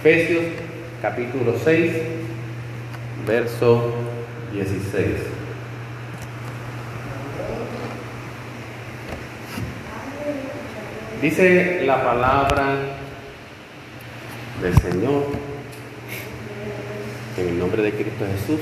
Efesios 0.00 0.44
capítulo 1.02 1.54
6, 1.58 1.92
verso 3.26 3.94
16. 4.52 5.06
Dice 11.20 11.82
la 11.84 12.04
palabra 12.04 12.76
del 14.62 14.74
Señor 14.78 15.24
en 17.36 17.48
el 17.48 17.58
nombre 17.58 17.82
de 17.82 17.90
Cristo 17.90 18.24
Jesús. 18.38 18.60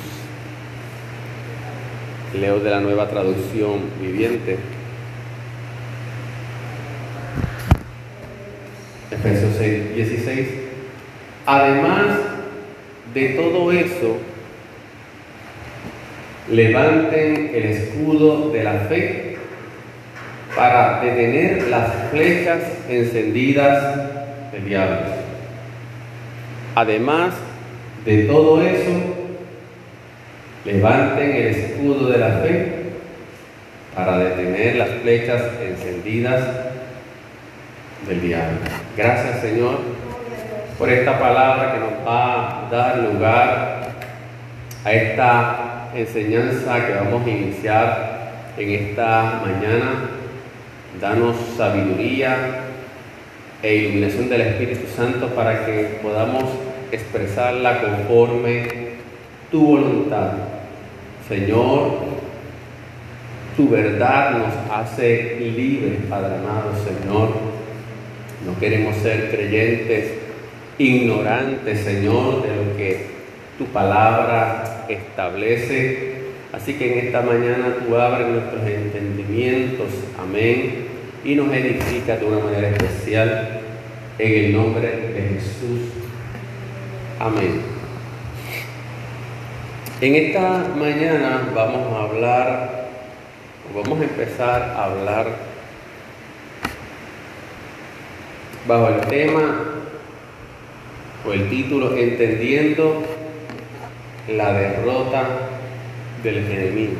Leo 2.33 2.61
de 2.61 2.71
la 2.71 2.81
nueva 2.81 3.11
traducción 3.11 3.83
viviente. 4.01 4.57
Efesios 9.11 9.55
6, 9.59 9.95
16. 9.97 10.66
Además 11.47 12.07
de 13.15 13.29
todo 13.31 13.71
eso, 13.71 14.19
levanten 16.51 17.53
el 17.55 17.65
escudo 17.65 18.51
de 18.51 18.65
la 18.65 18.73
fe 18.89 19.37
para 20.57 21.01
detener 21.01 21.69
las 21.69 22.11
flechas 22.11 22.63
encendidas 22.89 24.53
del 24.53 24.65
diablo. 24.65 24.97
Además 26.75 27.35
de 28.05 28.25
todo 28.25 28.61
eso, 28.63 28.93
levanten 30.65 31.31
el 31.31 31.47
escudo 31.47 32.11
de 32.11 32.19
la 32.19 32.31
fe 32.41 32.73
para 33.95 34.19
detener 34.19 34.77
las 34.77 34.91
flechas 35.03 35.43
encendidas 35.63 36.43
del 38.09 38.21
diablo. 38.21 38.59
Gracias 38.97 39.41
Señor 39.41 39.96
por 40.79 40.91
esta 40.91 41.19
palabra 41.19 41.73
que 41.73 41.81
nos 41.81 42.07
va 42.07 42.67
a 42.67 42.71
dar 42.71 42.99
lugar 42.99 43.93
a 44.85 44.93
esta 44.93 45.91
enseñanza 45.95 46.87
que 46.87 46.93
vamos 46.93 47.27
a 47.27 47.31
iniciar 47.31 48.33
en 48.59 48.71
esta 48.71 49.41
mañana. 49.43 50.11
Danos 51.01 51.37
sabiduría 51.57 52.37
e 53.63 53.75
iluminación 53.75 54.29
del 54.29 54.43
Espíritu 54.43 54.87
Santo 54.95 55.29
para 55.29 55.65
que 55.65 55.99
podamos 56.03 56.45
expresarla 56.93 57.81
conforme 57.81 58.69
tu 59.51 59.67
voluntad. 59.67 60.33
Señor, 61.27 61.99
tu 63.57 63.69
verdad 63.71 64.39
nos 64.39 64.79
hace 64.79 65.37
libres, 65.41 66.01
Padre 66.09 66.37
amado, 66.37 66.73
Señor. 66.85 67.31
No 68.47 68.59
queremos 68.61 68.97
ser 68.97 69.31
creyentes 69.31 70.26
ignorantes, 70.79 71.81
Señor, 71.81 72.43
de 72.43 72.57
lo 72.57 72.77
que 72.77 73.07
tu 73.59 73.65
palabra 73.67 74.87
establece. 74.89 76.17
Así 76.53 76.75
que 76.75 76.93
en 76.93 77.07
esta 77.07 77.23
mañana 77.23 77.77
tú 77.87 77.97
abres 77.97 78.29
nuestros 78.29 78.67
entendimientos, 78.67 79.89
amén, 80.19 80.87
y 81.25 81.35
nos 81.35 81.53
edifica 81.53 82.17
de 82.17 82.25
una 82.25 82.45
manera 82.45 82.69
especial 82.69 83.61
en 84.19 84.45
el 84.45 84.53
nombre 84.53 84.89
de 84.89 85.29
Jesús. 85.35 85.81
Amén. 87.19 87.61
En 90.01 90.15
esta 90.15 90.67
mañana 90.77 91.49
vamos 91.55 91.93
a 91.93 92.05
hablar, 92.05 92.89
vamos 93.75 94.01
a 94.01 94.05
empezar 94.05 94.63
a 94.63 94.85
hablar 94.85 95.27
bajo 98.67 98.89
el 98.89 99.01
tema 99.07 99.76
o 101.27 101.33
el 101.33 101.49
título 101.51 101.97
Entendiendo 101.97 103.03
la 104.29 104.53
derrota 104.53 105.27
del 106.23 106.39
enemigo. 106.39 106.95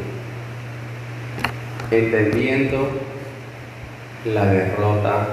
Entendiendo 1.91 2.89
la 4.25 4.47
derrota 4.47 5.27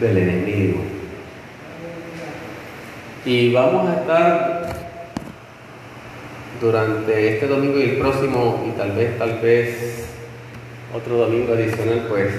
del 0.00 0.18
enemigo. 0.18 0.80
Y 3.24 3.52
vamos 3.52 3.88
a 3.88 4.00
estar 4.00 4.62
durante 6.60 7.34
este 7.34 7.46
domingo 7.46 7.78
y 7.78 7.82
el 7.82 7.96
próximo, 7.98 8.64
y 8.68 8.78
tal 8.78 8.92
vez, 8.92 9.18
tal 9.18 9.38
vez 9.40 10.06
otro 10.94 11.16
domingo 11.16 11.52
adicional, 11.52 12.06
pues 12.08 12.30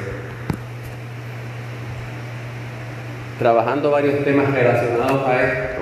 trabajando 3.44 3.92
varios 3.92 4.24
temas 4.24 4.50
relacionados 4.54 5.28
a 5.28 5.44
esto 5.44 5.82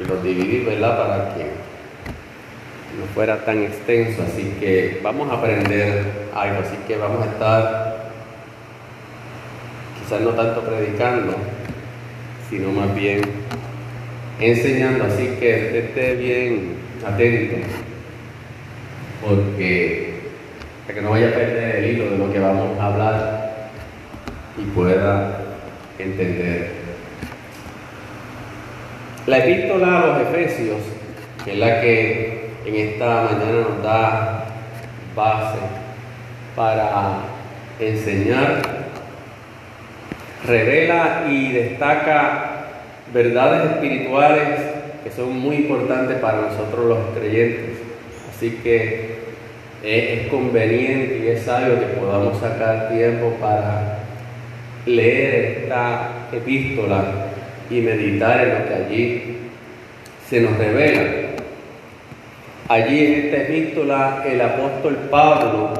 y 0.00 0.04
los 0.04 0.22
dividí, 0.22 0.64
¿verdad? 0.64 0.96
Para 0.96 1.34
que 1.34 1.42
no 2.96 3.04
fuera 3.12 3.44
tan 3.44 3.64
extenso. 3.64 4.22
Así 4.22 4.54
que 4.60 5.00
vamos 5.02 5.28
a 5.28 5.34
aprender 5.34 6.04
algo. 6.32 6.60
Así 6.60 6.76
que 6.86 6.96
vamos 6.98 7.26
a 7.26 7.30
estar, 7.32 8.10
quizás 9.98 10.20
no 10.20 10.30
tanto 10.30 10.60
predicando, 10.60 11.34
sino 12.48 12.70
más 12.70 12.94
bien 12.94 13.22
enseñando. 14.38 15.06
Así 15.06 15.36
que 15.40 15.80
esté 15.80 16.14
bien 16.14 16.76
atento, 17.04 17.56
porque 19.20 20.20
para 20.86 20.94
que 20.94 21.02
no 21.02 21.10
vaya 21.10 21.30
a 21.30 21.32
perder 21.32 21.76
el 21.76 21.90
hilo 21.90 22.08
de 22.08 22.18
lo 22.18 22.32
que 22.32 22.38
vamos 22.38 22.78
a 22.78 22.86
hablar 22.86 23.70
y 24.56 24.62
pueda 24.70 25.39
entender. 26.02 26.70
La 29.26 29.38
epístola 29.38 30.00
a 30.00 30.06
los 30.06 30.20
Efesios, 30.22 30.78
que 31.44 31.52
es 31.52 31.58
la 31.58 31.80
que 31.80 32.50
en 32.66 32.74
esta 32.74 33.28
mañana 33.30 33.68
nos 33.68 33.82
da 33.82 34.44
base 35.14 35.58
para 36.56 37.18
enseñar, 37.78 38.62
revela 40.46 41.26
y 41.30 41.52
destaca 41.52 42.50
verdades 43.12 43.72
espirituales 43.72 44.60
que 45.04 45.10
son 45.10 45.38
muy 45.38 45.56
importantes 45.56 46.18
para 46.18 46.42
nosotros 46.42 46.86
los 46.86 46.98
creyentes. 47.18 47.78
Así 48.28 48.60
que 48.62 49.20
es, 49.82 50.28
conveniente 50.28 51.22
y 51.24 51.28
es 51.28 51.42
sabio 51.42 51.78
que 51.80 51.86
podamos 51.98 52.38
sacar 52.38 52.90
tiempo 52.90 53.34
para 53.40 53.99
leer 54.94 55.62
esta 55.62 56.28
epístola 56.32 57.04
y 57.70 57.80
meditar 57.80 58.40
en 58.40 58.48
lo 58.48 58.68
que 58.68 58.74
allí 58.74 59.36
se 60.28 60.40
nos 60.40 60.56
revela. 60.58 61.02
Allí 62.68 63.06
en 63.06 63.12
esta 63.24 63.36
epístola 63.38 64.24
el 64.26 64.40
apóstol 64.40 64.96
Pablo, 65.10 65.70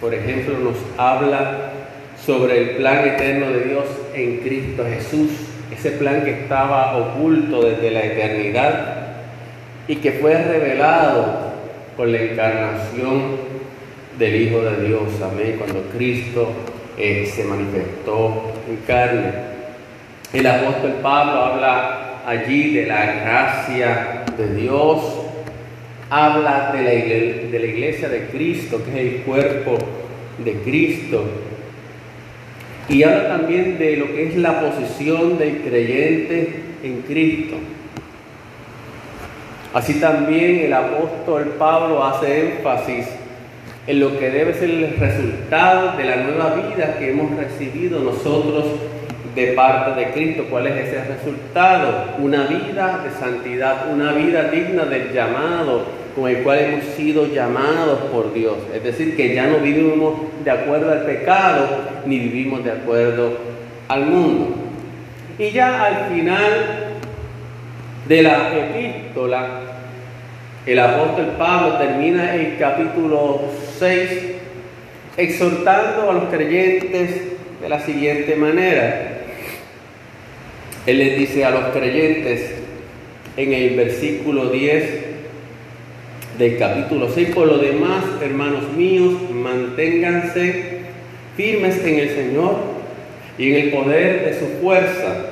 por 0.00 0.14
ejemplo, 0.14 0.58
nos 0.58 0.76
habla 0.96 1.72
sobre 2.24 2.58
el 2.58 2.70
plan 2.76 3.06
eterno 3.08 3.50
de 3.50 3.64
Dios 3.64 3.84
en 4.14 4.38
Cristo 4.38 4.84
Jesús, 4.88 5.30
ese 5.72 5.92
plan 5.92 6.24
que 6.24 6.42
estaba 6.42 6.96
oculto 6.96 7.62
desde 7.62 7.90
la 7.90 8.04
eternidad 8.04 8.96
y 9.86 9.96
que 9.96 10.12
fue 10.12 10.34
revelado 10.34 11.52
con 11.96 12.12
la 12.12 12.20
encarnación 12.20 13.48
del 14.18 14.36
Hijo 14.36 14.60
de 14.60 14.86
Dios, 14.86 15.02
amén, 15.22 15.56
cuando 15.58 15.82
Cristo 15.96 16.52
eh, 16.98 17.30
se 17.32 17.44
manifestó 17.44 18.52
en 18.68 18.76
carne. 18.86 19.32
El 20.32 20.46
apóstol 20.46 20.96
Pablo 21.02 21.44
habla 21.44 22.22
allí 22.26 22.74
de 22.74 22.86
la 22.86 23.06
gracia 23.06 24.24
de 24.36 24.54
Dios, 24.54 24.98
habla 26.10 26.72
de 26.72 26.82
la, 26.82 26.94
iglesia, 26.94 27.50
de 27.50 27.58
la 27.58 27.66
iglesia 27.66 28.08
de 28.08 28.26
Cristo, 28.26 28.82
que 28.84 28.90
es 28.90 29.14
el 29.14 29.22
cuerpo 29.22 29.78
de 30.44 30.52
Cristo, 30.62 31.24
y 32.88 33.02
habla 33.02 33.28
también 33.28 33.78
de 33.78 33.96
lo 33.96 34.06
que 34.06 34.28
es 34.28 34.36
la 34.36 34.60
posición 34.60 35.38
del 35.38 35.62
creyente 35.62 36.62
en 36.82 37.02
Cristo. 37.02 37.56
Así 39.72 39.94
también 39.94 40.60
el 40.60 40.72
apóstol 40.72 41.54
Pablo 41.58 42.04
hace 42.04 42.56
énfasis 42.56 43.06
en 43.88 44.00
lo 44.00 44.18
que 44.18 44.30
debe 44.30 44.52
ser 44.52 44.68
el 44.68 44.96
resultado 44.98 45.96
de 45.96 46.04
la 46.04 46.16
nueva 46.16 46.54
vida 46.54 46.98
que 46.98 47.10
hemos 47.10 47.34
recibido 47.34 48.00
nosotros 48.00 48.66
de 49.34 49.52
parte 49.52 49.98
de 49.98 50.12
Cristo. 50.12 50.44
¿Cuál 50.50 50.66
es 50.66 50.88
ese 50.88 51.04
resultado? 51.04 52.16
Una 52.18 52.44
vida 52.44 53.02
de 53.02 53.10
santidad, 53.18 53.90
una 53.90 54.12
vida 54.12 54.50
digna 54.50 54.84
del 54.84 55.10
llamado 55.14 55.86
con 56.14 56.28
el 56.28 56.42
cual 56.42 56.58
hemos 56.58 56.84
sido 56.96 57.28
llamados 57.28 58.00
por 58.12 58.34
Dios. 58.34 58.56
Es 58.74 58.84
decir, 58.84 59.16
que 59.16 59.34
ya 59.34 59.46
no 59.46 59.56
vivimos 59.56 60.16
de 60.44 60.50
acuerdo 60.50 60.92
al 60.92 61.06
pecado, 61.06 61.66
ni 62.04 62.18
vivimos 62.18 62.62
de 62.64 62.72
acuerdo 62.72 63.38
al 63.88 64.04
mundo. 64.04 64.54
Y 65.38 65.50
ya 65.50 65.86
al 65.86 66.14
final 66.14 66.52
de 68.06 68.22
la 68.22 68.50
epístola, 68.54 69.77
el 70.68 70.78
apóstol 70.80 71.32
Pablo 71.38 71.78
termina 71.78 72.34
el 72.34 72.58
capítulo 72.58 73.40
6 73.78 74.10
exhortando 75.16 76.10
a 76.10 76.12
los 76.12 76.24
creyentes 76.24 77.10
de 77.60 77.68
la 77.68 77.80
siguiente 77.80 78.36
manera. 78.36 79.22
Él 80.84 80.98
les 80.98 81.18
dice 81.18 81.46
a 81.46 81.50
los 81.50 81.64
creyentes 81.74 82.52
en 83.38 83.52
el 83.54 83.76
versículo 83.76 84.50
10 84.50 84.84
del 86.38 86.58
capítulo 86.58 87.08
6, 87.08 87.30
por 87.34 87.46
lo 87.46 87.56
demás, 87.58 88.04
hermanos 88.22 88.70
míos, 88.76 89.14
manténganse 89.32 90.80
firmes 91.34 91.82
en 91.82 91.98
el 91.98 92.10
Señor 92.10 92.56
y 93.38 93.52
en 93.52 93.56
el 93.56 93.70
poder 93.70 94.26
de 94.26 94.38
su 94.38 94.60
fuerza. 94.60 95.30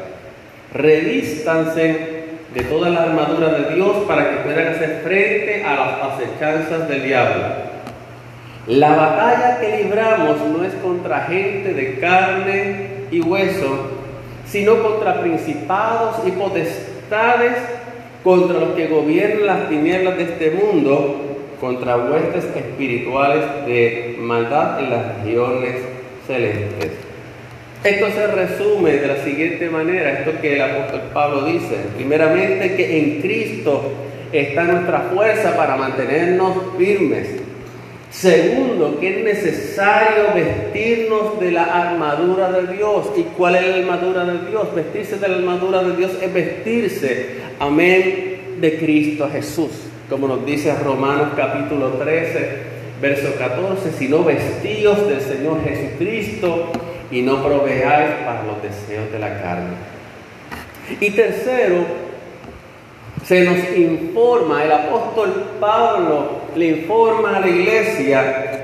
Revístanse 0.73 2.16
de 2.57 2.63
toda 2.63 2.89
la 2.89 3.03
armadura 3.03 3.51
de 3.51 3.75
Dios 3.75 3.99
para 4.09 4.31
que 4.31 4.37
puedan 4.37 4.69
hacer 4.69 5.03
frente 5.05 5.63
a 5.63 5.75
las 5.75 6.15
acechanzas 6.15 6.89
del 6.89 7.03
diablo. 7.03 7.45
La 8.67 8.95
batalla 8.95 9.61
que 9.61 9.83
libramos 9.83 10.41
no 10.41 10.65
es 10.65 10.73
contra 10.77 11.25
gente 11.25 11.75
de 11.75 11.99
carne 12.01 12.87
y 13.11 13.21
hueso, 13.21 13.91
sino 14.47 14.83
contra 14.83 15.21
principados 15.21 16.27
y 16.27 16.31
potestades, 16.31 17.59
contra 18.25 18.59
los 18.59 18.71
que 18.71 18.87
gobiernan 18.87 19.47
las 19.47 19.69
tinieblas 19.69 20.17
de 20.17 20.23
este 20.23 20.51
mundo, 20.53 21.37
contra 21.61 21.99
huestes 21.99 22.47
espirituales 22.57 23.67
de 23.67 24.17
maldad 24.19 24.81
en 24.81 24.91
las 24.91 25.19
regiones 25.19 25.75
celestes. 26.27 27.06
Esto 27.87 28.11
se 28.11 28.27
resume 28.27 28.97
de 28.97 29.07
la 29.07 29.23
siguiente 29.23 29.71
manera, 29.71 30.19
esto 30.19 30.33
que 30.41 30.55
el 30.55 30.61
apóstol 30.61 31.03
Pablo 31.15 31.45
dice, 31.45 31.77
primeramente 31.95 32.75
que 32.75 32.99
en 32.99 33.21
Cristo 33.21 33.93
está 34.33 34.65
nuestra 34.65 35.03
fuerza 35.03 35.57
para 35.57 35.77
mantenernos 35.77 36.57
firmes. 36.77 37.29
Segundo, 38.11 38.99
que 38.99 39.19
es 39.19 39.25
necesario 39.25 40.35
vestirnos 40.35 41.39
de 41.39 41.53
la 41.53 41.63
armadura 41.63 42.51
de 42.51 42.75
Dios. 42.75 43.07
¿Y 43.17 43.23
cuál 43.37 43.55
es 43.55 43.69
la 43.69 43.77
armadura 43.77 44.25
de 44.25 44.51
Dios? 44.51 44.75
Vestirse 44.75 45.19
de 45.19 45.29
la 45.29 45.37
armadura 45.37 45.85
de 45.85 45.97
Dios 45.97 46.11
es 46.21 46.35
vestirse, 46.35 47.27
amén, 47.61 48.57
de 48.61 48.79
Cristo 48.79 49.29
Jesús. 49.31 49.71
Como 50.11 50.27
nos 50.27 50.45
dice 50.45 50.75
Romanos 50.75 51.29
capítulo 51.37 51.91
13, 51.91 52.49
verso 53.01 53.29
14, 53.39 53.93
sino 53.97 54.25
vestidos 54.25 55.07
del 55.07 55.21
Señor 55.21 55.63
Jesucristo 55.63 56.73
y 57.11 57.23
no 57.23 57.43
proveáis 57.43 58.11
para 58.25 58.43
los 58.43 58.63
deseos 58.63 59.11
de 59.13 59.19
la 59.19 59.41
carne. 59.41 59.75
Y 61.01 61.11
tercero, 61.11 61.85
se 63.25 63.45
nos 63.45 63.59
informa, 63.77 64.65
el 64.65 64.73
apóstol 64.73 65.57
Pablo 65.59 66.43
le 66.55 66.67
informa 66.67 67.37
a 67.37 67.41
la 67.41 67.49
iglesia 67.49 68.63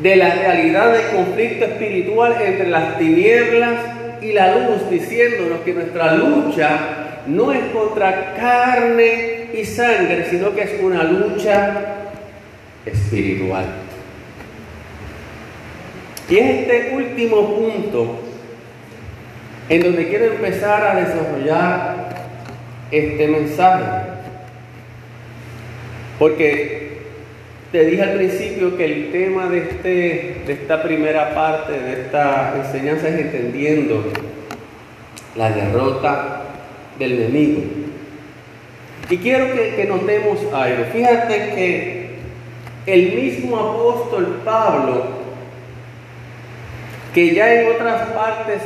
de 0.00 0.16
la 0.16 0.34
realidad 0.34 0.92
del 0.92 1.16
conflicto 1.16 1.64
espiritual 1.66 2.36
entre 2.44 2.68
las 2.68 2.98
tinieblas 2.98 3.80
y 4.20 4.32
la 4.32 4.56
luz, 4.56 4.90
diciéndonos 4.90 5.60
que 5.60 5.72
nuestra 5.72 6.14
lucha 6.14 6.78
no 7.26 7.52
es 7.52 7.64
contra 7.72 8.34
carne 8.34 9.50
y 9.54 9.64
sangre, 9.64 10.26
sino 10.28 10.54
que 10.54 10.62
es 10.62 10.82
una 10.82 11.04
lucha 11.04 11.74
espiritual. 12.84 13.83
Y 16.28 16.36
es 16.38 16.60
este 16.60 16.94
último 16.94 17.54
punto 17.54 18.18
en 19.68 19.82
donde 19.82 20.08
quiero 20.08 20.26
empezar 20.26 20.82
a 20.82 21.00
desarrollar 21.00 22.08
este 22.90 23.28
mensaje. 23.28 23.84
Porque 26.18 26.98
te 27.72 27.84
dije 27.84 28.02
al 28.02 28.14
principio 28.14 28.76
que 28.76 28.84
el 28.84 29.12
tema 29.12 29.48
de, 29.48 29.58
este, 29.58 30.42
de 30.46 30.52
esta 30.52 30.82
primera 30.82 31.34
parte, 31.34 31.72
de 31.72 31.92
esta 32.02 32.54
enseñanza 32.56 33.08
es 33.08 33.20
entendiendo 33.20 34.04
la 35.36 35.50
derrota 35.50 36.42
del 36.98 37.12
enemigo. 37.12 37.62
Y 39.10 39.16
quiero 39.18 39.52
que, 39.54 39.74
que 39.74 39.84
notemos 39.84 40.38
algo. 40.54 40.84
Fíjate 40.92 41.34
que 41.54 42.04
el 42.86 43.12
mismo 43.12 43.56
apóstol 43.56 44.40
Pablo 44.44 45.23
que 47.14 47.32
ya 47.32 47.54
en 47.54 47.72
otras 47.72 48.08
partes 48.08 48.62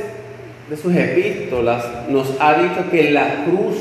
de 0.71 0.77
sus 0.77 0.95
epístolas 0.97 1.85
nos 2.09 2.35
ha 2.41 2.55
dicho 2.55 2.91
que 2.91 3.11
la 3.11 3.45
cruz, 3.45 3.77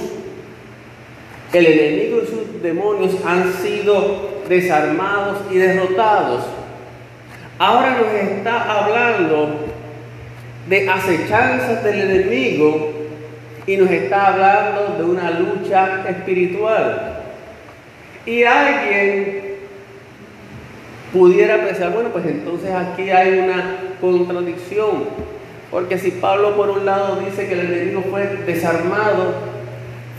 el 1.53 1.65
enemigo 1.65 2.21
y 2.21 2.27
sus 2.27 2.61
demonios 2.61 3.15
han 3.25 3.53
sido 3.53 4.41
desarmados 4.49 5.39
y 5.49 5.57
derrotados. 5.57 6.43
Ahora 7.57 7.97
nos 7.97 8.13
está 8.13 8.79
hablando 8.79 9.49
de 10.67 10.89
acechanzas 10.89 11.83
del 11.83 12.01
enemigo 12.01 12.91
y 13.65 13.77
nos 13.77 13.89
está 13.89 14.27
hablando 14.27 14.97
de 14.97 15.03
una 15.03 15.31
lucha 15.31 16.09
espiritual. 16.09 17.23
Y 18.25 18.43
alguien 18.43 19.55
pudiera 21.13 21.63
pensar, 21.65 21.93
bueno, 21.93 22.09
pues 22.09 22.25
entonces 22.25 22.69
aquí 22.71 23.09
hay 23.09 23.39
una 23.39 23.86
contradicción. 23.99 25.05
Porque 25.71 25.97
si 25.97 26.11
Pablo 26.11 26.55
por 26.55 26.69
un 26.69 26.85
lado 26.85 27.17
dice 27.17 27.47
que 27.47 27.53
el 27.53 27.71
enemigo 27.71 28.03
fue 28.09 28.25
desarmado, 28.45 29.33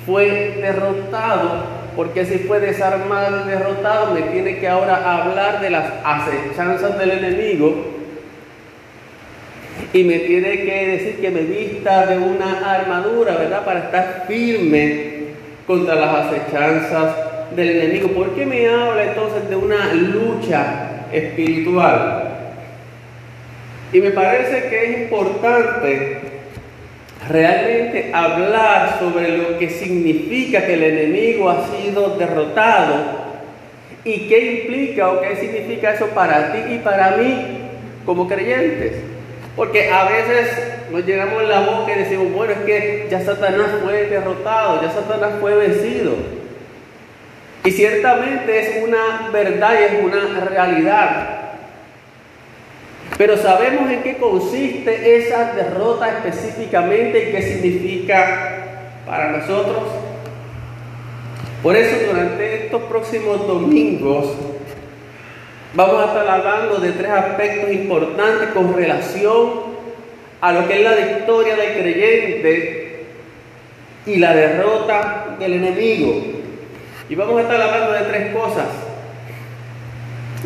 fue 0.05 0.59
derrotado, 0.61 1.65
porque 1.97 2.25
si 2.27 2.39
fue 2.39 2.61
desarmado 2.61 3.45
derrotado, 3.45 4.15
me 4.15 4.23
tiene 4.23 4.59
que 4.59 4.69
ahora 4.69 5.23
hablar 5.23 5.61
de 5.61 5.71
las 5.71 5.93
acechanzas 6.05 6.99
del 6.99 7.11
enemigo 7.11 7.99
y 9.93 10.05
me 10.05 10.19
tiene 10.21 10.65
que 10.65 10.87
decir 10.87 11.21
que 11.21 11.31
me 11.31 11.41
vista 11.41 12.07
de 12.07 12.19
una 12.19 12.75
armadura, 12.75 13.37
¿verdad? 13.37 13.65
Para 13.65 13.81
estar 13.81 14.25
firme 14.29 15.19
contra 15.67 15.95
las 15.95 16.27
acechanzas 16.27 17.17
del 17.57 17.71
enemigo. 17.71 18.09
¿Por 18.09 18.35
qué 18.35 18.45
me 18.45 18.69
habla 18.69 19.05
entonces 19.05 19.49
de 19.49 19.57
una 19.57 19.95
lucha 19.95 21.07
espiritual? 21.11 22.28
Y 23.93 24.01
me 24.01 24.11
parece 24.11 24.69
que 24.69 24.85
es 24.85 24.99
importante 25.03 26.21
realmente 27.29 28.11
hablar 28.13 28.99
sobre 28.99 29.37
lo 29.37 29.59
que 29.59 29.71
significa 29.71 30.67
que 30.67 30.75
el 30.75 30.83
enemigo 30.83 31.51
ha 31.51 31.67
sido 31.69 32.17
derrotado 32.17 33.29
y 34.05 34.29
qué 34.29 34.63
implica 34.63 35.11
o 35.11 35.21
qué 35.21 35.37
significa 35.37 35.93
eso 35.93 36.07
para 36.09 36.53
ti 36.53 36.75
y 36.75 36.79
para 36.79 37.17
mí 37.17 37.59
como 38.05 38.29
creyentes. 38.29 38.93
Porque 39.57 39.91
a 39.91 40.05
veces 40.05 40.51
nos 40.91 41.05
llegamos 41.05 41.43
en 41.43 41.49
la 41.49 41.61
boca 41.61 41.93
y 41.93 41.99
decimos, 41.99 42.33
bueno, 42.33 42.53
es 42.53 42.59
que 42.61 43.09
ya 43.11 43.21
Satanás 43.21 43.71
fue 43.83 44.05
derrotado, 44.05 44.83
ya 44.83 44.91
Satanás 44.91 45.33
fue 45.41 45.55
vencido. 45.57 46.13
Y 47.65 47.71
ciertamente 47.73 48.59
es 48.61 48.85
una 48.85 49.31
verdad 49.33 49.75
y 49.81 49.85
es 49.85 50.05
una 50.05 50.45
realidad. 50.45 51.48
Pero 53.19 53.37
sabemos 53.37 53.91
en 53.91 54.05
qué 54.05 54.17
consiste 54.17 55.17
esa 55.17 55.53
derrota 55.53 56.09
específicamente 56.09 57.29
y 57.29 57.33
qué 57.33 57.43
significa 57.43 58.59
para 59.05 59.33
nosotros. 59.33 59.83
Por 61.61 61.75
eso 61.75 61.97
durante 62.07 62.67
estos 62.67 62.83
próximos 62.83 63.45
domingos 63.45 64.27
vamos 65.75 66.01
a 66.01 66.07
estar 66.07 66.29
hablando 66.29 66.77
de 66.77 66.93
tres 66.93 67.11
aspectos 67.11 67.73
importantes 67.73 68.51
con 68.51 68.73
relación 68.73 69.67
a 70.41 70.53
lo 70.53 70.69
que 70.69 70.79
es 70.79 70.85
la 70.85 70.95
victoria 70.95 71.57
del 71.57 71.73
creyente 71.73 73.07
y 74.07 74.17
la 74.17 74.33
derrota 74.33 75.37
del 75.41 75.55
enemigo. 75.55 76.23
Y 77.09 77.17
vamos 77.17 77.37
a 77.39 77.43
estar 77.43 77.61
hablando 77.61 77.93
de 77.95 78.01
tres 78.03 78.33
cosas. 78.33 78.69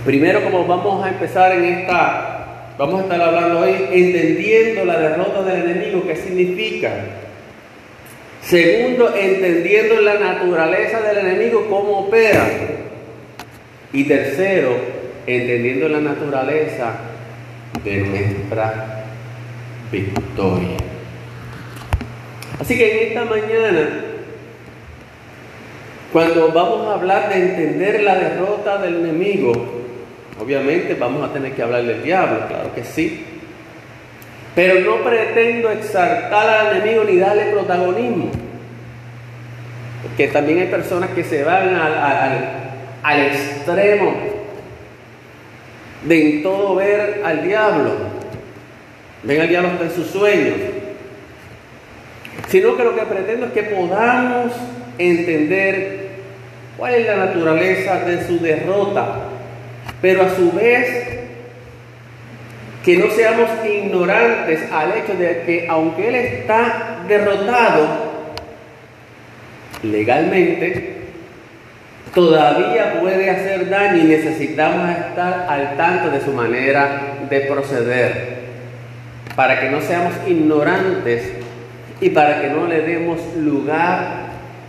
Primero, 0.07 0.43
como 0.43 0.67
vamos 0.67 1.05
a 1.05 1.11
empezar 1.11 1.53
en 1.53 1.65
esta 1.65 2.32
Vamos 2.79 3.01
a 3.01 3.03
estar 3.03 3.21
hablando 3.21 3.61
hoy 3.61 3.75
entendiendo 3.91 4.85
la 4.87 4.99
derrota 4.99 5.43
del 5.43 5.71
enemigo, 5.71 6.07
qué 6.07 6.17
significa. 6.17 6.91
Segundo, 8.43 9.15
entendiendo 9.15 10.01
la 10.01 10.15
naturaleza 10.15 11.01
del 11.03 11.19
enemigo, 11.19 11.67
cómo 11.69 12.07
opera. 12.07 12.49
Y 13.93 14.05
tercero, 14.05 14.71
entendiendo 15.27 15.89
la 15.89 16.01
naturaleza 16.01 16.95
de 17.85 17.97
nuestra 17.99 19.05
victoria. 19.91 20.79
Así 22.59 22.77
que 22.79 22.91
en 22.91 23.09
esta 23.09 23.25
mañana, 23.27 23.89
cuando 26.11 26.53
vamos 26.53 26.87
a 26.89 26.95
hablar 26.95 27.29
de 27.29 27.37
entender 27.37 28.03
la 28.03 28.15
derrota 28.15 28.79
del 28.79 28.97
enemigo, 28.97 29.82
Obviamente 30.41 30.95
vamos 30.95 31.29
a 31.29 31.33
tener 31.33 31.53
que 31.53 31.63
hablar 31.63 31.85
del 31.85 32.03
diablo, 32.03 32.47
claro 32.49 32.75
que 32.75 32.85
sí. 32.85 33.25
Pero 34.55 34.81
no 34.81 35.03
pretendo 35.03 35.71
exaltar 35.71 36.49
al 36.49 36.77
enemigo 36.77 37.05
ni 37.05 37.17
darle 37.17 37.53
protagonismo. 37.53 38.31
Porque 40.03 40.29
también 40.29 40.59
hay 40.61 40.67
personas 40.67 41.11
que 41.11 41.25
se 41.25 41.43
van 41.45 41.75
al, 41.75 43.21
extremo 43.21 44.15
de 46.05 46.37
en 46.37 46.43
todo 46.43 46.75
ver 46.75 47.23
al 47.25 47.47
diablo. 47.47 47.93
Ven 49.23 49.41
al 49.41 49.49
diablo 49.49 49.71
en 49.81 49.91
sus 49.91 50.09
sueños. 50.09 50.57
sino 52.49 52.77
que 52.77 52.85
lo 52.85 52.95
que 52.95 53.03
pretendo 53.03 53.47
es 53.47 53.53
que 53.53 53.63
podamos 53.63 54.53
entender 54.99 56.11
cuál 56.77 56.95
es 56.95 57.07
la 57.07 57.17
naturaleza 57.17 58.01
de 58.01 58.27
su 58.27 58.39
derrota, 58.41 59.32
pero 60.03 60.23
a 60.25 60.35
su 60.35 60.51
vez 60.53 61.21
que 62.85 62.97
no 62.97 63.09
seamos 63.11 63.49
ignorantes 63.65 64.61
al 64.73 64.93
hecho 64.99 65.15
de 65.15 65.43
que 65.47 65.67
aunque 65.71 66.09
Él 66.09 66.15
está 66.17 67.05
derrotado 67.07 68.13
legalmente, 69.85 70.97
todavía 72.13 73.01
puede 73.01 73.31
hacer 73.31 73.71
daño 73.71 74.03
y 74.03 74.07
necesitamos 74.07 74.91
estar 74.91 75.47
al 75.49 75.77
tanto 75.77 76.11
de 76.11 76.21
su 76.21 76.33
manera 76.33 77.19
de 77.31 77.41
proceder, 77.43 78.43
para 79.37 79.61
que 79.61 79.71
no 79.71 79.81
seamos 79.81 80.13
ignorantes 80.27 81.33
y 82.01 82.11
para 82.11 82.43
que 82.43 82.49
no 82.49 82.67
le 82.67 82.83
demos 82.83 83.21
lugar 83.37 84.23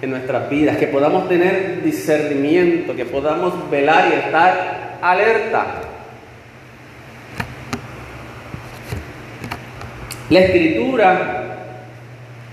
en 0.03 0.11
nuestras 0.11 0.49
vidas, 0.49 0.77
que 0.77 0.87
podamos 0.87 1.27
tener 1.27 1.81
discernimiento, 1.83 2.95
que 2.95 3.05
podamos 3.05 3.69
velar 3.71 4.09
y 4.11 4.25
estar 4.25 4.92
alerta. 5.03 5.65
La 10.29 10.39
escritura 10.39 11.57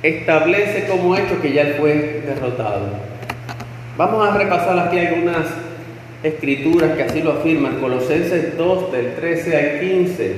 establece 0.03 0.87
como 0.89 1.17
hecho 1.17 1.41
que 1.41 1.53
ya 1.53 1.63
él 1.63 1.75
fue 1.79 2.23
derrotado. 2.27 2.89
Vamos 3.97 4.29
a 4.29 4.37
repasar 4.37 4.79
aquí 4.79 4.99
algunas 4.99 5.47
escrituras 6.23 6.97
que 6.97 7.05
así 7.05 7.23
lo 7.23 7.33
afirman. 7.33 7.77
Colosenses 7.77 8.59
2 8.59 8.93
del 8.93 9.15
13 9.15 9.57
al 9.57 9.81
15 9.81 10.37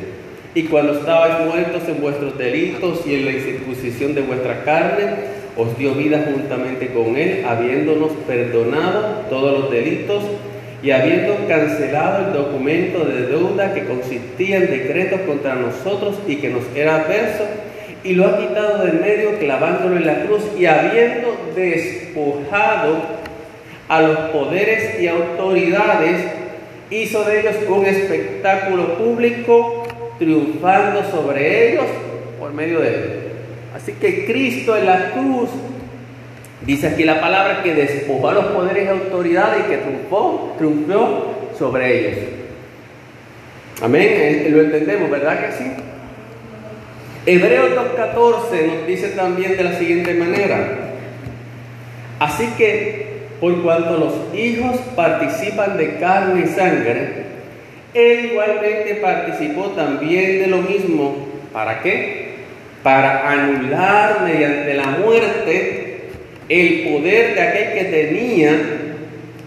y 0.55 0.65
cuando 0.65 0.93
estabais 0.93 1.47
muertos 1.47 1.83
en 1.89 2.01
vuestros 2.03 2.37
delitos 2.37 3.07
y 3.07 3.15
en 3.15 3.25
la 3.25 3.33
incircuncisión 3.33 4.15
de 4.15 4.21
vuestra 4.21 4.65
carne, 4.65 5.43
os 5.57 5.77
dio 5.79 5.95
vida 5.95 6.27
juntamente 6.31 6.89
con 6.89 7.17
Él, 7.17 7.45
habiéndonos 7.47 8.13
perdonado 8.27 9.23
todos 9.31 9.61
los 9.61 9.71
delitos 9.71 10.25
y 10.83 10.91
habiendo 10.91 11.47
cancelado 11.47 12.27
el 12.27 12.33
documento 12.33 13.05
de 13.05 13.27
deuda 13.27 13.73
que 13.73 13.85
consistía 13.85 14.57
en 14.57 14.71
decretos 14.71 15.21
contra 15.23 15.55
nosotros 15.55 16.19
y 16.27 16.37
que 16.37 16.49
nos 16.49 16.65
era 16.75 16.97
adverso, 16.97 17.45
y 18.05 18.15
lo 18.15 18.27
ha 18.27 18.39
quitado 18.39 18.85
de 18.85 18.93
medio 18.93 19.39
clavándolo 19.39 19.97
en 19.97 20.07
la 20.07 20.25
cruz 20.25 20.43
y 20.59 20.67
habiendo 20.67 21.37
despojado 21.55 22.97
a 23.89 24.03
los 24.03 24.19
poderes 24.31 25.01
y 25.01 25.07
autoridades, 25.07 26.25
hizo 26.91 27.23
de 27.25 27.41
ellos 27.41 27.57
un 27.69 27.87
espectáculo 27.87 28.99
público 28.99 29.87
triunfando 30.19 31.05
sobre 31.11 31.71
ellos 31.71 31.85
por 32.41 32.53
medio 32.53 32.81
de 32.81 32.89
él. 32.89 33.23
Así 33.75 33.93
que 33.93 34.27
Cristo 34.27 34.77
en 34.77 34.87
la 34.87 35.11
cruz, 35.13 35.49
dice 36.67 36.89
aquí 36.89 37.05
la 37.05 37.21
palabra, 37.21 37.63
que 37.63 37.75
despojó 37.75 38.29
a 38.29 38.35
los 38.35 38.45
poderes 38.47 38.85
y 38.85 38.89
autoridades 38.89 39.65
y 39.65 39.71
que 39.71 39.77
triunfó, 39.79 40.55
triunfó 40.59 41.53
sobre 41.59 41.99
ellos. 41.99 42.19
Amén, 43.83 44.09
eh, 44.09 44.49
lo 44.51 44.61
entendemos, 44.61 45.11
¿verdad 45.11 45.41
que 45.41 45.53
sí? 45.53 45.73
Hebreos 47.27 47.71
2.14 47.71 48.67
nos 48.67 48.87
dice 48.87 49.09
también 49.11 49.57
de 49.57 49.65
la 49.65 49.73
siguiente 49.75 50.15
manera. 50.15 50.93
Así 52.19 52.47
que 52.57 53.13
por 53.41 53.61
cuanto 53.63 53.97
los 53.97 54.15
hijos 54.39 54.77
participan 54.95 55.77
de 55.77 55.97
carne 55.97 56.45
y 56.45 56.49
sangre, 56.49 57.25
él 57.95 58.27
igualmente 58.27 58.95
participó 59.03 59.71
también 59.71 60.41
de 60.41 60.47
lo 60.47 60.59
mismo. 60.59 61.27
¿Para 61.53 61.81
qué? 61.81 62.37
Para 62.85 63.29
anular 63.31 64.23
mediante 64.25 64.75
la 64.75 64.87
muerte 64.87 65.82
el 66.53 66.93
poder 66.93 67.35
de 67.35 67.41
aquel 67.41 67.73
que 67.73 67.85
tenía 67.85 68.51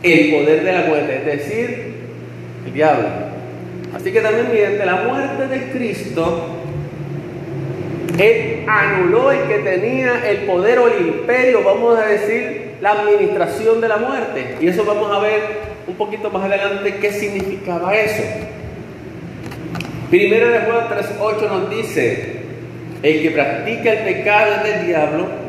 el 0.01 0.31
poder 0.31 0.63
de 0.63 0.71
la 0.71 0.81
muerte, 0.81 1.17
es 1.17 1.25
decir, 1.25 1.93
el 2.65 2.73
diablo. 2.73 3.07
Así 3.93 4.11
que 4.11 4.21
también 4.21 4.49
mediante 4.51 4.85
la 4.85 4.95
muerte 5.03 5.47
de 5.47 5.71
Cristo, 5.71 6.61
Él 8.17 8.65
anuló 8.67 9.31
el 9.31 9.41
que 9.47 9.59
tenía 9.59 10.27
el 10.27 10.37
poder 10.47 10.79
o 10.79 10.87
el 10.87 11.07
imperio, 11.07 11.63
vamos 11.63 11.99
a 11.99 12.07
decir, 12.07 12.73
la 12.81 12.93
administración 12.93 13.81
de 13.81 13.87
la 13.87 13.97
muerte. 13.97 14.55
Y 14.59 14.67
eso 14.67 14.83
vamos 14.83 15.15
a 15.15 15.19
ver 15.19 15.41
un 15.87 15.95
poquito 15.95 16.31
más 16.31 16.43
adelante 16.43 16.95
qué 16.99 17.11
significaba 17.11 17.95
eso. 17.95 18.23
Primero 20.09 20.49
de 20.49 20.59
Juan 20.59 20.87
3.8 20.87 21.49
nos 21.49 21.69
dice, 21.69 22.35
el 23.03 23.21
que 23.21 23.29
practica 23.29 23.91
el 23.91 23.99
pecado 23.99 24.55
es 24.55 24.63
del 24.63 24.87
diablo, 24.87 25.44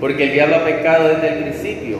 porque 0.00 0.24
el 0.24 0.32
diablo 0.32 0.56
ha 0.56 0.64
pecado 0.64 1.08
desde 1.08 1.28
el 1.28 1.44
principio. 1.44 1.98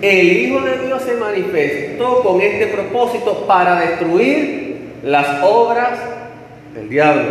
El 0.00 0.32
Hijo 0.32 0.60
de 0.60 0.86
Dios 0.86 1.02
se 1.02 1.14
manifestó 1.14 2.22
con 2.22 2.40
este 2.40 2.68
propósito 2.68 3.46
para 3.46 3.80
destruir 3.80 4.94
las 5.02 5.42
obras 5.42 5.98
del 6.74 6.88
diablo. 6.88 7.22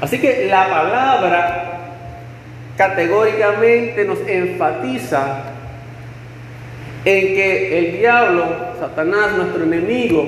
Así 0.00 0.18
que 0.18 0.46
la 0.48 0.68
palabra 0.68 1.72
categóricamente 2.76 4.04
nos 4.04 4.18
enfatiza 4.26 5.44
en 7.04 7.20
que 7.34 7.78
el 7.78 7.98
diablo, 7.98 8.44
Satanás, 8.80 9.32
nuestro 9.36 9.62
enemigo, 9.62 10.26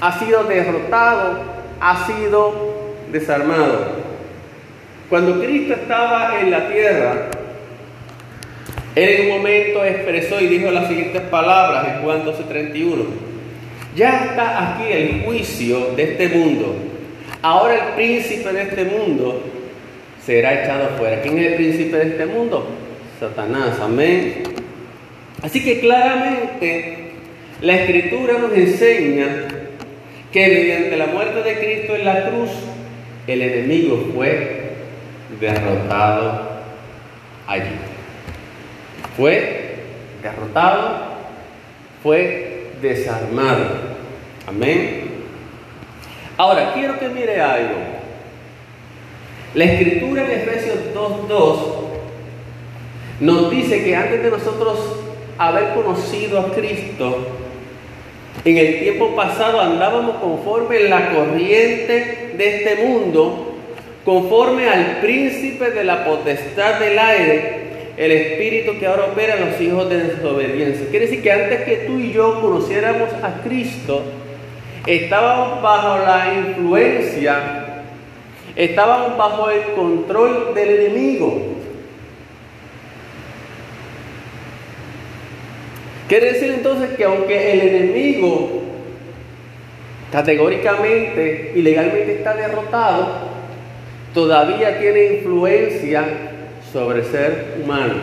ha 0.00 0.18
sido 0.18 0.44
derrotado, 0.44 1.38
ha 1.80 2.06
sido 2.06 2.84
desarmado. 3.10 4.13
Cuando 5.14 5.40
Cristo 5.40 5.74
estaba 5.74 6.40
en 6.40 6.50
la 6.50 6.66
tierra, 6.66 7.28
él 8.96 9.08
en 9.10 9.30
un 9.30 9.36
momento 9.36 9.84
expresó 9.84 10.40
y 10.40 10.48
dijo 10.48 10.72
las 10.72 10.88
siguientes 10.88 11.22
palabras 11.22 11.86
en 11.86 12.02
Juan 12.02 12.24
12:31. 12.24 13.04
Ya 13.94 14.24
está 14.24 14.74
aquí 14.74 14.90
el 14.90 15.22
juicio 15.22 15.92
de 15.94 16.02
este 16.02 16.28
mundo. 16.30 16.74
Ahora 17.42 17.74
el 17.74 17.94
príncipe 17.94 18.52
de 18.52 18.62
este 18.62 18.86
mundo 18.86 19.40
será 20.20 20.64
echado 20.64 20.88
fuera. 20.98 21.22
¿Quién 21.22 21.38
es 21.38 21.46
el 21.46 21.54
príncipe 21.54 21.96
de 21.96 22.08
este 22.08 22.26
mundo? 22.26 22.66
Satanás. 23.20 23.78
Amén. 23.80 24.42
Así 25.42 25.62
que 25.62 25.78
claramente 25.78 27.12
la 27.60 27.76
escritura 27.76 28.38
nos 28.38 28.52
enseña 28.52 29.46
que 30.32 30.48
mediante 30.48 30.96
la 30.96 31.06
muerte 31.06 31.40
de 31.44 31.58
Cristo 31.60 31.94
en 31.94 32.04
la 32.04 32.30
cruz, 32.30 32.50
el 33.28 33.42
enemigo 33.42 34.08
fue 34.12 34.63
derrotado 35.40 36.42
allí. 37.46 37.76
Fue 39.16 39.76
derrotado, 40.22 40.96
fue 42.02 42.72
desarmado. 42.80 43.66
Amén. 44.46 45.04
Ahora, 46.36 46.72
quiero 46.74 46.98
que 46.98 47.08
mire 47.08 47.40
algo. 47.40 47.76
La 49.54 49.64
escritura 49.64 50.24
en 50.24 50.30
Efesios 50.32 50.78
2.2 50.94 51.56
nos 53.20 53.50
dice 53.50 53.84
que 53.84 53.94
antes 53.94 54.22
de 54.22 54.30
nosotros 54.30 54.78
haber 55.38 55.74
conocido 55.74 56.40
a 56.40 56.52
Cristo, 56.52 57.28
en 58.44 58.58
el 58.58 58.80
tiempo 58.80 59.14
pasado 59.14 59.60
andábamos 59.60 60.16
conforme 60.16 60.80
en 60.80 60.90
la 60.90 61.10
corriente 61.10 62.34
de 62.36 62.56
este 62.56 62.84
mundo, 62.84 63.53
conforme 64.04 64.68
al 64.68 64.98
príncipe 65.00 65.70
de 65.70 65.84
la 65.84 66.04
potestad 66.04 66.78
del 66.78 66.98
aire, 66.98 67.64
el 67.96 68.12
espíritu 68.12 68.78
que 68.78 68.86
ahora 68.86 69.06
opera 69.06 69.36
en 69.36 69.50
los 69.50 69.60
hijos 69.60 69.88
de 69.88 69.98
desobediencia. 69.98 70.88
Quiere 70.90 71.06
decir 71.06 71.22
que 71.22 71.32
antes 71.32 71.62
que 71.62 71.76
tú 71.86 71.98
y 71.98 72.12
yo 72.12 72.40
conociéramos 72.40 73.08
a 73.22 73.40
Cristo, 73.42 74.02
estábamos 74.86 75.62
bajo 75.62 75.98
la 76.04 76.34
influencia, 76.34 77.84
estábamos 78.56 79.16
bajo 79.16 79.48
el 79.48 79.62
control 79.74 80.54
del 80.54 80.68
enemigo. 80.80 81.54
Quiere 86.08 86.34
decir 86.34 86.50
entonces 86.50 86.90
que 86.96 87.04
aunque 87.04 87.52
el 87.52 87.60
enemigo 87.62 88.62
categóricamente 90.12 91.52
y 91.54 91.62
legalmente 91.62 92.16
está 92.16 92.34
derrotado, 92.34 93.33
todavía 94.14 94.78
tiene 94.78 95.14
influencia 95.16 96.04
sobre 96.72 97.00
el 97.00 97.06
ser 97.06 97.58
humano. 97.62 97.94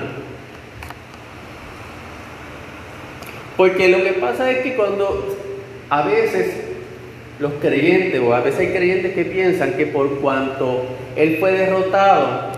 Porque 3.58 3.88
lo 3.88 4.03
que 4.03 4.13
pasa 4.13 4.51
es 4.51 4.60
que 4.63 4.75
cuando 4.75 5.38
a 5.89 6.01
veces 6.03 6.53
los 7.39 7.53
creyentes, 7.53 8.22
o 8.22 8.34
a 8.34 8.41
veces 8.41 8.60
hay 8.60 8.68
creyentes 8.68 9.13
que 9.13 9.25
piensan 9.25 9.74
que 9.74 9.88
por 9.88 10.20
cuanto 10.20 10.86
él 11.15 11.38
fue 11.39 11.53
derrotado, 11.53 12.51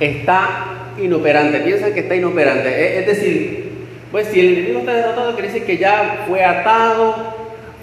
está 0.00 0.92
inoperante, 0.98 1.60
piensan 1.60 1.94
que 1.94 2.00
está 2.00 2.14
inoperante. 2.14 2.98
Es 2.98 3.06
decir, 3.06 3.70
pues 4.10 4.28
si 4.28 4.40
el 4.40 4.58
enemigo 4.58 4.80
está 4.80 4.94
derrotado, 4.94 5.32
quiere 5.34 5.48
decir 5.48 5.64
que 5.64 5.78
ya 5.78 6.24
fue 6.28 6.44
atado, 6.44 7.34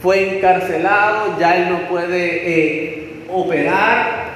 fue 0.01 0.37
encarcelado, 0.37 1.39
ya 1.39 1.57
él 1.57 1.69
no 1.69 1.89
puede 1.89 2.41
eh, 2.45 3.09
operar. 3.29 4.28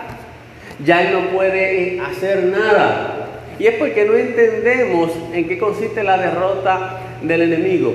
Ya 0.84 1.04
Él 1.04 1.14
no 1.14 1.38
puede 1.38 2.00
hacer 2.00 2.44
nada. 2.46 3.30
Y 3.60 3.68
es 3.68 3.76
porque 3.76 4.06
no 4.06 4.16
entendemos 4.16 5.12
en 5.34 5.48
qué 5.48 5.58
consiste 5.58 6.04
la 6.04 6.18
derrota 6.18 7.00
del 7.22 7.44
enemigo. 7.44 7.94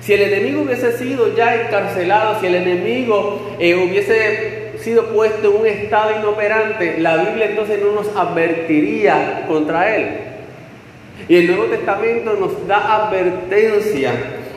Si 0.00 0.12
el 0.12 0.22
enemigo 0.22 0.62
hubiese 0.62 0.98
sido 0.98 1.34
ya 1.34 1.54
encarcelado, 1.62 2.38
si 2.40 2.46
el 2.46 2.56
enemigo 2.56 3.56
eh, 3.58 3.74
hubiese 3.74 4.72
sido 4.78 5.06
puesto 5.14 5.48
en 5.50 5.60
un 5.60 5.66
estado 5.66 6.18
inoperante, 6.18 6.98
la 6.98 7.16
Biblia 7.16 7.46
entonces 7.46 7.80
no 7.82 7.92
nos 7.92 8.14
advertiría 8.14 9.46
contra 9.48 9.96
él. 9.96 10.06
Y 11.26 11.36
el 11.36 11.46
Nuevo 11.46 11.64
Testamento 11.64 12.36
nos 12.38 12.66
da 12.68 13.06
advertencia 13.06 14.12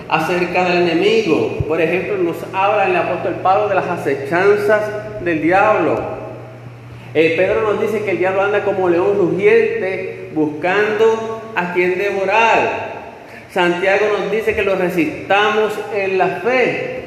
acerca 0.09 0.65
del 0.65 0.89
enemigo. 0.89 1.59
Por 1.67 1.79
ejemplo, 1.79 2.17
nos 2.17 2.37
habla 2.53 2.87
el 2.87 2.95
apóstol 2.95 3.35
Pablo 3.41 3.69
de 3.69 3.75
las 3.75 3.87
acechanzas 3.87 5.23
del 5.23 5.41
diablo. 5.41 6.26
Eh, 7.19 7.33
Pedro 7.35 7.63
nos 7.63 7.81
dice 7.81 8.03
que 8.03 8.11
el 8.11 8.19
diablo 8.19 8.43
anda 8.43 8.63
como 8.63 8.87
león 8.89 9.17
rugiente 9.17 10.29
buscando 10.35 11.51
a 11.55 11.73
quien 11.73 11.97
devorar. 11.97 12.91
Santiago 13.51 14.05
nos 14.19 14.31
dice 14.31 14.53
que 14.53 14.61
lo 14.61 14.75
resistamos 14.75 15.73
en 15.95 16.19
la 16.19 16.27
fe. 16.41 17.05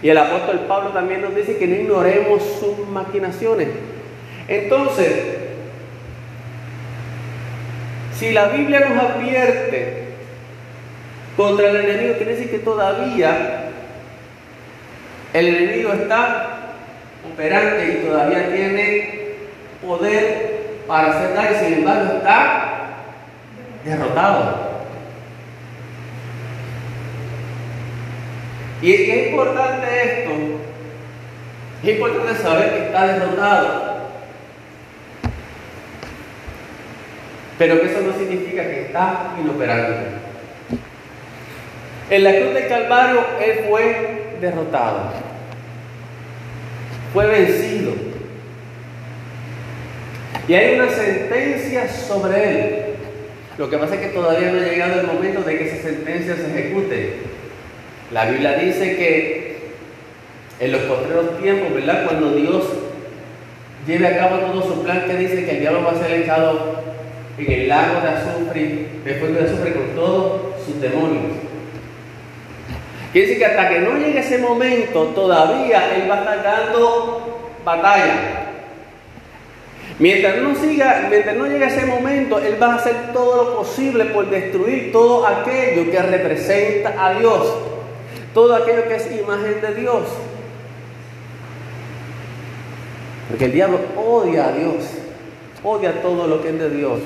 Y 0.00 0.10
el 0.10 0.18
apóstol 0.18 0.60
Pablo 0.68 0.90
también 0.90 1.22
nos 1.22 1.34
dice 1.34 1.56
que 1.56 1.66
no 1.66 1.74
ignoremos 1.74 2.40
sus 2.60 2.86
maquinaciones. 2.86 3.66
Entonces, 4.46 5.10
si 8.16 8.30
la 8.30 8.46
Biblia 8.50 8.78
nos 8.88 9.02
advierte 9.02 10.04
contra 11.36 11.70
el 11.70 11.76
enemigo, 11.78 12.14
quiere 12.14 12.36
decir 12.36 12.48
que 12.48 12.60
todavía 12.60 13.70
el 15.32 15.48
enemigo 15.48 15.92
está 15.94 16.74
operante 17.32 17.88
y 17.88 18.06
todavía 18.06 18.54
tiene 18.54 19.15
poder 19.86 20.56
para 20.86 21.08
hacer 21.08 21.34
daño, 21.34 21.58
sin 21.58 21.72
embargo 21.74 22.16
está 22.16 22.76
derrotado. 23.84 24.66
Y 28.82 28.92
es 28.92 29.28
importante 29.28 29.86
esto, 30.04 30.32
es 31.82 31.88
importante 31.88 32.42
saber 32.42 32.70
que 32.70 32.86
está 32.86 33.06
derrotado. 33.06 33.96
Pero 37.58 37.80
que 37.80 37.86
eso 37.86 38.00
no 38.02 38.12
significa 38.12 38.62
que 38.62 38.82
está 38.82 39.34
inoperante. 39.40 40.26
En 42.10 42.22
la 42.22 42.36
cruz 42.36 42.54
del 42.54 42.68
Calvario 42.68 43.24
Él 43.40 43.64
fue 43.68 44.36
derrotado. 44.40 45.10
Fue 47.12 47.26
vencido. 47.26 48.15
Y 50.48 50.54
hay 50.54 50.78
una 50.78 50.88
sentencia 50.88 51.88
sobre 51.88 52.50
Él. 52.50 52.84
Lo 53.58 53.68
que 53.68 53.78
pasa 53.78 53.94
es 53.94 54.00
que 54.02 54.08
todavía 54.08 54.52
no 54.52 54.60
ha 54.60 54.68
llegado 54.68 55.00
el 55.00 55.06
momento 55.06 55.40
de 55.42 55.58
que 55.58 55.66
esa 55.66 55.88
sentencia 55.88 56.36
se 56.36 56.46
ejecute. 56.46 57.14
La 58.12 58.26
Biblia 58.26 58.52
dice 58.58 58.96
que 58.96 59.56
en 60.60 60.72
los 60.72 60.82
postreros 60.82 61.38
tiempos, 61.40 61.74
¿verdad? 61.74 62.04
Cuando 62.04 62.32
Dios 62.32 62.64
lleve 63.86 64.06
a 64.06 64.18
cabo 64.18 64.36
todo 64.38 64.62
su 64.62 64.82
plan, 64.82 65.04
que 65.06 65.16
dice 65.16 65.44
que 65.44 65.50
el 65.52 65.60
diablo 65.60 65.84
va 65.84 65.92
a 65.92 66.02
ser 66.02 66.20
echado 66.20 66.82
en 67.38 67.52
el 67.52 67.68
lago 67.68 68.00
de 68.00 68.08
azufre, 68.08 68.86
después 69.04 69.34
de 69.34 69.44
azufre 69.44 69.72
con 69.72 69.88
todos 69.94 70.64
sus 70.64 70.80
demonios. 70.80 71.24
Quiere 73.12 73.28
decir 73.28 73.38
que 73.38 73.46
hasta 73.46 73.68
que 73.68 73.80
no 73.80 73.96
llegue 73.96 74.20
ese 74.20 74.38
momento, 74.38 75.04
todavía 75.14 75.96
Él 75.96 76.10
va 76.10 76.16
a 76.16 76.20
estar 76.20 76.42
dando 76.42 77.52
batalla. 77.64 78.45
Mientras 79.98 80.36
no, 80.42 80.54
siga, 80.54 81.06
mientras 81.08 81.36
no 81.36 81.46
llegue 81.46 81.64
ese 81.64 81.86
momento, 81.86 82.38
Él 82.38 82.62
va 82.62 82.74
a 82.74 82.76
hacer 82.76 83.12
todo 83.12 83.36
lo 83.36 83.56
posible 83.58 84.06
por 84.06 84.28
destruir 84.28 84.92
todo 84.92 85.26
aquello 85.26 85.90
que 85.90 86.02
representa 86.02 86.94
a 87.06 87.18
Dios 87.18 87.54
todo 88.36 88.54
aquello 88.54 88.86
que 88.86 88.96
es 88.96 89.10
imagen 89.18 89.62
de 89.62 89.80
Dios. 89.80 90.02
Porque 93.30 93.46
el 93.46 93.52
diablo 93.52 93.80
odia 93.96 94.48
a 94.48 94.52
Dios, 94.52 94.84
odia 95.64 96.02
todo 96.02 96.26
lo 96.26 96.42
que 96.42 96.50
es 96.50 96.58
de 96.58 96.68
Dios. 96.68 97.00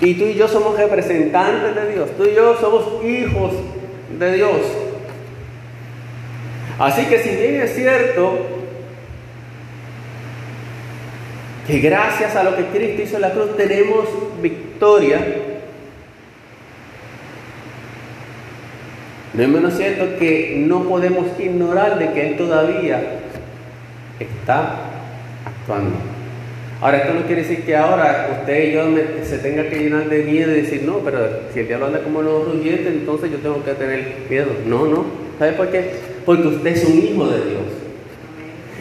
Y 0.00 0.14
tú 0.14 0.26
y 0.26 0.34
yo 0.34 0.46
somos 0.46 0.76
representantes 0.78 1.74
de 1.74 1.92
Dios, 1.92 2.10
tú 2.16 2.24
y 2.24 2.36
yo 2.36 2.56
somos 2.60 3.04
hijos 3.04 3.52
de 4.16 4.32
Dios. 4.32 4.60
Así 6.78 7.06
que 7.06 7.18
si 7.18 7.30
bien 7.30 7.62
es 7.62 7.74
cierto 7.74 8.51
que 11.66 11.78
gracias 11.78 12.34
a 12.36 12.42
lo 12.42 12.56
que 12.56 12.66
Cristo 12.66 13.02
hizo 13.02 13.16
en 13.16 13.22
la 13.22 13.32
cruz 13.32 13.56
tenemos 13.56 14.08
victoria, 14.40 15.18
No 19.34 19.42
es 19.42 19.48
menos 19.48 19.74
cierto 19.74 20.18
que 20.18 20.56
no 20.58 20.82
podemos 20.84 21.26
ignorar 21.40 21.98
de 21.98 22.12
que 22.12 22.28
Él 22.28 22.36
todavía 22.36 23.02
está 24.20 24.90
actuando. 25.46 25.96
Ahora, 26.82 26.98
esto 26.98 27.14
no 27.14 27.22
quiere 27.22 27.42
decir 27.42 27.64
que 27.64 27.74
ahora 27.74 28.40
usted 28.40 28.68
y 28.68 28.72
yo 28.72 28.82
se 29.22 29.38
tenga 29.38 29.70
que 29.70 29.78
llenar 29.78 30.10
de 30.10 30.24
miedo 30.24 30.50
y 30.50 30.62
decir, 30.62 30.82
no, 30.82 30.98
pero 30.98 31.18
si 31.54 31.60
el 31.60 31.68
diablo 31.68 31.86
anda 31.86 32.00
como 32.00 32.20
los 32.20 32.52
rugientes, 32.52 32.88
entonces 32.88 33.30
yo 33.30 33.38
tengo 33.38 33.64
que 33.64 33.72
tener 33.72 34.16
miedo. 34.28 34.48
No, 34.66 34.86
no. 34.86 35.04
¿Sabe 35.38 35.52
por 35.52 35.70
qué? 35.70 35.92
Porque 36.26 36.48
usted 36.48 36.66
es 36.66 36.84
un 36.84 36.98
hijo 36.98 37.26
de 37.28 37.38
Dios. 37.38 37.81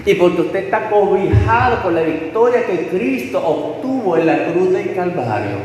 Y 0.06 0.16
porque 0.16 0.42
usted 0.42 0.66
está 0.66 0.90
cobijado 0.90 1.84
por 1.84 1.94
la 1.94 2.02
victoria 2.02 2.66
que 2.66 2.88
Cristo 2.88 3.40
obtuvo 3.46 4.18
en 4.18 4.26
la 4.26 4.46
cruz 4.46 4.74
del 4.74 4.96
Calvario. 4.96 5.58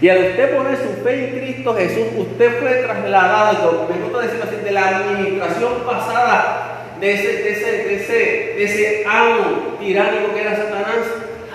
Y 0.00 0.08
al 0.08 0.18
usted 0.18 0.56
poner 0.56 0.76
su 0.76 1.02
fe 1.02 1.28
en 1.28 1.38
Cristo 1.38 1.74
Jesús, 1.74 2.04
usted 2.16 2.60
fue 2.60 2.70
trasladado, 2.82 3.88
me 3.90 4.02
gusta 4.02 4.20
decirlo 4.20 4.44
así, 4.44 4.56
de 4.64 4.70
la 4.70 4.88
administración 4.88 5.72
pasada 5.86 6.84
de 7.00 7.14
ese, 7.14 7.28
de 7.42 7.50
ese, 7.50 7.72
de 7.72 7.94
ese, 7.96 8.12
de 8.56 8.64
ese 8.64 9.04
amo 9.06 9.76
tiránico 9.80 10.34
que 10.34 10.42
era 10.42 10.56
Satanás 10.56 11.06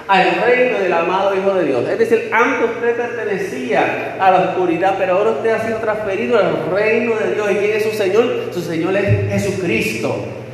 al 0.07 0.41
reino 0.43 0.79
del 0.79 0.93
amado 0.93 1.35
Hijo 1.35 1.53
de 1.55 1.65
Dios. 1.65 1.89
Es 1.89 1.97
decir, 1.97 2.29
antes 2.31 2.69
usted 2.75 2.95
pertenecía 2.95 4.17
a 4.19 4.31
la 4.31 4.37
oscuridad, 4.49 4.95
pero 4.99 5.17
ahora 5.17 5.31
usted 5.31 5.49
ha 5.49 5.65
sido 5.65 5.77
transferido 5.79 6.37
al 6.37 6.71
reino 6.71 7.15
de 7.15 7.33
Dios. 7.33 7.51
¿Y 7.51 7.55
quién 7.55 7.77
es 7.77 7.83
su 7.83 7.91
Señor? 7.91 8.49
Su 8.51 8.61
Señor 8.61 8.95
es 8.95 9.29
Jesucristo. 9.31 10.44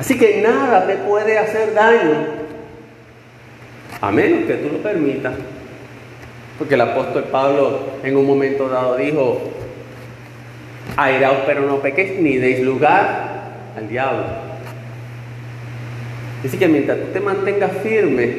Así 0.00 0.16
que 0.16 0.40
nada 0.40 0.86
te 0.86 0.96
puede 0.96 1.36
hacer 1.36 1.74
daño 1.74 2.40
a 4.00 4.10
menos 4.10 4.46
que 4.46 4.54
tú 4.54 4.70
lo 4.72 4.78
permitas. 4.78 5.34
Porque 6.58 6.74
el 6.74 6.80
apóstol 6.80 7.24
Pablo 7.24 7.80
en 8.02 8.16
un 8.16 8.26
momento 8.26 8.66
dado 8.70 8.96
dijo, 8.96 9.42
airaos 10.96 11.40
pero 11.44 11.66
no 11.66 11.80
pequéis 11.80 12.18
ni 12.18 12.38
deis 12.38 12.60
lugar 12.60 13.50
al 13.76 13.88
diablo. 13.90 14.24
Así 16.46 16.56
que 16.56 16.66
mientras 16.66 16.98
tú 16.98 17.04
te 17.12 17.20
mantengas 17.20 17.72
firme 17.82 18.36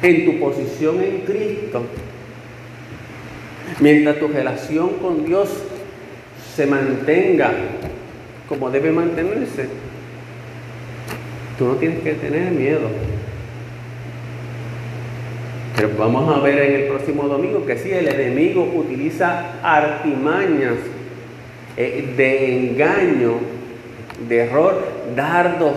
en 0.00 0.24
tu 0.24 0.40
posición 0.40 1.02
en 1.02 1.18
Cristo, 1.20 1.82
mientras 3.80 4.18
tu 4.18 4.28
relación 4.28 4.94
con 5.02 5.26
Dios 5.26 5.50
se 6.56 6.64
mantenga 6.64 7.52
como 8.48 8.70
debe 8.70 8.90
mantenerse, 8.90 9.68
tú 11.58 11.66
no 11.66 11.74
tienes 11.74 12.00
que 12.00 12.12
tener 12.14 12.52
miedo. 12.52 12.88
Pero 15.76 15.90
vamos 15.98 16.36
a 16.36 16.40
ver 16.40 16.58
en 16.58 16.74
el 16.82 16.88
próximo 16.88 17.24
domingo 17.24 17.66
que 17.66 17.76
sí, 17.76 17.90
el 17.92 18.08
enemigo 18.08 18.68
utiliza 18.74 19.60
artimañas 19.62 20.74
eh, 21.76 22.14
de 22.16 22.56
engaño, 22.56 23.34
de 24.28 24.38
error, 24.38 24.82
dardos 25.14 25.74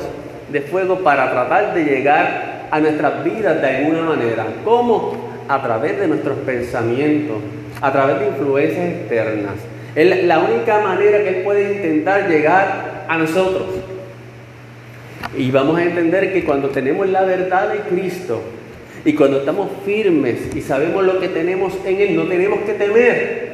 de 0.51 0.61
fuego 0.61 0.99
para 0.99 1.31
tratar 1.31 1.73
de 1.73 1.83
llegar 1.83 2.67
a 2.71 2.79
nuestras 2.79 3.23
vidas 3.23 3.61
de 3.61 3.67
alguna 3.67 4.01
manera. 4.01 4.45
¿Cómo? 4.63 5.29
A 5.47 5.61
través 5.61 5.99
de 5.99 6.07
nuestros 6.07 6.37
pensamientos, 6.39 7.37
a 7.81 7.91
través 7.91 8.19
de 8.19 8.27
influencias 8.27 8.89
externas. 8.89 9.55
Es 9.93 10.25
la 10.25 10.39
única 10.39 10.79
manera 10.79 11.19
que 11.19 11.29
Él 11.29 11.43
puede 11.43 11.75
intentar 11.75 12.29
llegar 12.29 13.05
a 13.07 13.17
nosotros. 13.17 13.90
Y 15.37 15.51
vamos 15.51 15.77
a 15.77 15.83
entender 15.83 16.33
que 16.33 16.43
cuando 16.43 16.69
tenemos 16.69 17.07
la 17.09 17.23
verdad 17.23 17.71
de 17.71 17.79
Cristo, 17.79 18.41
y 19.03 19.13
cuando 19.13 19.39
estamos 19.39 19.69
firmes 19.83 20.55
y 20.55 20.61
sabemos 20.61 21.03
lo 21.03 21.19
que 21.19 21.27
tenemos 21.27 21.73
en 21.85 21.99
Él, 21.99 22.15
no 22.15 22.23
tenemos 22.23 22.59
que 22.61 22.73
temer. 22.73 23.51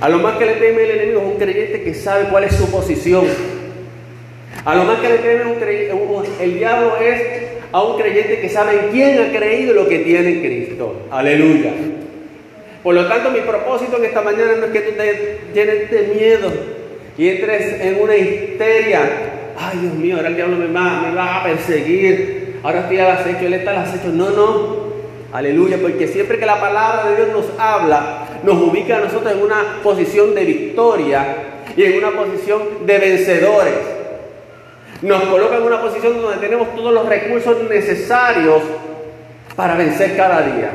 A 0.00 0.08
lo 0.08 0.18
más 0.18 0.36
que 0.36 0.46
le 0.46 0.54
teme 0.54 0.84
el 0.84 0.90
enemigo 0.90 1.20
es 1.20 1.26
un 1.26 1.38
creyente 1.38 1.82
que 1.82 1.94
sabe 1.94 2.28
cuál 2.30 2.44
es 2.44 2.56
su 2.56 2.70
posición. 2.70 3.26
A 4.64 4.74
lo 4.74 4.84
más 4.84 5.00
que 5.00 5.08
le 5.08 5.18
teme 5.18 5.44
un 5.44 6.24
el 6.40 6.58
diablo 6.58 6.96
es 6.96 7.22
a 7.72 7.82
un 7.82 8.00
creyente 8.00 8.40
que 8.40 8.48
sabe 8.48 8.72
en 8.72 8.90
quién 8.90 9.20
ha 9.20 9.36
creído 9.36 9.74
lo 9.74 9.86
que 9.86 10.00
tiene 10.00 10.30
en 10.30 10.40
Cristo. 10.40 11.06
Aleluya. 11.10 11.72
Por 12.82 12.94
lo 12.94 13.06
tanto, 13.06 13.30
mi 13.30 13.40
propósito 13.40 13.98
en 13.98 14.06
esta 14.06 14.22
mañana 14.22 14.54
no 14.58 14.66
es 14.66 14.72
que 14.72 14.80
tú 14.80 14.92
te 14.92 15.38
llenes 15.54 15.90
de 15.90 16.14
miedo 16.14 16.52
y 17.16 17.28
entres 17.28 17.80
en 17.80 18.02
una 18.02 18.16
histeria. 18.16 19.00
Ay, 19.58 19.78
Dios 19.78 19.94
mío, 19.94 20.16
ahora 20.16 20.28
el 20.28 20.36
diablo 20.36 20.56
me 20.56 20.66
va, 20.66 21.02
me 21.02 21.14
va 21.14 21.40
a 21.40 21.44
perseguir. 21.44 22.60
Ahora 22.62 22.80
estoy 22.80 22.98
al 22.98 23.10
acecho, 23.12 23.46
él 23.46 23.54
está 23.54 23.70
al 23.70 23.78
acecho. 23.78 24.08
No, 24.08 24.30
no. 24.30 24.82
Aleluya, 25.32 25.78
porque 25.80 26.08
siempre 26.08 26.38
que 26.38 26.44
la 26.44 26.60
palabra 26.60 27.08
de 27.08 27.16
Dios 27.16 27.28
nos 27.32 27.58
habla, 27.58 28.26
nos 28.42 28.60
ubica 28.60 28.98
a 28.98 29.00
nosotros 29.00 29.32
en 29.32 29.42
una 29.42 29.80
posición 29.82 30.34
de 30.34 30.44
victoria 30.44 31.36
y 31.74 31.84
en 31.84 31.98
una 31.98 32.10
posición 32.10 32.60
de 32.84 32.98
vencedores. 32.98 33.74
Nos 35.00 35.22
coloca 35.24 35.56
en 35.56 35.62
una 35.62 35.80
posición 35.80 36.20
donde 36.20 36.38
tenemos 36.38 36.74
todos 36.76 36.92
los 36.92 37.08
recursos 37.08 37.56
necesarios 37.68 38.62
para 39.56 39.74
vencer 39.74 40.16
cada 40.16 40.42
día. 40.42 40.70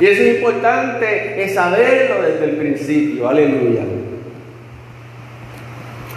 Y 0.00 0.06
eso 0.06 0.22
es 0.22 0.36
importante, 0.36 1.48
saberlo 1.54 2.22
desde 2.22 2.44
el 2.46 2.56
principio. 2.56 3.28
Aleluya. 3.28 3.82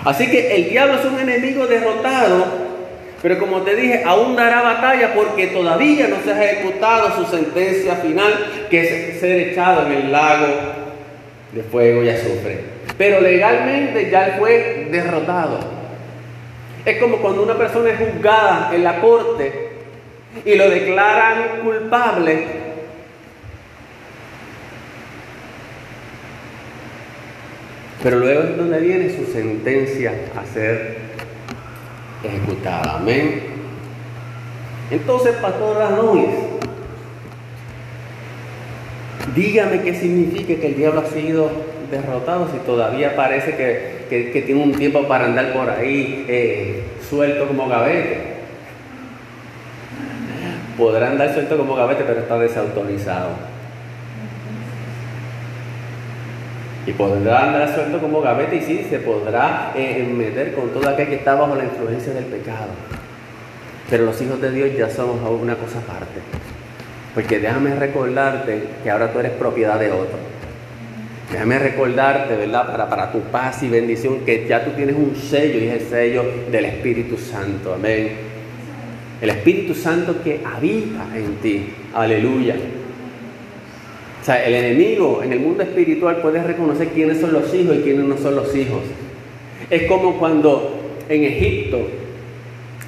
Así 0.05 0.29
que 0.29 0.55
el 0.55 0.69
diablo 0.69 0.99
es 0.99 1.05
un 1.05 1.19
enemigo 1.19 1.65
derrotado, 1.65 2.45
pero 3.23 3.39
como 3.39 3.61
te 3.61 3.75
dije, 3.75 4.03
aún 4.05 4.35
dará 4.35 4.61
batalla 4.61 5.15
porque 5.15 5.47
todavía 5.47 6.07
no 6.07 6.17
se 6.23 6.31
ha 6.31 6.51
ejecutado 6.51 7.15
su 7.15 7.35
sentencia 7.35 7.95
final, 7.95 8.67
que 8.69 8.81
es 8.81 9.19
ser 9.19 9.49
echado 9.49 9.87
en 9.87 9.93
el 9.93 10.11
lago 10.11 10.45
de 11.51 11.63
fuego 11.63 12.03
y 12.03 12.09
azufre. 12.09 12.59
Pero 12.99 13.19
legalmente 13.19 14.11
ya 14.11 14.35
fue 14.37 14.87
derrotado. 14.91 15.59
Es 16.85 16.97
como 16.99 17.17
cuando 17.17 17.41
una 17.41 17.55
persona 17.55 17.89
es 17.89 17.97
juzgada 17.97 18.69
en 18.75 18.83
la 18.83 19.01
corte 19.01 19.69
y 20.45 20.53
lo 20.53 20.69
declaran 20.69 21.61
culpable 21.63 22.64
Pero 28.05 28.19
luego 28.19 28.43
es 28.43 28.55
donde 28.55 28.79
viene 28.81 29.09
su 29.09 29.25
sentencia 29.33 30.13
a 30.37 30.45
ser 30.53 30.97
ejecutada. 32.23 32.97
Amén. 32.97 33.41
Entonces, 34.91 35.35
Pastor 35.37 35.75
Ranúñez, 35.75 36.35
dígame 39.35 39.81
qué 39.81 39.95
significa 39.95 40.53
que 40.61 40.67
el 40.67 40.75
diablo 40.75 41.01
ha 41.01 41.07
sido 41.07 41.49
derrotado 41.89 42.47
si 42.51 42.59
todavía 42.59 43.15
parece 43.15 43.55
que, 43.55 44.43
tiene 44.45 44.61
un 44.61 44.73
tiempo 44.73 45.07
para 45.07 45.25
andar 45.25 45.51
por 45.51 45.67
ahí 45.67 46.25
eh, 46.27 46.83
suelto 47.09 47.47
como 47.47 47.67
gavete. 47.67 48.35
Podrá 50.77 51.09
andar 51.09 51.33
suelto 51.33 51.57
como 51.57 51.73
gavete, 51.73 52.03
pero 52.05 52.19
está 52.19 52.37
desautorizado. 52.37 53.54
Y 56.87 56.93
podrá 56.93 57.47
andar 57.47 57.73
suelto 57.73 57.99
como 57.99 58.21
gavete 58.21 58.57
y 58.57 58.61
sí, 58.61 58.87
se 58.89 58.99
podrá 58.99 59.73
eh, 59.75 60.07
meter 60.15 60.53
con 60.53 60.69
todo 60.69 60.87
aquel 60.87 61.07
que 61.07 61.15
está 61.15 61.33
bajo 61.33 61.55
la 61.55 61.63
influencia 61.63 62.13
del 62.13 62.25
pecado. 62.25 62.69
Pero 63.89 64.05
los 64.05 64.21
hijos 64.21 64.39
de 64.39 64.51
Dios 64.51 64.69
ya 64.77 64.89
somos 64.89 65.17
una 65.41 65.55
cosa 65.55 65.79
aparte. 65.79 66.19
Porque 67.13 67.39
déjame 67.39 67.75
recordarte 67.75 68.63
que 68.83 68.91
ahora 68.91 69.11
tú 69.11 69.19
eres 69.19 69.31
propiedad 69.31 69.79
de 69.79 69.91
otro. 69.91 70.17
Déjame 71.31 71.57
recordarte, 71.57 72.35
¿verdad? 72.35 72.67
Para, 72.67 72.89
para 72.89 73.11
tu 73.11 73.19
paz 73.21 73.63
y 73.63 73.69
bendición, 73.69 74.19
que 74.19 74.45
ya 74.47 74.63
tú 74.63 74.71
tienes 74.71 74.95
un 74.95 75.15
sello 75.15 75.59
y 75.59 75.67
es 75.67 75.81
el 75.81 75.89
sello 75.89 76.23
del 76.51 76.65
Espíritu 76.65 77.17
Santo. 77.17 77.73
Amén. 77.73 78.11
El 79.21 79.29
Espíritu 79.29 79.73
Santo 79.73 80.21
que 80.23 80.41
habita 80.45 81.07
en 81.15 81.35
ti. 81.37 81.73
Aleluya. 81.95 82.55
O 84.25 84.27
sea, 84.27 84.43
el 84.43 84.55
enemigo 84.55 85.21
en 85.23 85.33
el 85.33 85.39
mundo 85.39 85.61
espiritual 85.61 86.15
puede 86.15 86.41
reconocer 86.41 86.87
quiénes 86.87 87.21
son 87.21 87.31
los 87.31 87.53
hijos 87.53 87.75
y 87.75 87.81
quiénes 87.81 88.05
no 88.05 88.17
son 88.17 88.35
los 88.35 88.55
hijos. 88.55 88.81
Es 89.69 89.83
como 89.83 90.17
cuando 90.17 90.79
en 91.07 91.25
Egipto, 91.25 91.81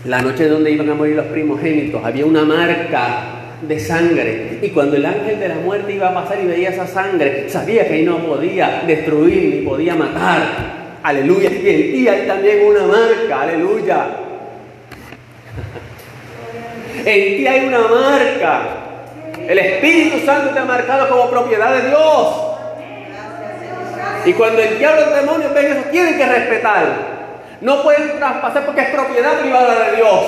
la 0.06 0.24
noche 0.24 0.48
donde 0.48 0.72
iban 0.72 0.90
a 0.90 0.96
morir 0.96 1.16
los 1.16 1.28
primogénitos, 1.28 2.04
había 2.04 2.26
una 2.26 2.44
marca 2.44 3.60
de 3.62 3.80
sangre. 3.80 4.58
Y 4.64 4.70
cuando 4.70 4.96
el 4.96 5.06
ángel 5.06 5.40
de 5.40 5.50
la 5.50 5.58
muerte 5.58 5.94
iba 5.94 6.10
a 6.10 6.14
pasar 6.16 6.40
y 6.44 6.48
veía 6.48 6.70
esa 6.70 6.88
sangre, 6.88 7.48
sabía 7.48 7.88
que 7.88 7.94
ahí 7.94 8.04
no 8.04 8.18
podía 8.18 8.82
destruir 8.88 9.58
ni 9.58 9.62
podía 9.62 9.94
matar. 9.94 10.98
Aleluya. 11.04 11.52
Y 11.52 11.70
en 11.70 11.92
ti 11.92 12.08
hay 12.08 12.26
también 12.26 12.66
una 12.66 12.88
marca. 12.88 13.42
Aleluya. 13.44 14.08
En 17.06 17.38
ti 17.38 17.46
hay 17.46 17.68
una 17.68 17.82
marca. 17.82 18.77
El 19.48 19.60
Espíritu 19.60 20.26
Santo 20.26 20.50
te 20.50 20.60
ha 20.60 20.66
marcado 20.66 21.08
como 21.08 21.30
propiedad 21.30 21.74
de 21.74 21.88
Dios. 21.88 22.28
Y 24.26 24.34
cuando 24.34 24.62
el 24.62 24.78
diablo 24.78 25.02
y 25.02 25.06
los 25.06 25.16
demonios 25.16 25.54
ven 25.54 25.66
eso, 25.68 25.90
tienen 25.90 26.18
que 26.18 26.26
respetar. 26.26 26.86
No 27.62 27.82
pueden 27.82 28.18
traspasar 28.18 28.66
porque 28.66 28.82
es 28.82 28.90
propiedad 28.90 29.40
privada 29.40 29.86
de 29.86 29.96
Dios. 29.96 30.26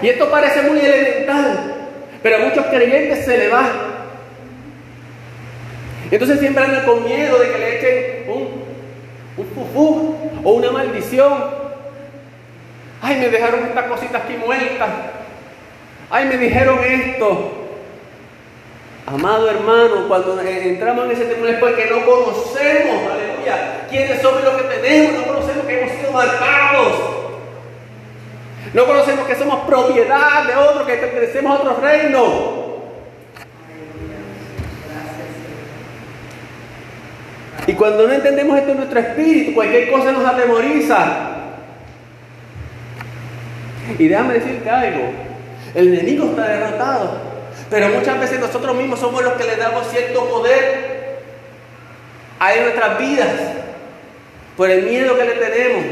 Y 0.00 0.08
esto 0.08 0.30
parece 0.30 0.62
muy 0.62 0.78
elemental, 0.78 1.74
pero 2.22 2.36
a 2.36 2.40
muchos 2.40 2.64
creyentes 2.66 3.26
se 3.26 3.36
le 3.36 3.48
va. 3.48 3.64
Entonces 6.10 6.40
siempre 6.40 6.64
andan 6.64 6.84
con 6.86 7.04
miedo 7.04 7.38
de 7.38 7.50
que 7.50 7.58
le 7.58 7.76
echen 7.76 8.30
un, 8.30 8.64
un 9.36 9.46
fufú 9.54 10.16
o 10.42 10.52
una 10.52 10.70
maldición. 10.70 11.66
Ay, 13.02 13.16
me 13.16 13.28
dejaron 13.28 13.64
estas 13.64 13.84
cositas 13.84 14.22
aquí 14.22 14.34
muertas. 14.34 14.88
Ay, 16.10 16.26
me 16.26 16.36
dijeron 16.36 16.78
esto. 16.84 17.52
Amado 19.06 19.48
hermano, 19.48 20.08
cuando 20.08 20.40
entramos 20.40 21.04
en 21.04 21.10
ese 21.12 21.26
tema 21.26 21.48
es 21.48 21.58
porque 21.58 21.86
no 21.86 22.04
conocemos, 22.04 23.12
aleluya, 23.12 23.86
quiénes 23.88 24.20
somos 24.20 24.42
lo 24.42 24.56
que 24.56 24.64
tenemos, 24.64 25.14
no 25.14 25.32
conocemos 25.32 25.64
que 25.66 25.80
hemos 25.80 25.96
sido 25.96 26.12
marcados. 26.12 27.16
No 28.74 28.84
conocemos 28.84 29.26
que 29.26 29.36
somos 29.36 29.60
propiedad 29.66 30.44
de 30.44 30.56
otro, 30.56 30.84
que 30.84 30.94
pertenecemos 30.94 31.52
a 31.52 31.62
otro 31.62 31.80
reino. 31.80 32.56
Y 37.68 37.72
cuando 37.74 38.06
no 38.06 38.12
entendemos 38.12 38.58
esto 38.58 38.72
en 38.72 38.76
nuestro 38.76 39.00
espíritu, 39.00 39.54
cualquier 39.54 39.90
cosa 39.90 40.12
nos 40.12 40.24
atemoriza. 40.24 41.06
Y 43.98 44.08
déjame 44.08 44.34
decirte 44.34 44.68
algo, 44.68 45.25
el 45.76 45.92
enemigo 45.92 46.30
está 46.30 46.48
derrotado. 46.48 47.18
Pero 47.68 47.90
muchas 47.90 48.18
veces 48.18 48.40
nosotros 48.40 48.74
mismos 48.74 48.98
somos 48.98 49.22
los 49.22 49.34
que 49.34 49.44
le 49.44 49.56
damos 49.56 49.86
cierto 49.90 50.26
poder 50.26 51.20
a 52.38 52.54
nuestras 52.56 52.98
vidas 52.98 53.30
por 54.56 54.70
el 54.70 54.84
miedo 54.84 55.16
que 55.18 55.24
le 55.24 55.32
tenemos. 55.32 55.84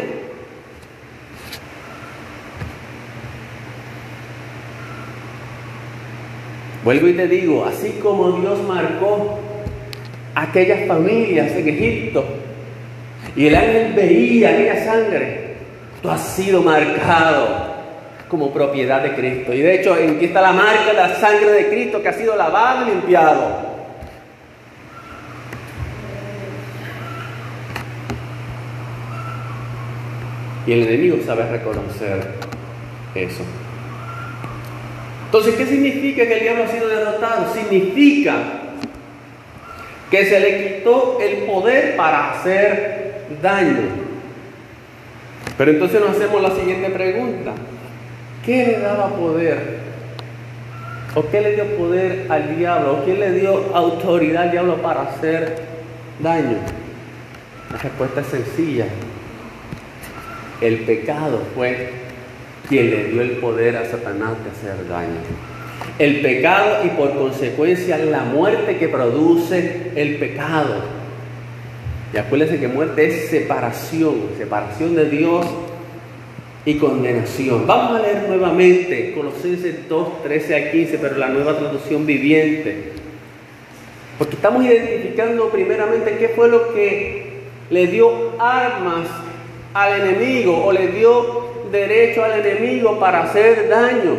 Vuelvo 6.83 7.09
y 7.09 7.14
te 7.14 7.29
digo, 7.29 7.64
así 7.64 7.99
como 8.03 8.33
Dios 8.40 8.62
marcó 8.62 9.38
aquellas 10.35 10.87
familias 10.87 11.53
en 11.53 11.68
Egipto 11.68 12.25
y 13.37 13.47
el 13.47 13.55
ángel 13.55 13.92
veía 13.94 14.51
aquella 14.51 14.85
sangre, 14.85 15.57
tú 16.03 16.11
has 16.11 16.20
sido 16.20 16.62
marcado 16.62 17.74
como 18.35 18.53
propiedad 18.53 19.01
de 19.01 19.14
Cristo. 19.14 19.55
Y 19.55 19.62
de 19.62 19.77
hecho, 19.77 19.94
aquí 19.94 20.25
está 20.25 20.42
la 20.42 20.53
marca 20.53 20.87
de 20.87 20.94
la 20.94 21.14
sangre 21.14 21.53
de 21.53 21.68
Cristo 21.68 22.03
que 22.03 22.09
ha 22.09 22.12
sido 22.12 22.35
lavado 22.35 22.85
y 22.85 22.90
limpiado. 22.90 23.75
Y 30.66 30.73
el 30.73 30.83
enemigo 30.83 31.18
sabe 31.25 31.49
reconocer 31.49 32.27
eso. 33.14 33.44
Entonces, 35.27 35.55
¿qué 35.55 35.66
significa 35.66 36.27
que 36.27 36.35
el 36.35 36.40
diablo 36.40 36.64
ha 36.64 36.68
sido 36.68 36.88
derrotado? 36.88 37.55
Significa 37.55 38.35
que 40.11 40.27
se 40.27 40.40
le 40.40 40.79
quitó 40.79 41.20
el 41.20 41.44
poder 41.44 41.94
para 41.94 42.33
hacer 42.33 43.27
daño. 43.40 43.90
Pero 45.57 45.70
entonces 45.70 46.01
nos 46.01 46.16
hacemos 46.16 46.42
la 46.42 46.51
siguiente 46.51 46.90
pregunta. 46.90 47.53
¿Qué 48.44 48.66
le 48.66 48.78
daba 48.78 49.09
poder? 49.09 49.78
¿O 51.14 51.24
qué 51.30 51.40
le 51.40 51.54
dio 51.54 51.64
poder 51.76 52.26
al 52.28 52.57
diablo? 52.57 52.98
¿O 52.98 53.04
quién 53.04 53.20
le 53.20 53.33
dio 53.33 53.74
autoridad 53.74 54.44
al 54.44 54.50
diablo 54.50 54.76
para 54.83 55.02
hacer 55.02 55.57
daño? 56.20 56.59
La 57.72 57.78
respuesta 57.78 58.20
es 58.20 58.26
sencilla. 58.26 58.87
El 60.61 60.80
pecado 60.80 61.40
fue 61.54 61.90
quien 62.68 62.90
le 62.90 63.04
dio 63.04 63.22
el 63.22 63.30
poder 63.33 63.76
a 63.76 63.87
Satanás 63.87 64.33
de 64.44 64.50
hacer 64.50 64.88
daño. 64.88 65.20
El 65.98 66.20
pecado 66.20 66.85
y 66.85 66.88
por 66.90 67.14
consecuencia 67.14 67.96
la 67.96 68.24
muerte 68.24 68.76
que 68.76 68.88
produce 68.88 69.92
el 69.94 70.16
pecado. 70.16 70.83
Y 72.12 72.18
acuérdense 72.18 72.61
que 72.61 72.68
muerte 72.68 73.07
es 73.07 73.30
separación, 73.30 74.14
separación 74.37 74.94
de 74.94 75.09
Dios 75.09 75.46
y 76.66 76.79
condenación. 76.79 77.66
Vamos 77.66 77.98
a 77.98 78.03
leer 78.03 78.29
nuevamente 78.29 79.12
Colosenses 79.14 79.88
2, 79.88 80.22
13 80.22 80.57
a 80.57 80.70
15, 80.70 80.98
pero 80.98 81.16
la 81.18 81.29
nueva 81.29 81.59
traducción 81.59 82.07
viviente. 82.07 82.92
Porque 84.18 84.37
estamos 84.37 84.64
identificando 84.64 85.50
primeramente 85.50 86.16
qué 86.18 86.29
fue 86.31 86.48
lo 86.48 86.72
que 86.72 87.42
le 87.70 87.87
dio 87.88 88.40
armas 88.40 89.09
al 89.74 90.00
enemigo 90.00 90.64
o 90.64 90.72
le 90.72 90.88
dio 90.88 91.44
derecho 91.70 92.24
al 92.24 92.44
enemigo 92.44 92.98
para 92.98 93.24
hacer 93.24 93.68
daño. 93.68 94.16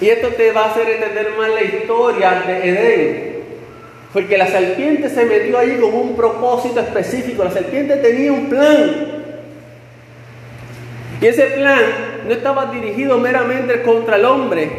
Y 0.00 0.08
esto 0.08 0.28
te 0.28 0.52
va 0.52 0.64
a 0.64 0.70
hacer 0.70 0.88
entender 0.88 1.34
más 1.38 1.50
la 1.50 1.62
historia 1.62 2.42
de 2.46 2.68
Edén. 2.68 3.35
Porque 4.16 4.38
la 4.38 4.46
serpiente 4.46 5.10
se 5.10 5.26
metió 5.26 5.58
allí 5.58 5.76
con 5.76 5.92
un 5.92 6.16
propósito 6.16 6.80
específico. 6.80 7.44
La 7.44 7.50
serpiente 7.50 7.96
tenía 7.96 8.32
un 8.32 8.48
plan. 8.48 8.90
Y 11.20 11.26
ese 11.26 11.42
plan 11.48 11.82
no 12.26 12.32
estaba 12.32 12.72
dirigido 12.72 13.18
meramente 13.18 13.82
contra 13.82 14.16
el 14.16 14.24
hombre, 14.24 14.70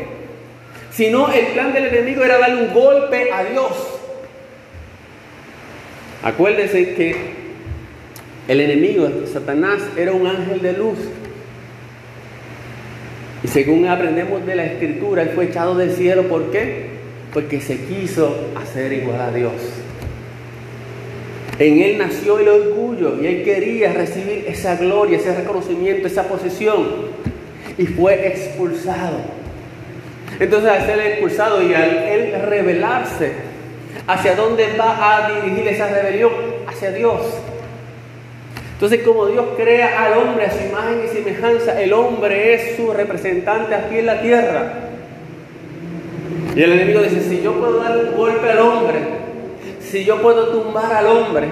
sino 0.89 1.31
el 1.31 1.45
plan 1.53 1.71
del 1.71 1.85
enemigo 1.85 2.23
era 2.23 2.39
darle 2.39 2.63
un 2.63 2.73
golpe 2.73 3.31
a 3.31 3.43
Dios. 3.43 3.99
Acuérdense 6.23 6.95
que 6.95 7.15
el 8.47 8.59
enemigo, 8.59 9.07
Satanás, 9.31 9.83
era 9.95 10.13
un 10.13 10.25
ángel 10.25 10.63
de 10.63 10.73
luz. 10.73 10.97
Y 13.43 13.47
según 13.49 13.85
aprendemos 13.85 14.43
de 14.47 14.55
la 14.55 14.65
escritura, 14.65 15.21
él 15.21 15.29
fue 15.35 15.45
echado 15.45 15.75
del 15.75 15.91
cielo. 15.91 16.23
¿Por 16.23 16.49
qué? 16.49 16.96
Porque 17.33 17.61
se 17.61 17.77
quiso 17.85 18.35
hacer 18.55 18.93
igual 18.93 19.21
a 19.21 19.31
Dios. 19.31 19.53
En 21.59 21.81
él 21.81 21.97
nació 21.97 22.39
el 22.39 22.47
orgullo 22.47 23.21
y 23.21 23.25
él 23.25 23.43
quería 23.43 23.93
recibir 23.93 24.45
esa 24.47 24.75
gloria, 24.75 25.17
ese 25.17 25.35
reconocimiento, 25.35 26.07
esa 26.07 26.23
posición. 26.23 26.85
Y 27.77 27.85
fue 27.85 28.27
expulsado. 28.27 29.17
Entonces 30.39 30.69
al 30.69 30.85
ser 30.85 30.99
expulsado 30.99 31.61
y 31.63 31.73
al 31.73 32.41
rebelarse, 32.47 33.31
¿hacia 34.07 34.35
dónde 34.35 34.67
va 34.79 35.15
a 35.15 35.41
dirigir 35.41 35.67
esa 35.67 35.87
rebelión? 35.87 36.31
Hacia 36.67 36.91
Dios. 36.91 37.21
Entonces, 38.77 39.01
como 39.01 39.25
Dios 39.25 39.43
crea 39.57 40.05
al 40.05 40.19
hombre 40.19 40.45
a 40.45 40.51
su 40.51 40.63
imagen 40.63 41.01
y 41.03 41.07
semejanza, 41.07 41.81
el 41.81 41.93
hombre 41.93 42.53
es 42.53 42.75
su 42.75 42.93
representante 42.93 43.73
aquí 43.73 43.97
en 43.97 44.05
la 44.05 44.21
tierra. 44.21 44.86
Y 46.57 46.63
el 46.63 46.71
enemigo 46.71 47.03
dice, 47.03 47.21
si 47.21 47.43
yo 47.43 47.53
puedo 47.53 47.83
dar 47.83 47.95
un 47.95 48.17
golpe 48.17 48.49
al 48.49 48.57
hombre, 48.57 48.97
si 49.79 50.03
yo 50.03 50.19
puedo 50.19 50.47
tumbar 50.47 50.91
al 50.91 51.05
hombre, 51.05 51.49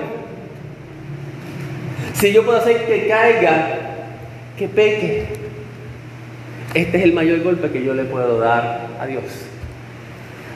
si 2.13 2.33
yo 2.33 2.43
puedo 2.43 2.57
hacer 2.57 2.87
que 2.87 3.07
caiga, 3.07 3.67
que 4.57 4.67
peque, 4.67 5.27
este 6.73 6.97
es 6.97 7.03
el 7.03 7.13
mayor 7.13 7.43
golpe 7.43 7.69
que 7.69 7.83
yo 7.83 7.93
le 7.93 8.05
puedo 8.05 8.39
dar 8.39 8.87
a 8.99 9.05
Dios. 9.05 9.25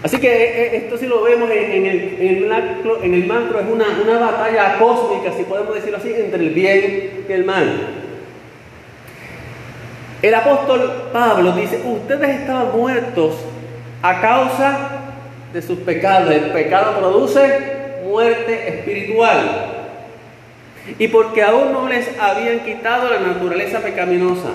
Así 0.01 0.17
que 0.17 0.27
eh, 0.27 0.61
eh, 0.63 0.77
esto 0.77 0.97
si 0.97 1.05
lo 1.05 1.21
vemos 1.21 1.47
en, 1.51 1.85
el, 1.85 2.47
macro, 2.47 3.03
en 3.03 3.13
el 3.13 3.27
macro, 3.27 3.59
es 3.59 3.67
una, 3.71 3.85
una, 4.03 4.17
batalla 4.17 4.79
cósmica, 4.79 5.31
si 5.37 5.43
podemos 5.43 5.75
decirlo 5.75 5.97
así, 5.97 6.11
entre 6.11 6.39
el 6.39 6.49
bien 6.55 7.25
y 7.29 7.31
el 7.31 7.45
mal. 7.45 7.87
El 10.23 10.33
apóstol 10.33 11.09
Pablo 11.13 11.51
dice, 11.51 11.83
ustedes 11.85 12.39
estaban 12.39 12.75
muertos 12.75 13.35
a 14.01 14.21
causa 14.21 14.77
de 15.53 15.61
sus 15.61 15.79
pecados. 15.79 16.31
El 16.31 16.51
pecado 16.51 16.99
produce 16.99 18.01
muerte 18.03 18.69
espiritual. 18.69 19.75
Y 20.97 21.07
porque 21.09 21.43
aún 21.43 21.73
no 21.73 21.87
les 21.87 22.07
habían 22.19 22.59
quitado 22.61 23.09
la 23.09 23.19
naturaleza 23.19 23.79
pecaminosa. 23.79 24.49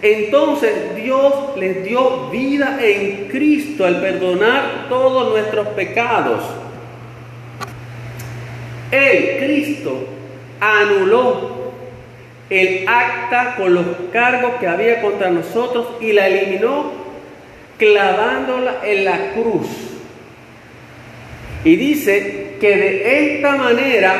Entonces 0.00 0.96
Dios 0.96 1.56
les 1.56 1.84
dio 1.84 2.30
vida 2.30 2.78
en 2.80 3.28
Cristo 3.28 3.84
al 3.84 4.00
perdonar 4.00 4.86
todos 4.88 5.30
nuestros 5.30 5.68
pecados. 5.68 6.42
Él, 8.90 9.36
Cristo, 9.38 10.06
anuló 10.58 11.72
el 12.48 12.88
acta 12.88 13.56
con 13.56 13.74
los 13.74 13.84
cargos 14.12 14.54
que 14.60 14.66
había 14.66 15.02
contra 15.02 15.30
nosotros 15.30 15.86
y 16.00 16.12
la 16.12 16.28
eliminó 16.28 17.03
clavándola 17.78 18.78
en 18.84 19.04
la 19.04 19.32
cruz. 19.32 19.66
Y 21.64 21.76
dice 21.76 22.56
que 22.60 22.76
de 22.76 23.34
esta 23.36 23.56
manera, 23.56 24.14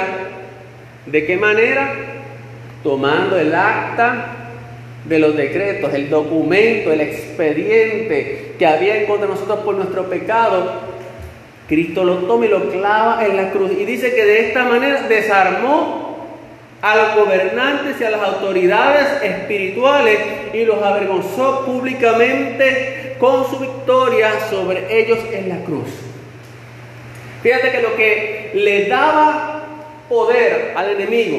¿de 1.07 1.27
qué 1.27 1.37
manera? 1.37 1.95
Tomando 2.83 3.38
el 3.38 3.55
acta 3.55 4.37
de 5.05 5.19
los 5.19 5.37
decretos, 5.37 5.93
el 5.93 6.09
documento, 6.09 6.93
el 6.93 7.03
expediente 7.03 8.55
que 8.59 8.67
había 8.67 8.97
en 8.97 9.07
contra 9.07 9.27
de 9.27 9.35
nosotros 9.35 9.61
por 9.61 9.75
nuestro 9.75 10.09
pecado, 10.09 10.95
Cristo 11.69 12.05
lo 12.05 12.17
toma 12.19 12.47
y 12.47 12.49
lo 12.49 12.71
clava 12.71 13.25
en 13.27 13.37
la 13.37 13.51
cruz. 13.51 13.73
Y 13.73 13.85
dice 13.85 14.14
que 14.14 14.25
de 14.25 14.49
esta 14.49 14.64
manera 14.64 15.03
desarmó 15.09 16.05
a 16.81 16.97
los 16.97 17.14
gobernantes 17.14 17.99
y 18.01 18.05
a 18.05 18.11
las 18.11 18.21
autoridades 18.21 19.23
espirituales 19.23 20.19
y 20.53 20.64
los 20.64 20.83
avergonzó 20.83 21.64
públicamente 21.64 23.04
con 23.18 23.48
su 23.50 23.59
victoria 23.59 24.48
sobre 24.50 24.87
ellos 25.00 25.18
en 25.33 25.48
la 25.48 25.59
cruz. 25.64 25.88
Fíjate 27.42 27.70
que 27.72 27.83
lo 27.83 27.94
que 27.94 28.50
le 28.55 28.87
daba 28.87 29.64
poder 30.09 30.72
al 30.77 30.90
enemigo, 30.90 31.38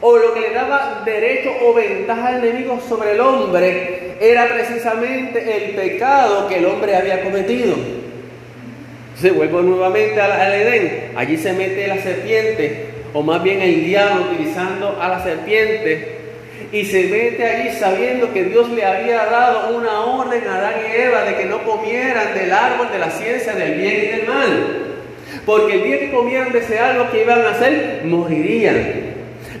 o 0.00 0.16
lo 0.16 0.34
que 0.34 0.40
le 0.40 0.50
daba 0.50 1.02
derecho 1.04 1.50
o 1.64 1.74
ventaja 1.74 2.28
al 2.28 2.44
enemigo 2.44 2.80
sobre 2.88 3.12
el 3.12 3.20
hombre 3.20 4.16
era 4.20 4.48
precisamente 4.48 5.56
el 5.56 5.74
pecado 5.74 6.48
que 6.48 6.56
el 6.56 6.66
hombre 6.66 6.96
había 6.96 7.22
cometido. 7.22 7.76
Se 9.20 9.30
vuelve 9.30 9.62
nuevamente 9.62 10.20
al, 10.20 10.52
Edén. 10.52 11.12
Allí 11.14 11.36
se 11.36 11.52
mete 11.52 11.86
la 11.86 11.98
serpiente, 11.98 12.86
o 13.12 13.22
más 13.22 13.42
bien 13.42 13.60
el 13.60 13.84
diablo 13.84 14.26
utilizando 14.32 14.98
a 15.00 15.08
la 15.08 15.22
serpiente. 15.22 16.21
Y 16.72 16.84
se 16.84 17.04
mete 17.04 17.44
allí 17.44 17.70
sabiendo 17.78 18.32
que 18.32 18.44
Dios 18.44 18.70
le 18.70 18.84
había 18.84 19.26
dado 19.26 19.76
una 19.76 20.00
orden 20.00 20.42
a 20.46 20.56
Adán 20.56 20.74
y 20.88 20.96
Eva 20.96 21.22
de 21.24 21.36
que 21.36 21.44
no 21.44 21.62
comieran 21.64 22.34
del 22.34 22.52
árbol 22.52 22.90
de 22.90 22.98
la 22.98 23.10
ciencia 23.10 23.54
del 23.54 23.74
bien 23.74 24.02
y 24.02 24.06
del 24.06 24.26
mal. 24.26 24.76
Porque 25.44 25.74
el 25.74 25.84
día 25.84 25.98
que 26.00 26.10
comieran 26.10 26.52
de 26.52 26.60
ese 26.60 26.78
árbol 26.78 27.10
que 27.10 27.22
iban 27.22 27.42
a 27.42 27.50
hacer, 27.50 28.02
morirían. 28.04 29.11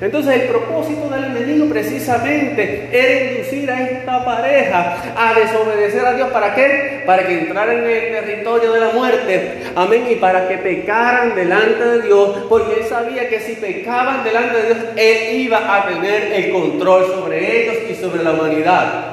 Entonces 0.02 0.34
el 0.34 0.48
propósito 0.48 1.08
del 1.08 1.26
enemigo 1.26 1.68
precisamente 1.68 2.88
era 2.90 3.30
inducir 3.30 3.70
a 3.70 3.88
esta 3.88 4.24
pareja 4.24 4.96
a 5.16 5.32
desobedecer 5.32 6.04
a 6.04 6.14
Dios. 6.14 6.28
¿Para 6.32 6.56
qué? 6.56 7.04
Para 7.06 7.24
que 7.24 7.38
entraran 7.38 7.84
en 7.84 7.88
el 7.88 8.10
territorio 8.10 8.72
de 8.72 8.80
la 8.80 8.88
muerte. 8.88 9.62
Amén. 9.76 10.08
Y 10.10 10.16
para 10.16 10.48
que 10.48 10.58
pecaran 10.58 11.36
delante 11.36 11.84
de 11.84 12.02
Dios. 12.02 12.46
Porque 12.48 12.80
él 12.80 12.86
sabía 12.88 13.28
que 13.28 13.38
si 13.38 13.54
pecaban 13.54 14.24
delante 14.24 14.56
de 14.56 14.74
Dios, 14.74 14.78
él 14.96 15.40
iba 15.40 15.76
a 15.76 15.86
tener 15.86 16.32
el 16.32 16.50
control 16.50 17.06
sobre 17.06 17.62
ellos 17.62 17.76
y 17.88 17.94
sobre 17.94 18.24
la 18.24 18.32
humanidad. 18.32 19.04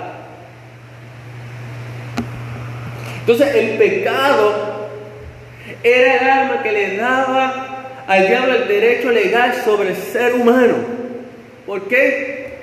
Entonces 3.20 3.54
el 3.54 3.78
pecado 3.78 4.90
era 5.84 6.16
el 6.16 6.30
alma 6.30 6.64
que 6.64 6.72
le 6.72 6.98
daba 6.98 7.69
al 8.10 8.28
diablo 8.28 8.56
el 8.56 8.68
derecho 8.68 9.12
legal 9.12 9.54
sobre 9.64 9.90
el 9.90 9.96
ser 9.96 10.34
humano. 10.34 10.78
¿Por 11.68 11.88
qué? 11.88 12.58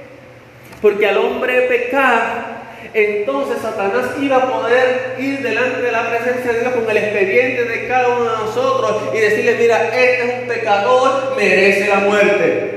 Porque 0.82 1.06
al 1.06 1.18
hombre 1.18 1.62
pecar, 1.68 2.64
entonces 2.92 3.58
Satanás 3.62 4.06
iba 4.20 4.38
a 4.38 4.50
poder 4.50 5.14
ir 5.20 5.42
delante 5.42 5.82
de 5.82 5.92
la 5.92 6.10
presencia 6.10 6.52
de 6.52 6.60
Dios 6.60 6.74
con 6.74 6.90
el 6.90 6.96
expediente 6.96 7.64
de 7.64 7.86
cada 7.86 8.08
uno 8.08 8.24
de 8.24 8.38
nosotros 8.38 9.02
y 9.14 9.18
decirle, 9.18 9.54
mira, 9.56 9.84
este 9.84 10.24
es 10.24 10.42
un 10.42 10.48
pecador, 10.48 11.36
merece 11.36 11.86
la 11.90 12.00
muerte. 12.00 12.70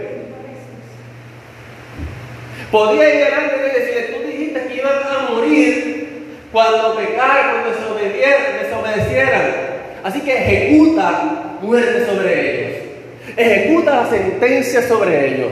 Podía 2.70 3.16
ir 3.16 3.26
delante 3.26 3.58
de 3.58 3.64
Dios 3.64 3.74
y 3.74 3.80
decirle, 3.80 4.02
tú 4.14 4.28
dijiste 4.28 4.68
que 4.68 4.76
iban 4.76 4.94
a 4.94 5.32
morir 5.32 6.38
cuando 6.52 6.96
pecaran, 6.96 7.64
cuando 7.64 7.96
desobedecieran. 8.60 9.69
Así 10.04 10.22
que 10.22 10.38
ejecuta 10.38 11.58
muerte 11.62 12.06
sobre 12.06 12.52
ellos. 12.52 12.78
Ejecuta 13.36 14.04
la 14.04 14.10
sentencia 14.10 14.88
sobre 14.88 15.36
ellos. 15.36 15.52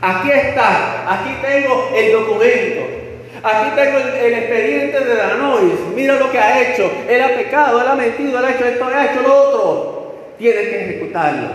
Aquí 0.00 0.30
está, 0.30 1.14
aquí 1.14 1.30
tengo 1.40 1.90
el 1.96 2.12
documento. 2.12 2.94
Aquí 3.42 3.70
tengo 3.76 3.98
el, 3.98 4.34
expediente 4.34 5.00
de 5.00 5.16
Danois. 5.16 5.74
Mira 5.94 6.16
lo 6.16 6.30
que 6.30 6.38
ha 6.38 6.62
hecho. 6.62 6.90
Él 7.08 7.22
ha 7.22 7.28
pecado, 7.28 7.80
él 7.80 7.88
ha 7.88 7.94
mentido, 7.94 8.38
él 8.38 8.44
ha 8.44 8.54
hecho 8.54 8.64
esto, 8.64 8.88
él 8.88 8.94
ha 8.94 9.12
hecho 9.12 9.22
lo 9.22 9.34
otro. 9.34 10.14
Tiene 10.38 10.60
que 10.62 10.84
ejecutarlo. 10.84 11.48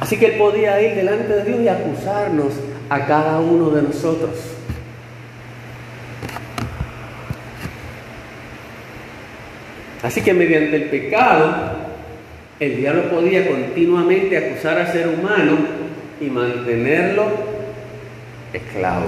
Así 0.00 0.16
que 0.16 0.26
él 0.26 0.38
podía 0.38 0.80
ir 0.80 0.94
delante 0.94 1.32
de 1.32 1.44
Dios 1.44 1.60
y 1.60 1.68
acusarnos 1.68 2.54
a 2.88 3.06
cada 3.06 3.40
uno 3.40 3.70
de 3.70 3.82
nosotros. 3.82 4.57
Así 10.02 10.22
que 10.22 10.32
mediante 10.32 10.76
el 10.76 10.84
pecado, 10.84 11.54
el 12.60 12.76
diablo 12.76 13.10
podía 13.10 13.46
continuamente 13.48 14.36
acusar 14.36 14.78
al 14.78 14.92
ser 14.92 15.08
humano 15.08 15.58
y 16.20 16.26
mantenerlo 16.26 17.26
esclavo. 18.52 19.06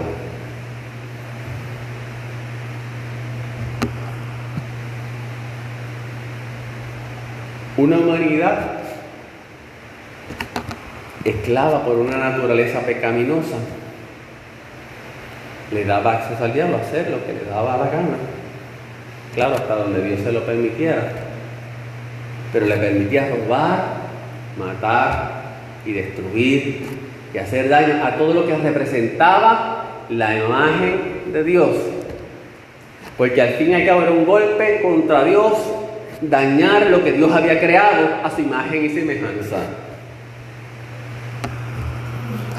Una 7.77 7.99
humanidad 7.99 8.81
esclava 11.25 11.85
por 11.85 11.97
una 11.97 12.17
naturaleza 12.17 12.81
pecaminosa 12.81 13.57
le 15.73 15.85
daba 15.85 16.15
acceso 16.15 16.45
al 16.45 16.53
diablo 16.53 16.77
a 16.77 16.81
hacer 16.81 17.11
lo 17.11 17.25
que 17.25 17.33
le 17.33 17.45
daba 17.45 17.77
la 17.77 17.91
gana. 17.91 18.40
Claro, 19.35 19.55
hasta 19.55 19.77
donde 19.77 20.03
Dios 20.03 20.21
se 20.21 20.33
lo 20.33 20.45
permitiera. 20.45 21.13
Pero 22.53 22.67
le 22.67 22.77
permitía 22.77 23.29
robar, 23.29 23.85
matar 24.59 25.43
y 25.87 25.93
destruir 25.93 26.87
y 27.33 27.39
hacer 27.39 27.69
daño 27.69 28.05
a 28.05 28.17
todo 28.17 28.35
lo 28.35 28.47
que 28.47 28.57
representaba 28.57 29.85
la 30.09 30.37
imagen 30.37 31.33
de 31.33 31.45
Dios. 31.45 31.77
Porque 33.17 33.41
al 33.41 33.51
fin 33.51 33.71
y 33.71 33.75
al 33.75 33.87
cabo 33.87 34.03
era 34.03 34.11
un 34.11 34.25
golpe 34.25 34.81
contra 34.83 35.25
Dios, 35.25 35.53
dañar 36.23 36.87
lo 36.87 37.05
que 37.05 37.13
Dios 37.13 37.31
había 37.31 37.61
creado 37.61 38.09
a 38.25 38.31
su 38.31 38.41
imagen 38.41 38.85
y 38.85 38.89
semejanza. 38.89 39.59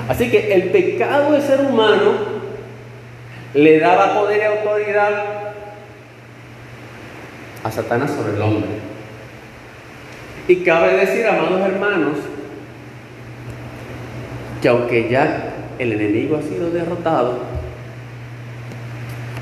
Así 0.07 0.29
que 0.29 0.53
el 0.53 0.63
pecado 0.71 1.33
del 1.33 1.41
ser 1.41 1.61
humano 1.61 2.13
le 3.53 3.79
daba 3.79 4.13
poder 4.19 4.39
y 4.39 4.45
autoridad 4.45 5.40
a 7.63 7.71
Satanás 7.71 8.11
sobre 8.11 8.35
el 8.35 8.41
hombre. 8.41 8.69
Y 10.47 10.57
cabe 10.57 10.97
decir, 10.97 11.25
amados 11.25 11.61
hermanos, 11.61 12.17
que 14.61 14.69
aunque 14.69 15.09
ya 15.09 15.53
el 15.79 15.93
enemigo 15.93 16.37
ha 16.37 16.41
sido 16.41 16.69
derrotado, 16.69 17.39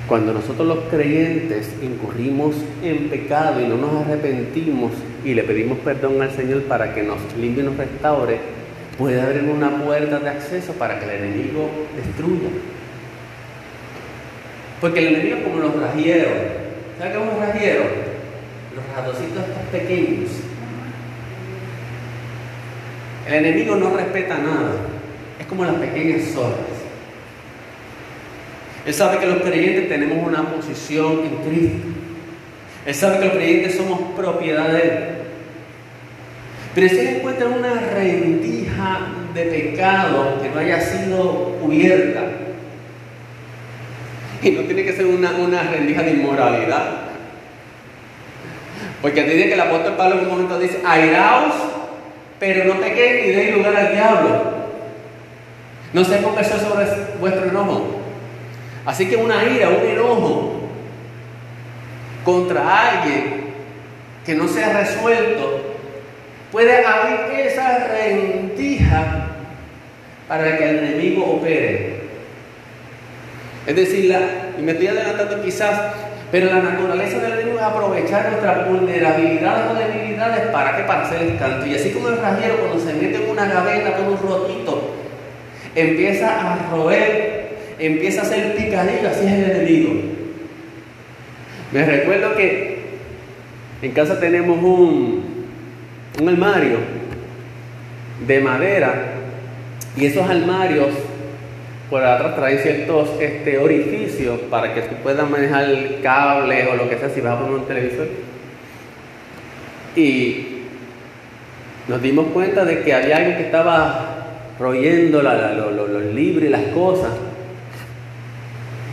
cuando 0.08 0.34
nosotros 0.34 0.67
los 0.67 0.79
creyentes 0.89 1.71
incurrimos 1.84 2.55
en 2.84 3.10
pecado 3.10 3.62
y 3.62 3.67
no 3.67 3.77
nos 3.77 4.05
arrepentimos 4.05 4.91
y 5.23 5.36
le 5.36 5.43
pedimos 5.43 5.77
perdón 5.79 6.21
al 6.21 6.32
Señor 6.32 6.63
para 6.63 6.95
que 6.95 7.03
nos 7.03 7.17
limpie 7.39 7.63
y 7.63 7.67
nos 7.67 7.77
restaure, 7.77 8.39
puede 8.97 9.21
abrir 9.21 9.43
una 9.43 9.69
puerta 9.84 10.19
de 10.19 10.29
acceso 10.29 10.73
para 10.73 10.99
que 10.99 11.05
el 11.05 11.12
enemigo 11.23 11.69
destruya. 11.95 12.49
Porque 14.82 14.99
el 14.99 15.15
enemigo 15.15 15.38
es 15.38 15.43
como 15.43 15.60
los 15.60 15.79
rajieros. 15.79 16.34
¿Sabes 16.97 17.13
qué 17.13 17.23
es 17.23 17.34
un 17.34 17.39
rajiero? 17.39 18.08
Los 18.75 18.86
ratoncitos 18.95 19.43
estos 19.43 19.63
pequeños. 19.71 20.29
El 23.27 23.34
enemigo 23.34 23.75
no 23.75 23.95
respeta 23.95 24.38
nada. 24.38 24.71
Es 25.39 25.45
como 25.47 25.65
las 25.65 25.75
pequeñas 25.75 26.32
zorras. 26.34 26.79
Él 28.86 28.93
sabe 28.93 29.19
que 29.19 29.25
los 29.25 29.41
creyentes 29.41 29.89
tenemos 29.89 30.25
una 30.25 30.43
posición 30.43 31.19
en 31.19 31.49
Cristo. 31.49 31.88
Él 32.86 32.95
sabe 32.95 33.19
que 33.19 33.25
los 33.25 33.34
creyentes 33.34 33.75
somos 33.75 33.99
propiedad 34.15 34.69
de 34.69 34.82
Él. 34.82 34.99
Pero 36.73 36.89
si 36.89 36.99
Él 36.99 37.08
encuentra 37.17 37.47
una 37.47 37.73
rendija 37.93 38.99
de 39.34 39.43
pecado 39.43 40.41
que 40.41 40.49
no 40.49 40.60
haya 40.60 40.79
sido 40.79 41.58
cubierta, 41.62 42.21
y 44.41 44.51
no 44.51 44.62
tiene 44.62 44.84
que 44.86 44.93
ser 44.93 45.05
una, 45.05 45.32
una 45.32 45.63
rendija 45.63 46.01
de 46.03 46.12
inmoralidad. 46.12 46.98
Porque 49.01 49.23
dice 49.23 49.47
que 49.47 49.53
el 49.53 49.62
apóstol 49.62 49.95
Pablo 49.95 50.15
en 50.15 50.25
un 50.25 50.29
momento 50.29 50.59
dice, 50.59 50.81
airaos, 50.85 51.53
pero 52.39 52.73
no 52.73 52.79
pequéis 52.81 53.27
ni 53.27 53.33
deis 53.33 53.55
lugar 53.55 53.75
al 53.75 53.93
diablo. 53.93 54.59
No 55.93 56.03
se 56.03 56.17
eso 56.17 56.59
sobre 56.59 56.85
vuestro 57.19 57.45
enojo. 57.45 57.99
Así 58.85 59.07
que 59.09 59.15
una 59.15 59.43
ira, 59.43 59.69
un 59.69 59.88
enojo 59.88 60.53
contra 62.23 62.89
alguien 62.89 63.49
que 64.25 64.35
no 64.35 64.47
sea 64.47 64.73
resuelto, 64.73 65.75
puede 66.51 66.85
abrir 66.85 67.39
esa 67.39 67.88
rendija 67.88 69.27
para 70.27 70.57
que 70.57 70.69
el 70.69 70.77
enemigo 70.79 71.25
opere. 71.25 71.99
Es 73.65 73.75
decir, 73.75 74.15
y 74.57 74.62
me 74.62 74.71
estoy 74.71 74.88
adelantando 74.88 75.41
quizás, 75.41 75.93
pero 76.31 76.45
la 76.47 76.61
naturaleza 76.61 77.19
del 77.19 77.33
enemigo 77.33 77.57
es 77.57 77.63
aprovechar 77.63 78.29
nuestras 78.29 78.69
vulnerabilidades 78.69 79.71
o 79.71 79.73
debilidades 79.73 80.47
para 80.47 80.77
que 80.77 80.83
para 80.83 81.01
hacer 81.01 81.23
el 81.23 81.37
canto. 81.37 81.65
Y 81.65 81.75
así 81.75 81.89
como 81.91 82.09
el 82.09 82.17
rajero 82.17 82.57
cuando 82.57 82.79
se 82.79 82.93
mete 82.93 83.23
en 83.23 83.29
una 83.29 83.47
gaveta 83.47 83.97
con 83.97 84.07
un 84.09 84.17
rotito, 84.17 84.93
empieza 85.75 86.53
a 86.53 86.69
roer, 86.71 87.57
empieza 87.79 88.21
a 88.21 88.23
hacer 88.25 88.55
picadillo, 88.55 89.09
así 89.09 89.25
es 89.25 89.31
el 89.33 89.51
enemigo. 89.51 90.01
Me 91.71 91.85
recuerdo 91.85 92.35
que 92.35 92.79
en 93.81 93.91
casa 93.91 94.19
tenemos 94.19 94.57
un, 94.57 95.45
un 96.19 96.29
armario 96.29 96.77
de 98.27 98.39
madera 98.39 99.13
y 99.95 100.05
esos 100.05 100.29
armarios 100.29 100.89
por 101.89 102.04
atrás 102.04 102.36
trae 102.36 102.60
ciertos 102.60 103.10
este, 103.19 103.58
orificios 103.58 104.39
para 104.49 104.73
que 104.73 104.82
tú 104.82 104.95
puedas 105.02 105.28
manejar 105.30 105.63
el 105.63 106.02
cable 106.02 106.67
o 106.67 106.75
lo 106.75 106.89
que 106.89 106.97
sea 106.97 107.10
si 107.10 107.21
vas 107.21 107.34
a 107.34 107.39
poner 107.39 107.56
un 107.56 107.65
televisor. 107.65 108.08
Y 109.95 110.47
nos 111.88 112.02
dimos 112.02 112.28
cuenta 112.28 112.63
de 112.63 112.84
que 112.84 112.93
había 112.93 113.17
alguien 113.17 113.38
que 113.38 113.45
estaba 113.45 114.28
royendo 114.60 115.23
los 115.23 116.04
libros 116.13 116.45
y 116.45 116.49
las 116.49 116.63
cosas. 116.73 117.12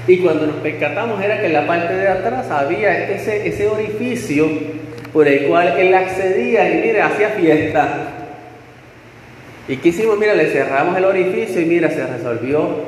Y 0.08 0.18
cuando 0.18 0.46
nos 0.46 0.56
percatamos 0.56 1.22
era 1.22 1.40
que 1.40 1.46
en 1.46 1.52
la 1.52 1.66
parte 1.66 1.92
de 1.92 2.08
atrás 2.08 2.50
había 2.50 3.10
ese, 3.10 3.46
ese 3.46 3.66
orificio 3.66 4.48
por 5.12 5.26
el 5.28 5.46
cual 5.46 5.78
él 5.78 5.92
accedía 5.94 6.70
y 6.70 6.86
mira, 6.86 7.06
hacía 7.06 7.30
fiesta. 7.30 8.15
¿Y 9.68 9.76
qué 9.78 9.88
hicimos? 9.88 10.18
Mira, 10.18 10.34
le 10.34 10.50
cerramos 10.50 10.96
el 10.96 11.04
orificio 11.04 11.60
y 11.60 11.64
mira, 11.64 11.90
se 11.90 12.06
resolvió 12.06 12.84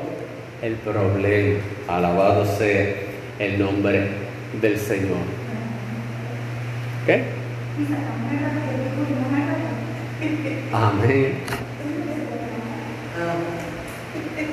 el 0.61 0.73
problema. 0.75 1.59
Alabado 1.87 2.45
sea 2.45 2.93
el 3.39 3.59
nombre 3.59 4.07
del 4.61 4.77
Señor. 4.77 5.17
¿Qué? 7.05 7.23
Amén. 10.71 11.33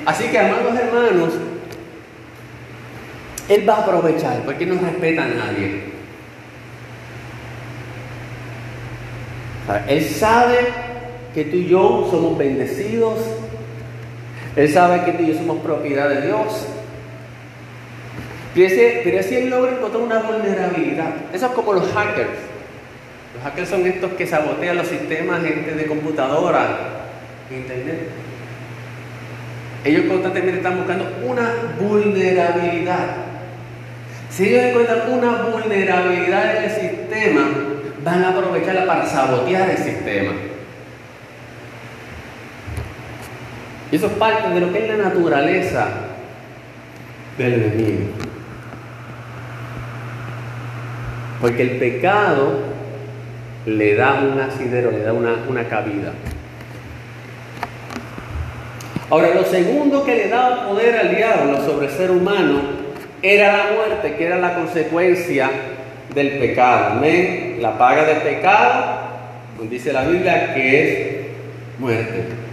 Así 0.05 0.25
que, 0.29 0.39
amados 0.39 0.75
hermanos, 0.79 1.35
Él 3.49 3.69
va 3.69 3.75
a 3.75 3.83
aprovechar 3.83 4.43
porque 4.45 4.67
no 4.67 4.81
respeta 4.81 5.25
a 5.25 5.29
nadie. 5.29 5.97
él 9.89 10.05
sabe 10.05 10.86
que 11.37 11.45
tú 11.45 11.57
y 11.57 11.69
yo 11.69 12.09
somos 12.11 12.39
bendecidos. 12.39 13.19
Él 14.57 14.73
sabe 14.73 15.05
que 15.05 15.13
tú 15.13 15.23
y 15.23 15.27
yo 15.27 15.35
somos 15.35 15.59
propiedad 15.59 16.09
de 16.09 16.23
Dios. 16.23 16.67
Pero 18.55 19.23
si 19.23 19.37
él 19.37 19.51
logra 19.51 19.73
encontrar 19.73 20.03
una 20.03 20.19
vulnerabilidad. 20.21 21.11
Eso 21.35 21.45
es 21.45 21.53
como 21.53 21.75
los 21.75 21.93
hackers. 21.93 22.31
Los 23.35 23.45
hackers 23.45 23.69
son 23.69 23.87
estos 23.87 24.13
que 24.13 24.27
sabotean 24.27 24.79
los 24.79 24.87
sistemas 24.87 25.43
gente 25.43 25.75
de 25.75 25.85
computadora, 25.85 26.79
internet. 27.51 28.09
Ellos 29.85 30.07
constantemente 30.09 30.57
están 30.57 30.79
buscando 30.79 31.07
una 31.23 31.53
vulnerabilidad. 31.79 33.09
Si 34.31 34.49
ellos 34.49 34.65
encuentran 34.71 35.13
una 35.13 35.43
vulnerabilidad 35.43 36.57
en 36.57 36.65
el 36.65 36.71
sistema, 36.71 37.43
van 38.03 38.25
a 38.25 38.31
aprovecharla 38.31 38.87
para 38.87 39.05
sabotear 39.05 39.69
el 39.69 39.77
sistema. 39.77 40.33
Y 43.97 43.99
eso 43.99 44.09
es 44.09 44.13
parte 44.13 44.51
de 44.51 44.61
lo 44.61 44.71
que 44.75 44.81
es 44.81 44.89
la 44.89 45.05
naturaleza 45.09 45.87
del 47.39 47.55
enemigo. 47.55 48.09
Porque 51.41 51.63
el 51.63 51.71
pecado 51.79 52.59
le 53.65 53.95
da 53.95 54.21
un 54.21 54.39
asidero, 54.39 54.91
le 54.91 55.01
da 55.01 55.15
una, 55.15 55.37
una 55.49 55.65
cabida. 55.65 56.13
Ahora, 59.09 59.35
lo 59.35 59.45
segundo 59.45 60.05
que 60.05 60.15
le 60.15 60.29
daba 60.29 60.69
poder 60.69 60.95
al 60.99 61.17
diablo 61.17 61.65
sobre 61.65 61.87
el 61.87 61.93
ser 61.93 62.11
humano 62.11 62.61
era 63.23 63.57
la 63.57 63.65
muerte, 63.77 64.15
que 64.19 64.27
era 64.27 64.37
la 64.37 64.57
consecuencia 64.57 65.49
del 66.15 66.33
pecado. 66.33 66.99
Amén. 66.99 67.61
La 67.61 67.79
paga 67.79 68.05
del 68.05 68.19
pecado, 68.19 68.99
dice 69.71 69.91
la 69.91 70.05
Biblia, 70.05 70.53
que 70.53 70.83
es 70.83 71.17
muerte. 71.79 72.46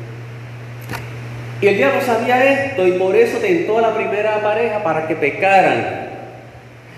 Y 1.63 1.67
el 1.69 1.77
diablo 1.77 2.01
sabía 2.01 2.65
esto 2.65 2.85
y 2.85 2.91
por 2.99 3.15
eso 3.15 3.37
tentó 3.37 3.77
a 3.77 3.81
la 3.83 3.95
primera 3.95 4.41
pareja 4.41 4.83
para 4.83 5.07
que 5.07 5.15
pecaran. 5.15 6.09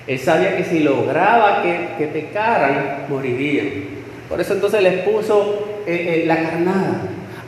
Él 0.07 0.17
sabía 0.17 0.57
que 0.57 0.63
si 0.63 0.79
lograba 0.79 1.61
que, 1.61 1.89
que 1.99 2.07
pecaran, 2.07 3.05
morirían. 3.07 3.67
Por 4.27 4.41
eso 4.41 4.55
entonces 4.55 4.81
les 4.81 5.03
puso 5.03 5.83
eh, 5.85 6.23
eh, 6.23 6.23
la 6.25 6.37
carnada. 6.37 7.01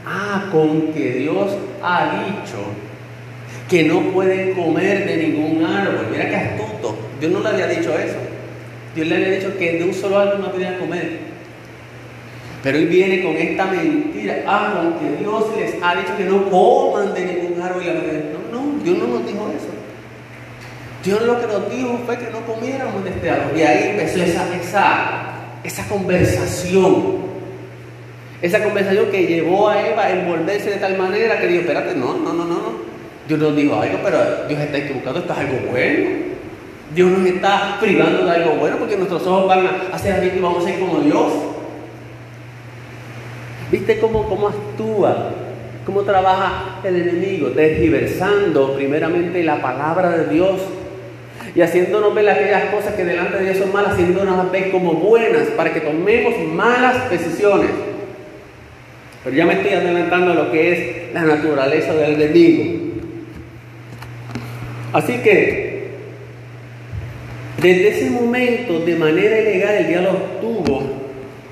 Ah, 0.05 0.49
con 0.51 0.93
que 0.93 1.13
Dios 1.13 1.57
ha 1.81 2.23
dicho 2.23 2.57
que 3.67 3.85
no 3.85 3.99
pueden 4.11 4.53
comer 4.53 5.07
de 5.07 5.17
ningún 5.17 5.65
árbol. 5.65 6.09
Mira 6.11 6.29
qué 6.29 6.35
astuto. 6.35 6.99
Dios 7.19 7.31
no 7.31 7.39
le 7.39 7.49
había 7.49 7.65
dicho 7.65 7.97
eso. 7.97 8.19
Dios 8.93 9.07
le 9.07 9.15
había 9.15 9.31
dicho 9.31 9.57
que 9.57 9.79
de 9.79 9.85
un 9.85 9.93
solo 9.95 10.19
árbol 10.19 10.41
no 10.41 10.51
podían 10.51 10.77
comer. 10.77 11.26
Pero 12.63 12.77
él 12.77 12.87
viene 12.87 13.23
con 13.23 13.35
esta 13.35 13.65
mentira. 13.65 14.43
Ah, 14.47 14.73
con 14.75 14.99
que 14.99 15.17
Dios 15.17 15.45
les 15.57 15.75
ha 15.81 15.95
dicho 15.95 16.17
que 16.17 16.25
no 16.25 16.49
coman 16.49 17.13
de 17.13 17.25
ningún 17.25 17.61
árbol. 17.61 17.83
No, 17.83 18.59
no, 18.59 18.83
Dios 18.83 18.97
no 18.97 19.07
nos 19.07 19.25
dijo 19.25 19.49
eso. 19.55 19.67
Dios 21.03 21.21
lo 21.21 21.39
que 21.39 21.47
nos 21.47 21.69
dijo 21.69 21.99
fue 22.05 22.17
que 22.17 22.29
no 22.31 22.41
comiéramos 22.41 23.03
de 23.03 23.11
este 23.11 23.29
árbol. 23.29 23.57
Y 23.57 23.61
ahí 23.61 23.89
empezó 23.91 24.23
esa, 24.23 24.55
esa, 24.55 25.15
esa 25.63 25.87
conversación. 25.87 27.27
Esa 28.41 28.63
conversación 28.63 29.05
que 29.09 29.25
llevó 29.25 29.69
a 29.69 29.87
Eva 29.87 30.03
a 30.03 30.11
envolverse 30.11 30.69
de 30.69 30.77
tal 30.77 30.97
manera 30.97 31.39
que 31.39 31.47
dijo, 31.47 31.61
espérate, 31.61 31.95
no, 31.95 32.17
no, 32.17 32.33
no, 32.33 32.45
no. 32.45 32.87
Dios 33.27 33.39
nos 33.39 33.55
dijo 33.55 33.75
algo, 33.79 33.99
pero 34.03 34.47
Dios 34.47 34.59
está 34.59 34.77
equivocado, 34.77 35.19
esto 35.19 35.33
es 35.33 35.39
algo 35.39 35.71
bueno. 35.71 36.09
Dios 36.95 37.11
nos 37.11 37.27
está 37.27 37.77
privando 37.79 38.25
de 38.25 38.31
algo 38.31 38.51
bueno 38.55 38.77
porque 38.77 38.95
nuestros 38.95 39.25
ojos 39.27 39.47
van 39.47 39.67
a 39.67 39.95
hacer 39.95 40.13
así 40.13 40.31
y 40.35 40.39
vamos 40.39 40.63
a 40.63 40.69
ser 40.69 40.79
como 40.79 40.99
Dios. 40.99 41.33
¿Viste 43.71 43.99
cómo, 43.99 44.27
cómo 44.27 44.47
actúa? 44.47 45.31
¿Cómo 45.85 46.03
trabaja 46.03 46.79
el 46.83 46.95
enemigo? 46.95 47.49
Desdiversando 47.49 48.75
primeramente 48.75 49.43
la 49.43 49.61
palabra 49.61 50.17
de 50.17 50.33
Dios 50.33 50.61
y 51.55 51.61
haciéndonos 51.61 52.13
ver 52.13 52.29
aquellas 52.29 52.65
cosas 52.65 52.93
que 52.93 53.03
delante 53.03 53.37
de 53.37 53.45
Dios 53.45 53.57
son 53.57 53.73
malas, 53.73 53.93
haciéndonos 53.93 54.51
ver 54.51 54.71
como 54.71 54.93
buenas 54.93 55.47
para 55.55 55.73
que 55.73 55.81
tomemos 55.81 56.33
malas 56.53 57.09
decisiones. 57.09 57.69
Pero 59.23 59.35
ya 59.35 59.45
me 59.45 59.53
estoy 59.53 59.73
adelantando 59.73 60.31
a 60.31 60.35
lo 60.35 60.51
que 60.51 60.71
es 60.71 61.13
la 61.13 61.23
naturaleza 61.23 61.93
del 61.93 62.21
enemigo. 62.21 62.87
Así 64.93 65.17
que, 65.17 65.87
desde 67.61 67.87
ese 67.89 68.09
momento, 68.11 68.79
de 68.79 68.95
manera 68.95 69.39
ilegal, 69.39 69.75
el 69.75 69.87
diablo 69.87 70.11
obtuvo 70.11 70.83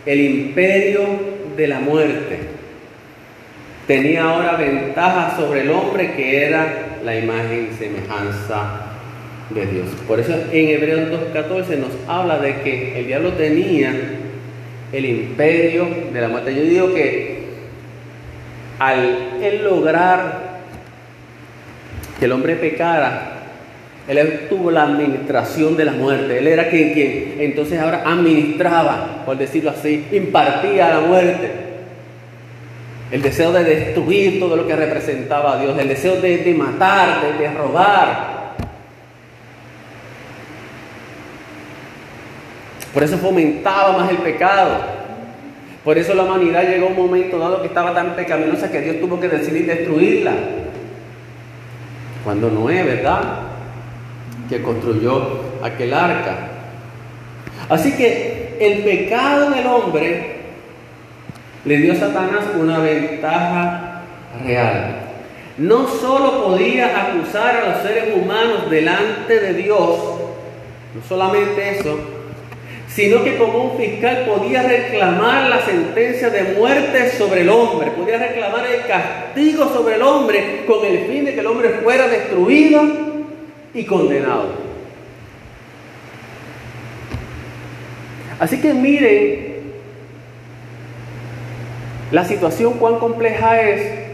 el 0.06 0.22
imperio 0.22 1.35
de 1.56 1.68
la 1.68 1.80
muerte. 1.80 2.40
Tenía 3.88 4.24
ahora 4.24 4.58
ventaja 4.58 5.36
sobre 5.38 5.62
el 5.62 5.70
hombre 5.70 6.14
que 6.16 6.46
era 6.46 6.98
la 7.04 7.16
imagen 7.16 7.70
y 7.72 7.76
semejanza 7.76 8.82
de 9.52 9.66
Dios. 9.68 9.88
Por 10.08 10.20
eso 10.20 10.34
en 10.52 10.70
Hebreos 10.70 11.12
2.14 11.34 11.78
nos 11.78 11.92
habla 12.08 12.40
de 12.40 12.62
que 12.62 13.00
el 13.00 13.08
diablo 13.08 13.34
tenía 13.34 13.94
el 14.92 15.06
imperio 15.06 15.88
de 16.12 16.22
la 16.22 16.28
muerte. 16.30 16.56
Yo 16.56 16.64
digo 16.64 16.94
que 16.94 17.46
al 18.80 19.64
lograr 19.64 20.56
que 22.20 22.26
el 22.26 22.32
hombre 22.32 22.56
pecara, 22.56 23.35
él 24.08 24.48
tuvo 24.50 24.72
la 24.72 24.84
administración 24.84 25.76
de 25.76 25.86
la 25.86 25.94
muerte. 25.94 26.38
Él 26.38 26.48
era 26.48 26.70
quien, 26.70 26.94
quien 26.94 27.36
entonces 27.40 27.80
ahora 27.80 28.04
administraba, 28.06 29.24
por 29.26 29.38
decirlo 29.38 29.72
así, 29.72 30.06
impartía 30.12 30.90
la 30.90 31.00
muerte. 31.02 31.52
El 33.12 33.22
deseo 33.22 33.52
de 33.52 33.64
destruir 33.64 34.40
todo 34.40 34.56
lo 34.56 34.68
que 34.68 34.76
representaba 34.76 35.54
a 35.54 35.62
Dios, 35.62 35.78
el 35.78 35.88
deseo 35.88 36.20
de, 36.22 36.38
de 36.40 36.54
matar, 36.54 37.22
de, 37.22 37.44
de 37.44 37.54
robar, 37.54 38.36
Por 42.96 43.04
eso 43.04 43.18
fomentaba 43.18 43.92
más 43.98 44.10
el 44.10 44.20
pecado. 44.20 44.78
Por 45.84 45.98
eso 45.98 46.14
la 46.16 46.24
humanidad 46.24 46.64
llegó 46.64 46.86
a 46.86 46.90
un 46.92 46.96
momento 46.96 47.38
dado 47.38 47.60
que 47.60 47.68
estaba 47.68 47.94
tan 47.94 48.16
pecaminosa 48.16 48.72
que 48.72 48.80
Dios 48.80 49.02
tuvo 49.02 49.20
que 49.20 49.28
decidir 49.28 49.66
destruirla. 49.66 50.32
Cuando 52.24 52.50
Noé, 52.50 52.84
¿verdad? 52.84 53.55
Que 54.50 54.62
construyó 54.62 55.42
aquel 55.64 55.94
arca. 55.94 56.36
Así 57.70 57.94
que 57.94 58.58
el 58.60 58.84
pecado 58.84 59.50
del 59.52 59.66
hombre 59.66 60.36
le 61.66 61.78
dio 61.78 61.94
a 61.94 61.96
Satanás 61.96 62.46
una 62.60 62.80
ventaja 62.80 64.02
real. 64.44 65.02
No 65.58 65.88
solo 65.88 66.46
podía 66.46 67.08
acusar 67.08 67.56
a 67.56 67.70
los 67.70 67.82
seres 67.82 68.14
humanos 68.16 68.70
delante 68.70 69.40
de 69.40 69.54
Dios, 69.54 69.80
no 70.94 71.02
solamente 71.08 71.80
eso, 71.80 71.98
sino 72.88 73.24
que 73.24 73.38
como 73.38 73.72
un 73.72 73.78
fiscal 73.78 74.26
podía 74.26 74.64
reclamar 74.64 75.50
la 75.50 75.62
sentencia 75.62 76.30
de 76.30 76.56
muerte 76.56 77.12
sobre 77.12 77.42
el 77.42 77.50
hombre, 77.50 77.92
podía 77.92 78.18
reclamar 78.18 78.66
el 78.68 78.86
castigo 78.86 79.70
sobre 79.74 79.96
el 79.96 80.02
hombre 80.02 80.64
con 80.68 80.86
el 80.86 81.08
fin 81.08 81.26
de 81.26 81.34
que 81.34 81.40
el 81.40 81.48
hombre 81.48 81.80
fuera 81.84 82.08
destruido 82.08 83.15
y 83.76 83.86
condenado. 83.86 84.66
Así 88.40 88.60
que 88.60 88.74
miren 88.74 89.56
la 92.12 92.26
situación 92.26 92.74
cuán 92.74 93.00
compleja 93.00 93.62
es, 93.62 94.06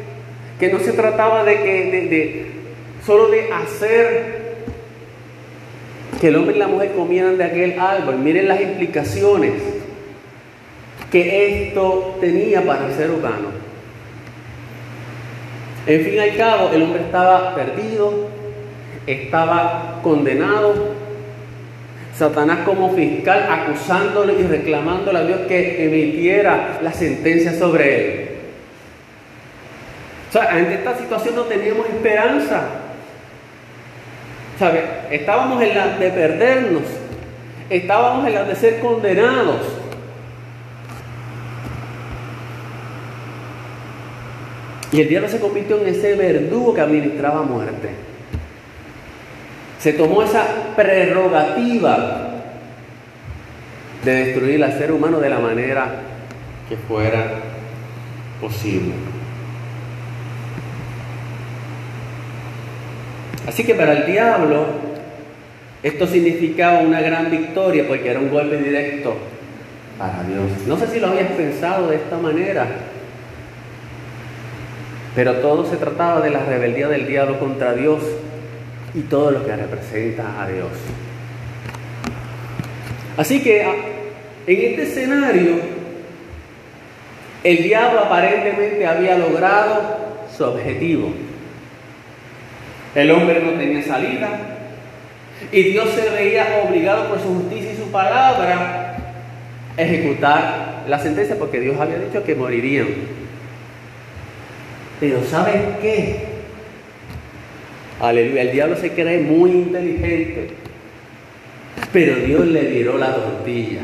que 0.60 0.72
no 0.72 0.80
se 0.80 0.94
trataba 0.94 1.44
de 1.44 1.56
que 1.64 2.08
de, 2.10 2.46
solo 3.06 3.30
de 3.30 3.52
hacer 3.52 4.42
que 6.20 6.28
el 6.28 6.36
hombre 6.36 6.56
y 6.56 6.60
la 6.60 6.68
mujer 6.68 6.92
comieran 6.94 7.38
de 7.38 7.44
aquel 7.44 7.80
árbol. 7.80 8.18
Miren 8.20 8.48
las 8.48 8.62
implicaciones 8.62 9.54
que 11.12 11.68
esto 11.68 12.18
tenía 12.22 12.64
para 12.64 12.88
el 12.88 12.94
ser 12.94 13.12
humano. 13.12 13.50
En 15.88 16.04
fin 16.04 16.14
y 16.14 16.20
al 16.20 16.38
cabo, 16.38 16.70
el 16.72 16.84
hombre 16.84 17.02
estaba 17.02 17.56
perdido, 17.56 18.30
estaba 19.08 20.00
condenado. 20.04 21.02
Satanás 22.18 22.60
como 22.66 22.94
fiscal 22.94 23.48
acusándole 23.50 24.34
y 24.40 24.44
reclamándole 24.44 25.20
a 25.20 25.24
Dios 25.24 25.40
que 25.48 25.86
emitiera 25.86 26.80
la 26.84 26.94
sentencia 26.94 27.54
sobre 27.58 27.96
él. 27.96 28.30
O 30.30 30.32
sea, 30.32 30.50
ante 30.52 30.76
esta 30.76 30.98
situación 30.98 31.36
no 31.36 31.44
teníamos 31.44 31.88
esperanza. 31.88 32.68
Estábamos 35.10 35.64
en 35.64 35.76
la 35.76 35.98
de 35.98 36.10
perdernos, 36.12 36.84
estábamos 37.70 38.28
en 38.28 38.36
la 38.36 38.44
de 38.44 38.56
ser 38.56 38.80
condenados. 38.80 39.62
Y 44.92 45.02
el 45.02 45.08
diablo 45.08 45.30
se 45.30 45.40
convirtió 45.40 45.80
en 45.82 45.88
ese 45.88 46.16
verdugo 46.16 46.74
que 46.74 46.82
administraba 46.82 47.42
muerte. 47.42 48.11
Se 49.82 49.94
tomó 49.94 50.22
esa 50.22 50.46
prerrogativa 50.76 52.30
de 54.06 54.12
destruir 54.12 54.64
al 54.64 54.78
ser 54.78 54.92
humano 54.92 55.20
de 55.20 55.30
la 55.30 55.40
manera 55.40 55.88
que 56.70 56.78
fuera 56.78 57.32
posible. 58.40 58.94
Así 63.48 63.64
que 63.64 63.74
para 63.74 63.94
el 63.94 64.06
diablo 64.06 64.66
esto 65.82 66.06
significaba 66.06 66.82
una 66.82 67.02
gran 67.02 67.32
victoria 67.32 67.88
porque 67.88 68.12
era 68.12 68.20
un 68.20 68.30
golpe 68.30 68.58
directo 68.58 69.16
para 69.98 70.24
Dios. 70.24 70.46
No 70.68 70.78
sé 70.78 70.88
si 70.88 71.00
lo 71.00 71.08
habías 71.08 71.32
pensado 71.32 71.88
de 71.88 71.96
esta 71.96 72.18
manera, 72.18 72.68
pero 75.16 75.34
todo 75.38 75.66
se 75.66 75.78
trataba 75.78 76.22
de 76.22 76.30
la 76.30 76.46
rebeldía 76.46 76.88
del 76.88 77.08
diablo 77.08 77.40
contra 77.40 77.74
Dios 77.74 78.04
y 78.94 79.02
todo 79.02 79.32
lo 79.32 79.46
que 79.46 79.56
representa 79.56 80.42
a 80.42 80.48
Dios. 80.48 80.70
Así 83.18 83.42
que 83.42 83.62
en 84.48 84.62
este 84.62 84.84
escenario, 84.84 85.56
el 87.44 87.64
diablo 87.64 88.02
aparentemente 88.02 88.86
había 88.86 89.18
logrado 89.18 89.98
su 90.36 90.44
objetivo. 90.44 91.14
El 92.96 93.12
hombre 93.12 93.42
no 93.42 93.52
tenía 93.52 93.84
salida. 93.84 94.30
Y 95.52 95.64
Dios 95.64 95.90
se 95.92 96.10
veía 96.10 96.64
obligado 96.68 97.10
por 97.10 97.20
su 97.20 97.34
justicia 97.36 97.74
y 97.74 97.78
su 97.78 97.92
palabra 97.92 98.98
a 99.78 99.82
ejecutar 99.82 100.84
la 100.88 101.00
sentencia 101.00 101.36
porque 101.38 101.60
Dios 101.60 101.80
había 101.80 101.98
dicho 101.98 102.24
que 102.24 102.36
morirían. 102.36 102.88
Pero 105.00 105.24
¿saben 105.24 105.78
qué? 105.82 106.31
Aleluya, 108.02 108.42
el 108.42 108.52
diablo 108.52 108.76
se 108.76 108.90
cree 108.92 109.20
muy 109.20 109.52
inteligente. 109.52 110.48
Pero 111.94 112.16
Dios 112.16 112.48
le 112.48 112.62
viró 112.62 112.98
la 112.98 113.14
tortilla. 113.14 113.82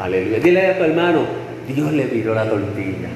Aleluya. 0.00 0.40
Dile 0.40 0.66
a 0.66 0.78
tu 0.78 0.84
hermano, 0.84 1.24
Dios 1.68 1.92
le 1.92 2.06
viró 2.06 2.34
la 2.34 2.50
tortilla. 2.50 3.08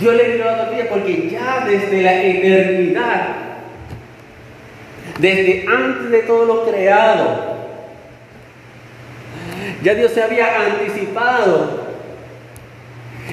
Dios 0.00 0.14
le 0.16 0.34
dio 0.34 0.44
la 0.44 0.64
tortilla 0.64 0.88
porque 0.88 1.28
ya 1.30 1.66
desde 1.66 2.02
la 2.02 2.22
eternidad 2.24 3.36
Desde 5.18 5.66
antes 5.68 6.10
de 6.10 6.22
todo 6.22 6.46
lo 6.46 6.64
creado. 6.64 7.56
Ya 9.82 9.94
Dios 9.94 10.10
se 10.10 10.22
había 10.22 10.60
anticipado. 10.60 11.79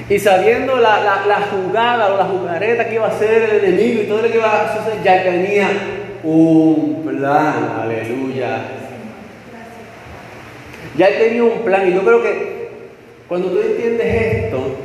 Y 0.08 0.18
sabiendo 0.18 0.76
la, 0.76 1.24
la, 1.26 1.40
jugada 1.50 2.14
o 2.14 2.16
la 2.16 2.24
jugareta 2.24 2.88
que 2.88 2.94
iba 2.94 3.06
a 3.06 3.10
hacer 3.10 3.42
el 3.42 3.64
enemigo 3.64 4.02
y 4.02 4.06
todo 4.06 4.22
lo 4.22 4.30
que 4.30 4.38
iba 4.38 4.62
a 4.62 4.76
suceder, 4.76 5.02
ya 5.02 5.22
tenía 5.22 5.68
un 6.22 7.02
plan. 7.04 7.80
Aleluya. 7.82 8.58
Ya 10.96 11.08
tenía 11.18 11.44
un 11.44 11.62
plan. 11.62 11.88
Y 11.88 11.94
yo 11.94 12.02
creo 12.02 12.22
que 12.22 12.68
cuando 13.28 13.50
tú 13.50 13.60
entiendes 13.60 14.44
esto, 14.44 14.76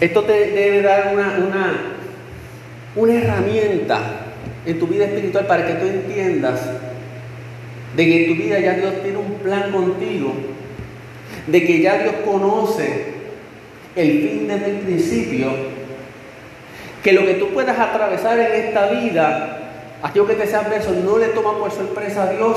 esto 0.00 0.22
te 0.22 0.32
debe 0.32 0.82
dar 0.82 1.10
una, 1.12 1.38
una, 1.44 1.94
una 2.94 3.12
herramienta 3.14 4.00
en 4.64 4.78
tu 4.78 4.86
vida 4.86 5.06
espiritual 5.06 5.46
para 5.46 5.66
que 5.66 5.74
tú 5.74 5.86
entiendas 5.86 6.60
de 7.96 8.04
que 8.04 8.24
en 8.24 8.30
tu 8.30 8.42
vida 8.42 8.60
ya 8.60 8.74
Dios 8.74 9.02
tiene 9.02 9.18
un 9.18 9.34
plan 9.42 9.72
contigo, 9.72 10.32
de 11.46 11.66
que 11.66 11.80
ya 11.80 11.98
Dios 11.98 12.14
conoce 12.24 13.17
el 13.98 14.22
fin 14.22 14.48
desde 14.48 14.70
el 14.70 14.76
principio, 14.78 15.48
que 17.02 17.12
lo 17.12 17.26
que 17.26 17.34
tú 17.34 17.48
puedas 17.48 17.78
atravesar 17.78 18.38
en 18.38 18.66
esta 18.66 18.86
vida, 18.88 19.58
aquello 20.02 20.26
que 20.26 20.34
te 20.34 20.46
sea 20.46 20.60
adverso, 20.60 20.92
no 20.92 21.18
le 21.18 21.28
toma 21.28 21.58
por 21.58 21.70
sorpresa 21.70 22.24
a 22.24 22.32
Dios 22.32 22.56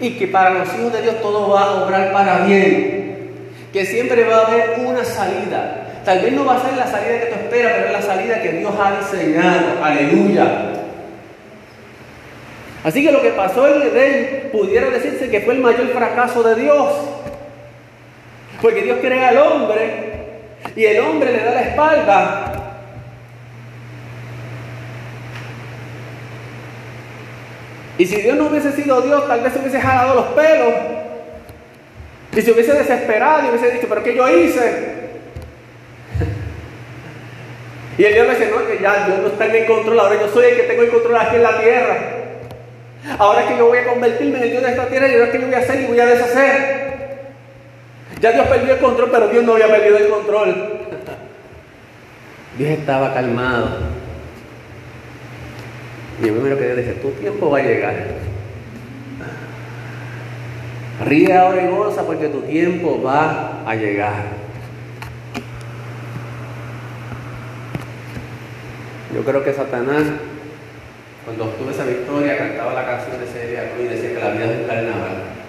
y 0.00 0.10
que 0.12 0.28
para 0.28 0.50
los 0.50 0.68
hijos 0.74 0.92
de 0.92 1.02
Dios 1.02 1.20
todo 1.20 1.50
va 1.50 1.62
a 1.62 1.84
obrar 1.84 2.12
para 2.12 2.46
bien, 2.46 3.30
que 3.72 3.86
siempre 3.86 4.24
va 4.24 4.36
a 4.36 4.46
haber 4.46 4.80
una 4.80 5.04
salida, 5.04 5.84
Tal 6.04 6.20
vez 6.20 6.32
no 6.34 6.44
va 6.44 6.56
a 6.56 6.62
ser 6.62 6.76
la 6.76 6.86
salida 6.86 7.18
que 7.18 7.26
tú 7.26 7.34
esperas, 7.34 7.72
pero 7.76 7.86
es 7.86 7.92
la 7.92 8.02
salida 8.02 8.42
que 8.42 8.52
Dios 8.52 8.74
ha 8.78 9.00
diseñado. 9.00 9.82
Aleluya. 9.82 10.72
Así 12.84 13.02
que 13.02 13.10
lo 13.10 13.22
que 13.22 13.30
pasó 13.30 13.66
en 13.66 13.80
Edén 13.80 14.50
pudiera 14.52 14.90
decirse 14.90 15.30
que 15.30 15.40
fue 15.40 15.54
el 15.54 15.60
mayor 15.60 15.88
fracaso 15.88 16.42
de 16.42 16.56
Dios. 16.56 16.92
Porque 18.60 18.82
Dios 18.82 18.98
crea 19.00 19.30
al 19.30 19.38
hombre 19.38 20.13
y 20.76 20.84
el 20.84 21.00
hombre 21.00 21.32
le 21.32 21.44
da 21.44 21.50
la 21.52 21.62
espalda. 21.62 22.50
Y 27.96 28.06
si 28.06 28.16
Dios 28.20 28.36
no 28.36 28.46
hubiese 28.46 28.72
sido 28.72 29.00
Dios, 29.02 29.28
tal 29.28 29.40
vez 29.40 29.52
se 29.52 29.60
hubiese 29.60 29.80
jalado 29.80 30.14
los 30.16 30.26
pelos. 30.26 30.74
Y 32.36 32.42
se 32.42 32.50
hubiese 32.50 32.72
desesperado 32.72 33.44
y 33.44 33.50
hubiese 33.50 33.70
dicho, 33.70 33.86
pero 33.88 34.02
¿qué 34.02 34.14
yo 34.14 34.28
hice? 34.28 35.04
Y 37.96 38.04
el 38.04 38.14
Dios 38.14 38.26
me 38.26 38.34
dice, 38.34 38.50
no, 38.50 38.66
que 38.66 38.82
ya 38.82 39.06
Dios 39.06 39.20
no 39.20 39.28
está 39.28 39.46
en 39.46 39.54
el 39.54 39.66
control, 39.66 40.00
ahora 40.00 40.20
yo 40.20 40.28
soy 40.28 40.46
el 40.46 40.56
que 40.56 40.64
tengo 40.64 40.82
el 40.82 40.90
control 40.90 41.16
aquí 41.16 41.36
en 41.36 41.42
la 41.44 41.60
tierra. 41.60 41.96
Ahora 43.18 43.42
es 43.42 43.46
que 43.46 43.58
yo 43.58 43.68
voy 43.68 43.78
a 43.78 43.86
convertirme 43.86 44.38
en 44.38 44.42
el 44.42 44.50
Dios 44.50 44.62
de 44.64 44.70
esta 44.70 44.86
tierra 44.88 45.06
y 45.06 45.12
ahora 45.12 45.26
es 45.26 45.30
que 45.30 45.38
yo 45.38 45.46
voy 45.46 45.54
a 45.54 45.58
hacer 45.58 45.80
y 45.80 45.86
voy 45.86 46.00
a 46.00 46.06
deshacer. 46.06 46.83
Ya 48.24 48.32
Dios 48.32 48.46
perdió 48.46 48.72
el 48.72 48.80
control, 48.80 49.10
pero 49.10 49.28
Dios 49.28 49.44
no 49.44 49.52
había 49.52 49.68
perdido 49.68 49.98
el 49.98 50.08
control. 50.08 50.78
Dios 52.56 52.70
estaba 52.70 53.12
calmado. 53.12 53.80
Y 56.18 56.26
yo 56.26 56.32
primero 56.32 56.56
que 56.56 56.64
Dios 56.64 56.76
dice, 56.78 56.92
tu 56.94 57.10
tiempo 57.10 57.50
va 57.50 57.58
a 57.58 57.62
llegar. 57.62 57.94
Ríe 61.04 61.36
ahora 61.36 61.64
y 61.64 61.68
goza 61.68 62.06
porque 62.06 62.28
tu 62.28 62.40
tiempo 62.40 63.02
va 63.02 63.60
a 63.66 63.74
llegar. 63.74 64.24
Yo 69.14 69.22
creo 69.22 69.44
que 69.44 69.52
Satanás, 69.52 70.04
cuando 71.26 71.44
obtuvo 71.44 71.68
esa 71.68 71.84
victoria, 71.84 72.38
cantaba 72.38 72.72
la 72.72 72.86
canción 72.86 73.20
de 73.20 73.26
Celia 73.26 73.70
y 73.78 73.82
decía 73.82 74.14
que 74.14 74.18
la 74.18 74.30
vida 74.30 74.44
es 74.46 74.60
un 74.62 74.66
carnaval. 74.66 75.43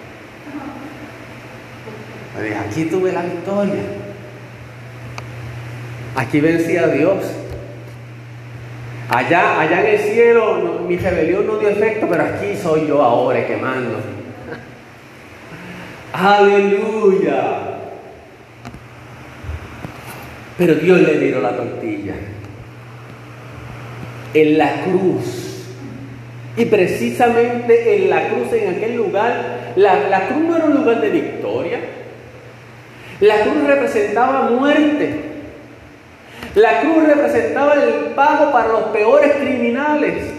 Aquí 2.66 2.84
tuve 2.84 3.12
la 3.12 3.22
victoria. 3.22 3.82
Aquí 6.14 6.40
vencí 6.40 6.76
a 6.76 6.88
Dios. 6.88 7.24
Allá, 9.08 9.60
allá 9.60 9.80
en 9.80 9.94
el 9.94 9.98
cielo 10.00 10.80
mi 10.88 10.96
rebelión 10.96 11.46
no 11.46 11.58
dio 11.58 11.68
efecto, 11.68 12.06
pero 12.10 12.24
aquí 12.24 12.56
soy 12.60 12.88
yo 12.88 13.02
ahora 13.02 13.46
quemando. 13.46 13.98
Aleluya. 16.12 17.76
Pero 20.58 20.74
Dios 20.74 21.00
le 21.00 21.18
dio 21.18 21.40
la 21.40 21.56
tortilla 21.56 22.14
en 24.36 24.58
la 24.58 24.84
cruz. 24.84 25.42
Y 26.56 26.64
precisamente 26.66 27.96
en 27.96 28.10
la 28.10 28.28
cruz, 28.28 28.52
en 28.52 28.76
aquel 28.76 28.96
lugar, 28.96 29.72
la, 29.76 30.28
cruz 30.28 30.42
no 30.42 30.56
era 30.56 30.64
un 30.64 30.74
lugar 30.74 31.00
de 31.00 31.10
victoria. 31.10 31.78
La 33.20 33.40
cruz 33.42 33.66
representaba 33.66 34.42
muerte. 34.50 35.24
La 36.54 36.80
cruz 36.80 37.06
representaba 37.06 37.74
el 37.74 38.12
pago 38.14 38.52
para 38.52 38.68
los 38.68 38.82
peores 38.84 39.36
criminales. 39.36 40.32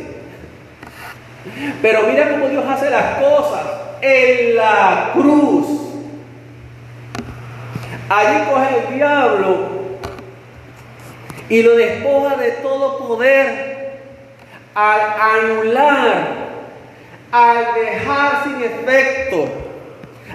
Pero 1.82 2.04
mira 2.08 2.30
cómo 2.30 2.48
Dios 2.50 2.66
hace 2.68 2.90
las 2.90 3.20
cosas. 3.20 3.66
En 4.02 4.56
la 4.56 5.12
cruz. 5.14 5.68
Allí 8.10 8.44
coge 8.50 8.68
el 8.80 8.96
diablo 8.96 9.78
y 11.50 11.62
lo 11.62 11.76
despoja 11.76 12.36
de 12.36 12.52
todo 12.52 13.08
poder 13.08 13.78
al 14.76 15.00
anular, 15.20 16.28
al 17.32 17.58
dejar 17.74 18.44
sin 18.44 18.64
efecto 18.64 19.46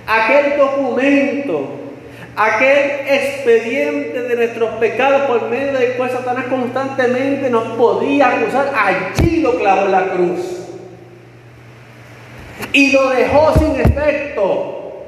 aquel 0.07 0.59
documento, 0.59 1.82
aquel 2.37 3.07
expediente 3.09 4.22
de 4.22 4.37
nuestros 4.37 4.70
pecados 4.76 5.22
por 5.22 5.49
medio 5.51 5.78
del 5.78 5.93
cual 5.95 6.11
Satanás 6.11 6.47
constantemente 6.47 7.51
nos 7.51 7.64
podía 7.76 8.28
acusar, 8.28 8.72
allí 8.74 9.41
lo 9.41 9.59
clavó 9.59 9.89
la 9.89 10.12
cruz. 10.12 10.41
Y 12.72 12.93
lo 12.93 13.11
dejó 13.11 13.53
sin 13.59 13.80
efecto. 13.80 15.05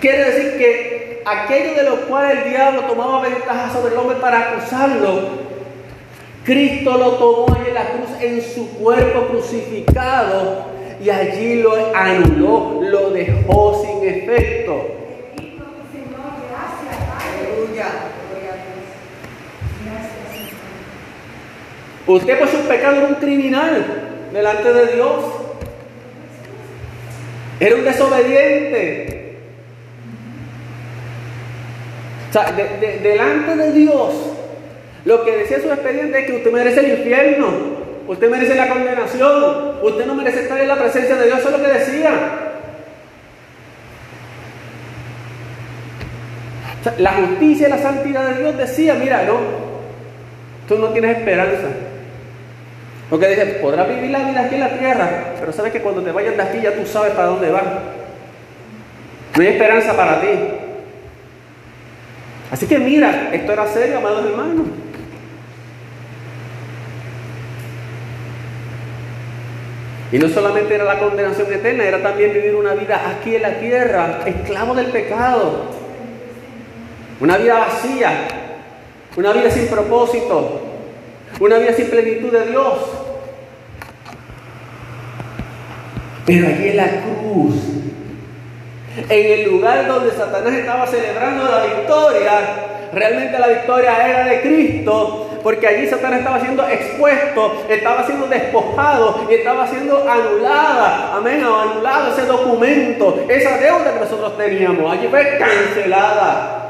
Quiere 0.00 0.30
decir 0.30 0.58
que 0.58 1.22
aquello 1.24 1.74
de 1.74 1.82
lo 1.82 1.96
cual 2.06 2.30
el 2.30 2.50
diablo 2.50 2.82
tomaba 2.82 3.22
ventaja 3.22 3.72
sobre 3.72 3.92
el 3.94 3.98
hombre 3.98 4.18
para 4.18 4.52
acusarlo, 4.52 5.44
Cristo 6.44 6.98
lo 6.98 7.12
tomó 7.12 7.56
en 7.66 7.74
la 7.74 7.88
cruz 7.88 8.10
en 8.20 8.42
su 8.42 8.68
cuerpo 8.74 9.28
crucificado 9.28 10.66
y 11.02 11.08
allí 11.08 11.62
lo 11.62 11.74
anuló, 11.94 12.80
lo 12.82 13.10
dejó 13.10 13.82
sin 13.82 14.08
efecto. 14.08 14.93
Usted 22.06 22.38
por 22.38 22.48
su 22.48 22.58
pecado 22.68 22.96
era 22.96 23.06
un 23.06 23.14
criminal 23.14 23.84
delante 24.32 24.72
de 24.72 24.94
Dios. 24.94 25.24
Era 27.60 27.76
un 27.76 27.84
desobediente. 27.84 29.38
O 32.28 32.32
sea, 32.32 32.52
delante 32.52 33.56
de 33.56 33.72
Dios 33.72 34.34
lo 35.04 35.22
que 35.24 35.36
decía 35.36 35.60
su 35.60 35.70
expediente 35.70 36.20
es 36.20 36.26
que 36.26 36.32
usted 36.36 36.50
merece 36.50 36.80
el 36.80 36.98
infierno, 36.98 37.48
usted 38.08 38.30
merece 38.30 38.54
la 38.54 38.68
condenación, 38.68 39.74
usted 39.82 40.06
no 40.06 40.14
merece 40.14 40.42
estar 40.42 40.58
en 40.58 40.68
la 40.68 40.76
presencia 40.76 41.16
de 41.16 41.26
Dios, 41.26 41.38
eso 41.40 41.50
es 41.50 41.58
lo 41.58 41.62
que 41.62 41.72
decía. 41.72 42.40
la 46.98 47.12
justicia 47.12 47.66
y 47.66 47.70
la 47.70 47.78
santidad 47.78 48.28
de 48.28 48.42
Dios 48.42 48.58
decía, 48.58 48.94
mira, 48.94 49.22
no, 49.22 49.38
tú 50.68 50.78
no 50.78 50.88
tienes 50.88 51.16
esperanza. 51.16 51.68
Porque 53.10 53.28
dice, 53.28 53.46
podrás 53.60 53.88
vivir 53.88 54.10
la 54.10 54.20
vida 54.20 54.44
aquí 54.44 54.54
en 54.54 54.60
la 54.60 54.78
tierra, 54.78 55.34
pero 55.38 55.52
sabes 55.52 55.72
que 55.72 55.80
cuando 55.80 56.02
te 56.02 56.10
vayas 56.10 56.36
de 56.36 56.42
aquí 56.42 56.60
ya 56.62 56.72
tú 56.72 56.86
sabes 56.86 57.12
para 57.12 57.28
dónde 57.28 57.50
vas. 57.50 57.64
No 59.36 59.42
hay 59.42 59.48
esperanza 59.48 59.94
para 59.94 60.20
ti. 60.20 60.28
Así 62.50 62.66
que 62.66 62.78
mira, 62.78 63.30
esto 63.32 63.52
era 63.52 63.66
serio, 63.66 63.98
amados 63.98 64.24
hermanos. 64.24 64.66
Y 70.12 70.18
no 70.18 70.28
solamente 70.28 70.76
era 70.76 70.84
la 70.84 71.00
condenación 71.00 71.52
eterna, 71.52 71.82
era 71.82 72.00
también 72.00 72.32
vivir 72.32 72.54
una 72.54 72.74
vida 72.74 73.02
aquí 73.10 73.34
en 73.34 73.42
la 73.42 73.58
tierra, 73.58 74.20
esclavo 74.24 74.72
del 74.74 74.86
pecado. 74.86 75.64
Una 77.18 77.36
vida 77.36 77.58
vacía, 77.58 78.28
una 79.16 79.32
vida 79.32 79.50
sin 79.50 79.66
propósito, 79.66 80.62
una 81.44 81.58
vida 81.58 81.72
sin 81.74 81.88
plenitud 81.88 82.30
de 82.30 82.46
Dios. 82.46 82.78
Pero 86.26 86.46
allí 86.46 86.68
en 86.68 86.76
la 86.76 86.88
cruz, 87.02 87.54
en 89.08 89.40
el 89.40 89.50
lugar 89.50 89.86
donde 89.86 90.10
Satanás 90.12 90.54
estaba 90.54 90.86
celebrando 90.86 91.44
la 91.44 91.64
victoria, 91.66 92.64
Realmente 92.94 93.38
la 93.38 93.48
victoria 93.48 94.08
era 94.08 94.24
de 94.24 94.40
Cristo, 94.40 95.28
porque 95.42 95.66
allí 95.66 95.86
Satanás 95.88 96.20
estaba 96.20 96.40
siendo 96.40 96.66
expuesto, 96.68 97.64
estaba 97.68 98.06
siendo 98.06 98.26
despojado 98.26 99.26
y 99.28 99.34
estaba 99.34 99.66
siendo 99.66 100.08
anulada, 100.08 101.16
amén, 101.16 101.42
anulado 101.42 102.12
ese 102.12 102.26
documento, 102.26 103.24
esa 103.28 103.58
deuda 103.58 103.94
que 103.94 104.00
nosotros 104.00 104.36
teníamos, 104.36 104.92
allí 104.92 105.08
fue 105.08 105.38
cancelada. 105.38 106.63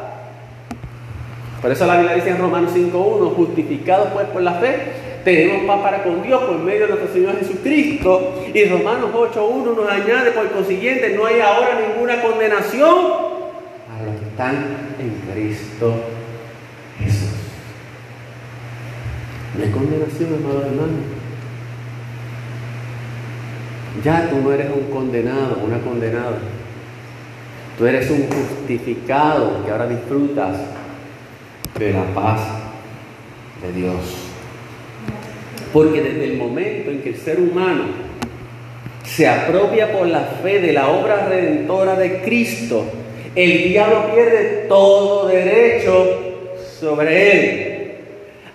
Por 1.65 1.73
eso 1.73 1.87
la 1.87 1.97
Biblia 1.97 2.17
dice 2.17 2.29
en 2.29 2.37
Romanos 2.37 2.73
5.1, 2.75 3.37
justificados 3.37 4.09
pues 4.13 4.27
por 4.27 4.43
la 4.43 4.53
fe, 4.57 4.77
tenemos 5.25 5.65
paz 5.65 5.81
para 5.81 6.03
con 6.03 6.23
Dios 6.23 6.43
por 6.43 6.59
medio 6.59 6.83
de 6.83 6.89
nuestro 6.89 7.11
Señor 7.11 7.39
Jesucristo. 7.39 8.35
Y 8.53 8.67
Romanos 8.67 9.09
8.1 9.15 9.75
nos 9.75 9.89
añade, 9.89 10.33
por 10.33 10.51
consiguiente, 10.51 11.17
no 11.17 11.25
hay 11.25 11.41
ahora 11.41 11.81
ninguna 11.81 12.21
condenación 12.21 12.91
a 13.89 14.05
los 14.05 14.21
que 14.21 14.27
están 14.27 14.57
en 15.01 15.33
Cristo 15.33 15.95
Jesús. 16.99 17.31
No 19.57 19.65
hay 19.65 19.71
condenación, 19.71 20.35
amado 20.35 20.67
hermano. 20.67 20.93
Ya 24.05 24.29
tú 24.29 24.37
no 24.43 24.53
eres 24.53 24.69
un 24.69 24.91
condenado, 24.95 25.61
una 25.65 25.79
condenada. 25.79 26.41
Tú 27.79 27.87
eres 27.87 28.11
un 28.11 28.29
justificado 28.29 29.65
que 29.65 29.71
ahora 29.71 29.87
disfrutas 29.87 30.74
de 31.79 31.93
la 31.93 32.05
paz 32.15 32.41
de 33.63 33.73
Dios. 33.73 33.95
Porque 35.73 36.01
desde 36.03 36.25
el 36.25 36.37
momento 36.37 36.91
en 36.91 37.03
que 37.03 37.11
el 37.11 37.17
ser 37.17 37.41
humano 37.41 37.85
se 39.05 39.29
apropia 39.29 39.93
por 39.93 40.07
la 40.07 40.21
fe 40.21 40.61
de 40.61 40.73
la 40.73 40.89
obra 40.89 41.27
redentora 41.27 41.97
de 41.97 42.23
Cristo, 42.23 42.85
el 43.35 43.65
diablo 43.65 44.15
pierde 44.15 44.67
todo 44.69 45.27
derecho 45.27 46.47
sobre 46.81 47.33
él. 47.33 47.71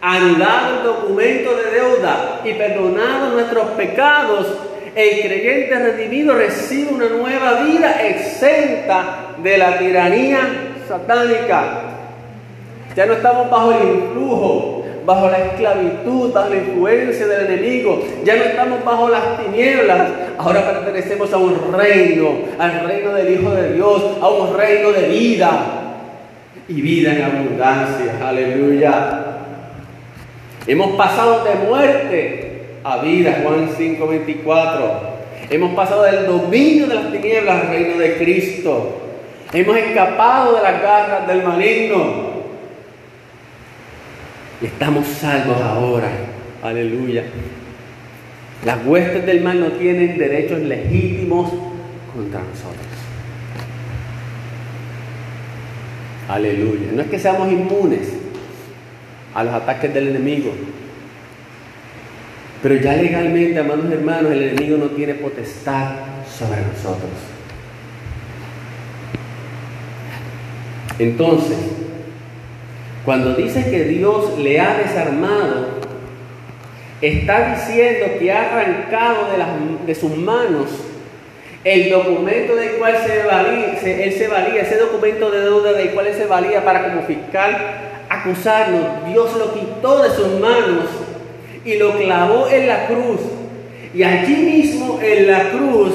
Anulado 0.02 0.78
el 0.78 0.84
documento 0.84 1.56
de 1.58 1.72
deuda 1.72 2.42
y 2.46 2.54
perdonado 2.54 3.34
nuestros 3.34 3.68
pecados, 3.72 4.48
el 4.96 5.22
creyente 5.22 5.78
redimido 5.78 6.36
recibe 6.36 6.94
una 6.94 7.10
nueva 7.10 7.64
vida 7.64 8.08
exenta 8.08 9.36
de 9.44 9.58
la 9.58 9.78
tiranía 9.78 10.40
satánica. 10.88 11.89
Ya 13.00 13.06
no 13.06 13.14
estamos 13.14 13.50
bajo 13.50 13.72
el 13.72 13.96
influjo, 13.96 14.84
bajo 15.06 15.30
la 15.30 15.38
esclavitud, 15.38 16.34
bajo 16.34 16.50
la 16.50 16.58
influencia 16.58 17.28
del 17.28 17.46
enemigo. 17.46 18.04
Ya 18.26 18.36
no 18.36 18.44
estamos 18.44 18.84
bajo 18.84 19.08
las 19.08 19.42
tinieblas. 19.42 20.10
Ahora 20.38 20.70
pertenecemos 20.70 21.32
a 21.32 21.38
un 21.38 21.72
reino, 21.78 22.28
al 22.58 22.86
reino 22.86 23.14
del 23.14 23.40
Hijo 23.40 23.52
de 23.52 23.72
Dios, 23.72 24.04
a 24.22 24.28
un 24.28 24.58
reino 24.58 24.92
de 24.92 25.08
vida 25.08 25.50
y 26.68 26.82
vida 26.82 27.14
en 27.14 27.22
abundancia. 27.22 28.16
Aleluya. 28.22 29.28
Hemos 30.68 30.98
pasado 30.98 31.46
de 31.46 31.56
muerte 31.70 32.64
a 32.84 32.98
vida, 32.98 33.40
Juan 33.42 33.70
5:24. 33.78 34.92
Hemos 35.50 35.74
pasado 35.74 36.04
del 36.04 36.26
dominio 36.26 36.88
de 36.88 36.96
las 36.96 37.12
tinieblas 37.14 37.62
al 37.62 37.70
reino 37.70 37.98
de 37.98 38.18
Cristo. 38.18 38.90
Hemos 39.54 39.78
escapado 39.78 40.58
de 40.58 40.64
las 40.64 40.82
garras 40.82 41.28
del 41.30 41.44
maligno. 41.44 42.29
Estamos 44.62 45.08
salvos 45.08 45.62
ahora. 45.62 46.10
Aleluya. 46.62 47.24
Las 48.66 48.86
huestes 48.86 49.26
del 49.26 49.42
mal 49.42 49.60
no 49.60 49.68
tienen 49.74 50.18
derechos 50.18 50.60
legítimos 50.60 51.50
contra 52.14 52.42
nosotros. 52.42 52.88
Aleluya. 56.28 56.92
No 56.94 57.02
es 57.02 57.08
que 57.08 57.20
seamos 57.20 57.50
inmunes 57.50 58.10
a 59.34 59.44
los 59.44 59.54
ataques 59.54 59.94
del 59.94 60.10
enemigo. 60.10 60.52
Pero 62.62 62.76
ya 62.76 62.96
legalmente, 62.96 63.58
amados 63.58 63.90
hermanos, 63.90 64.34
el 64.34 64.44
enemigo 64.44 64.78
no 64.78 64.88
tiene 64.88 65.14
potestad 65.14 65.92
sobre 66.28 66.62
nosotros. 66.62 67.10
Entonces, 71.00 71.58
cuando 73.10 73.34
dice 73.34 73.72
que 73.72 73.86
Dios 73.86 74.38
le 74.38 74.60
ha 74.60 74.78
desarmado, 74.78 75.70
está 77.02 77.56
diciendo 77.56 78.06
que 78.20 78.32
ha 78.32 78.52
arrancado 78.52 79.32
de, 79.32 79.38
las, 79.40 79.48
de 79.88 79.96
sus 79.96 80.16
manos 80.16 80.68
el 81.64 81.90
documento 81.90 82.56
del 82.56 82.74
cual 82.74 82.98
se 83.04 83.24
valía, 83.24 83.80
él 84.04 84.14
se 84.14 84.28
valía, 84.28 84.62
ese 84.62 84.78
documento 84.78 85.32
de 85.32 85.40
deuda 85.40 85.74
del 85.74 85.90
cual 85.90 86.06
él 86.06 86.14
se 86.14 86.28
valía 86.28 86.64
para 86.64 86.88
como 86.88 87.02
fiscal 87.02 87.58
acusarnos. 88.10 89.04
Dios 89.08 89.36
lo 89.38 89.56
quitó 89.56 90.04
de 90.04 90.10
sus 90.12 90.40
manos 90.40 90.86
y 91.66 91.78
lo 91.78 91.98
clavó 91.98 92.48
en 92.48 92.68
la 92.68 92.86
cruz. 92.86 93.22
Y 93.92 94.04
allí 94.04 94.36
mismo 94.36 95.00
en 95.02 95.26
la 95.26 95.50
cruz 95.50 95.94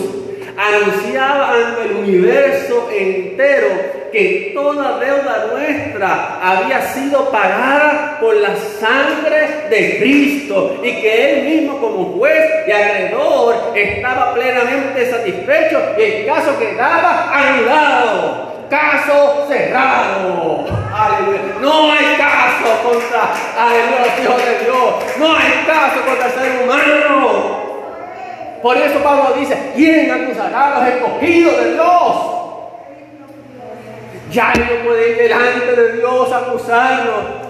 anunciaba 0.56 1.54
ante 1.54 1.82
el 1.82 1.96
universo 1.96 2.88
entero 2.92 3.93
que 4.14 4.52
toda 4.54 5.00
deuda 5.00 5.48
nuestra 5.50 6.38
había 6.40 6.80
sido 6.92 7.30
pagada 7.30 8.16
por 8.20 8.36
la 8.36 8.54
sangre 8.56 9.66
de 9.68 9.98
Cristo 9.98 10.78
y 10.84 10.92
que 11.00 11.32
Él 11.32 11.42
mismo 11.42 11.78
como 11.80 12.16
juez 12.16 12.48
y 12.64 12.70
acreedor 12.70 13.72
estaba 13.74 14.32
plenamente 14.32 15.10
satisfecho 15.10 15.80
y 15.98 16.02
el 16.02 16.26
caso 16.26 16.56
quedaba 16.60 17.28
anulado. 17.34 18.54
Caso 18.70 19.46
cerrado. 19.48 20.64
Aleluya. 20.94 21.40
No 21.60 21.92
hay 21.92 22.16
caso 22.16 22.82
contra 22.84 23.32
aleluya, 23.58 24.22
hijos 24.22 24.36
de 24.36 24.64
Dios. 24.64 25.18
No 25.18 25.36
hay 25.36 25.66
caso 25.66 26.00
contra 26.06 26.26
el 26.26 26.32
ser 26.32 26.62
humano. 26.62 27.64
Por 28.62 28.76
eso 28.76 28.98
Pablo 29.00 29.34
dice, 29.38 29.72
¿quién 29.74 30.10
acusará 30.10 30.66
a 30.66 30.78
los 30.78 30.88
escogidos 30.88 31.64
de 31.64 31.72
Dios? 31.72 32.43
Ya 34.30 34.52
él 34.52 34.66
no 34.70 34.88
puede 34.88 35.10
ir 35.10 35.16
delante 35.18 35.76
de 35.76 35.92
Dios 35.98 36.32
a 36.32 36.38
acusarnos. 36.38 37.44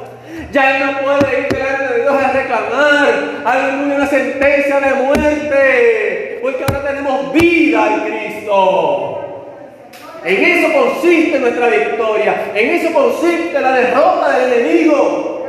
Ya 0.52 0.76
él 0.76 0.86
no 0.86 1.00
puede 1.00 1.40
ir 1.40 1.48
delante 1.48 1.94
de 1.94 2.00
Dios 2.02 2.14
a 2.14 2.32
reclamar, 2.32 3.42
aleluya, 3.44 3.94
una 3.96 4.06
sentencia 4.06 4.80
de 4.80 4.94
muerte. 4.94 6.38
Porque 6.42 6.64
ahora 6.64 6.88
tenemos 6.88 7.32
vida 7.32 7.94
en 7.94 8.00
Cristo. 8.00 9.20
En 10.24 10.44
eso 10.44 10.72
consiste 10.72 11.38
nuestra 11.38 11.68
victoria. 11.68 12.52
En 12.54 12.70
eso 12.70 12.92
consiste 12.92 13.60
la 13.60 13.72
derrota 13.72 14.38
del 14.38 14.52
enemigo. 14.52 15.46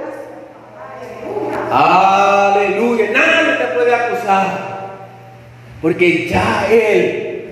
Aleluya. 1.71 3.09
Nadie 3.11 3.57
te 3.57 3.65
puede 3.73 3.95
acusar. 3.95 4.45
Porque 5.81 6.27
ya 6.27 6.67
Él 6.69 7.45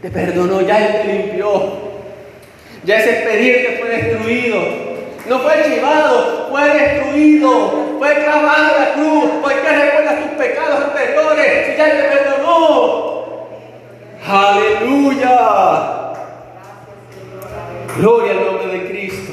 te 0.00 0.10
perdonó, 0.10 0.60
ya 0.62 0.78
Él 0.78 1.02
te 1.02 1.12
limpió. 1.12 1.91
Ya 2.84 2.96
ese 2.98 3.10
expediente 3.10 3.78
fue 3.80 3.88
destruido. 3.90 4.60
No 5.28 5.38
fue 5.38 5.52
archivado, 5.52 6.48
fue 6.50 6.68
destruido. 6.68 7.96
Fue 7.98 8.14
clavado 8.14 8.78
la 8.78 8.92
cruz. 8.94 9.30
¿Por 9.40 9.52
qué 9.52 9.68
recuerdas 9.68 10.22
tus 10.22 10.32
pecados 10.32 10.84
anteriores 10.86 11.66
si 11.66 11.76
ya 11.76 11.84
te 11.90 12.02
perdonó? 12.02 13.12
Aleluya. 14.26 15.92
Gloria 17.98 18.32
al 18.32 18.44
nombre 18.46 18.66
de 18.66 18.88
Cristo. 18.88 19.32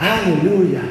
Aleluya. 0.00 0.82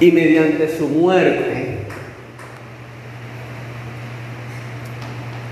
Y 0.00 0.10
mediante 0.10 0.76
su 0.76 0.88
muerte, 0.88 1.63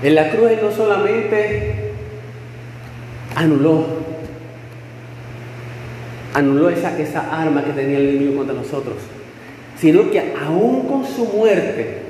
en 0.03 0.15
la 0.15 0.29
cruz 0.29 0.51
no 0.61 0.71
solamente 0.71 1.93
anuló, 3.35 3.85
anuló 6.33 6.69
esa, 6.69 6.99
esa 6.99 7.41
arma 7.41 7.63
que 7.63 7.71
tenía 7.71 7.97
el 7.97 8.09
enemigo 8.09 8.37
contra 8.37 8.53
nosotros, 8.53 8.97
sino 9.79 10.11
que 10.11 10.33
aún 10.45 10.87
con 10.87 11.05
su 11.05 11.25
muerte, 11.25 12.01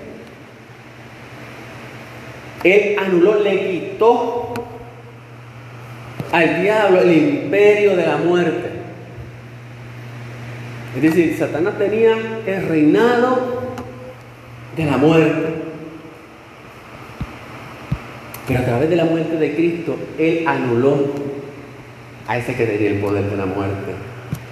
Él 2.64 2.96
anuló, 2.98 3.40
le 3.40 3.70
quitó 3.70 4.54
al 6.32 6.64
diablo 6.64 7.02
el 7.02 7.12
imperio 7.16 7.96
de 7.96 8.08
la 8.08 8.18
muerte. 8.18 8.70
Es 10.96 11.02
decir, 11.02 11.36
Satanás 11.38 11.78
tenía 11.78 12.16
el 12.46 12.68
reinado 12.68 13.62
de 14.76 14.86
la 14.86 14.98
muerte. 14.98 15.53
Pero 18.48 18.60
a 18.60 18.66
través 18.66 18.90
de 18.90 18.96
la 18.96 19.06
muerte 19.06 19.38
de 19.38 19.56
Cristo, 19.56 19.96
Él 20.18 20.46
anuló 20.48 20.98
a 22.28 22.38
ese 22.38 22.56
que 22.56 22.66
tenía 22.66 22.90
el 22.90 23.00
poder 23.00 23.30
de 23.30 23.38
la 23.38 23.46
muerte. 23.46 23.94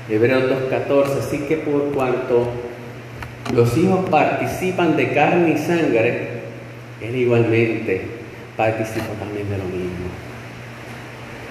Hebreos 0.10 0.44
2.14, 0.44 1.20
así 1.20 1.40
que 1.40 1.58
por 1.58 1.92
cuanto 1.94 2.48
los 3.54 3.78
hijos 3.78 4.10
participan 4.10 4.96
de 4.96 5.14
carne 5.14 5.52
y 5.52 5.58
sangre, 5.58 6.42
Él 7.02 7.16
igualmente 7.16 8.02
participa 8.56 9.14
también 9.20 9.50
de 9.50 9.58
lo 9.58 9.64
mismo. 9.66 10.10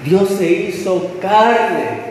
Dios 0.05 0.31
se 0.31 0.51
hizo 0.51 1.19
carne 1.21 2.11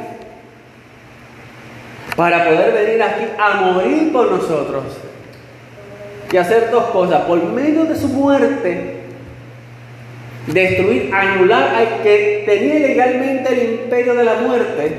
para 2.16 2.46
poder 2.46 2.74
venir 2.74 3.02
aquí 3.02 3.26
a 3.38 3.62
morir 3.62 4.12
por 4.12 4.32
nosotros 4.32 4.84
y 6.32 6.38
hacer 6.38 6.70
dos 6.70 6.86
cosas. 6.86 7.24
Por 7.24 7.44
medio 7.52 7.86
de 7.86 7.96
su 7.96 8.08
muerte, 8.10 8.99
destruir, 10.54 11.14
anular 11.14 11.76
al 11.76 12.02
que 12.02 12.44
tenía 12.46 12.80
legalmente 12.80 13.54
el 13.54 13.74
imperio 13.74 14.16
de 14.16 14.24
la 14.24 14.36
muerte. 14.36 14.92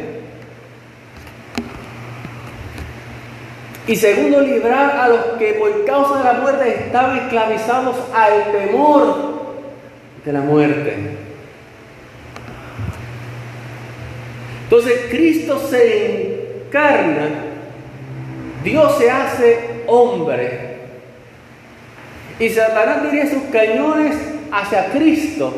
Y 3.86 3.96
segundo, 3.96 4.40
librar 4.40 4.96
a 4.96 5.09
los 5.09 5.24
que 5.38 5.55
por 5.55 5.84
causa 5.84 6.18
de 6.18 6.24
la 6.24 6.32
muerte 6.34 6.84
estaban 6.86 7.16
esclavizados 7.18 7.96
al 8.14 8.53
temor 8.53 9.40
de 10.24 10.32
la 10.32 10.40
muerte. 10.40 10.96
Entonces 14.64 15.07
Cristo 15.11 15.59
se 15.59 16.62
encarna, 16.68 17.28
Dios 18.62 18.98
se 18.98 19.11
hace 19.11 19.59
hombre. 19.88 20.70
Y 22.38 22.48
Satanás 22.51 23.03
dirige 23.03 23.34
sus 23.34 23.42
cañones 23.51 24.14
hacia 24.53 24.86
Cristo. 24.86 25.53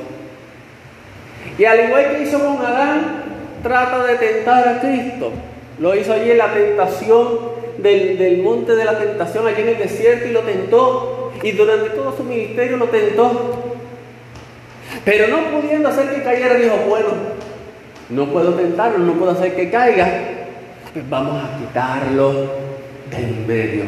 Y 1.59 1.65
al 1.65 1.89
igual 1.89 2.11
que 2.11 2.23
hizo 2.23 2.39
con 2.39 2.65
Adán, 2.65 3.25
trata 3.63 4.05
de 4.05 4.17
tentar 4.17 4.69
a 4.69 4.81
Cristo. 4.81 5.33
Lo 5.79 5.95
hizo 5.95 6.13
allí 6.13 6.31
en 6.31 6.39
la 6.39 6.53
tentación 6.53 7.39
del, 7.79 8.19
del, 8.19 8.43
monte 8.43 8.77
de 8.77 8.85
la 8.85 8.99
tentación, 8.99 9.47
allí 9.47 9.63
en 9.63 9.69
el 9.69 9.79
desierto, 9.79 10.29
y 10.29 10.33
lo 10.33 10.41
tentó. 10.41 11.33
Y 11.43 11.53
durante 11.53 11.91
todo 11.91 12.17
su 12.17 12.25
ministerio 12.25 12.77
lo 12.77 12.87
tentó. 12.87 13.77
Pero 15.05 15.29
no 15.29 15.61
pudiendo 15.61 15.89
hacer 15.89 16.15
que 16.15 16.23
cayera, 16.23 16.55
dijo, 16.55 16.77
bueno, 16.89 17.09
no 18.11 18.27
puedo 18.27 18.55
tentarlo, 18.55 18.99
no 18.99 19.15
puedo 19.15 19.33
hacer 19.33 19.57
que 19.57 19.71
caiga. 19.71 20.07
Pues 20.93 21.09
vamos 21.09 21.43
a 21.43 21.59
quitarlo 21.59 22.33
del 23.11 23.47
medio. 23.47 23.85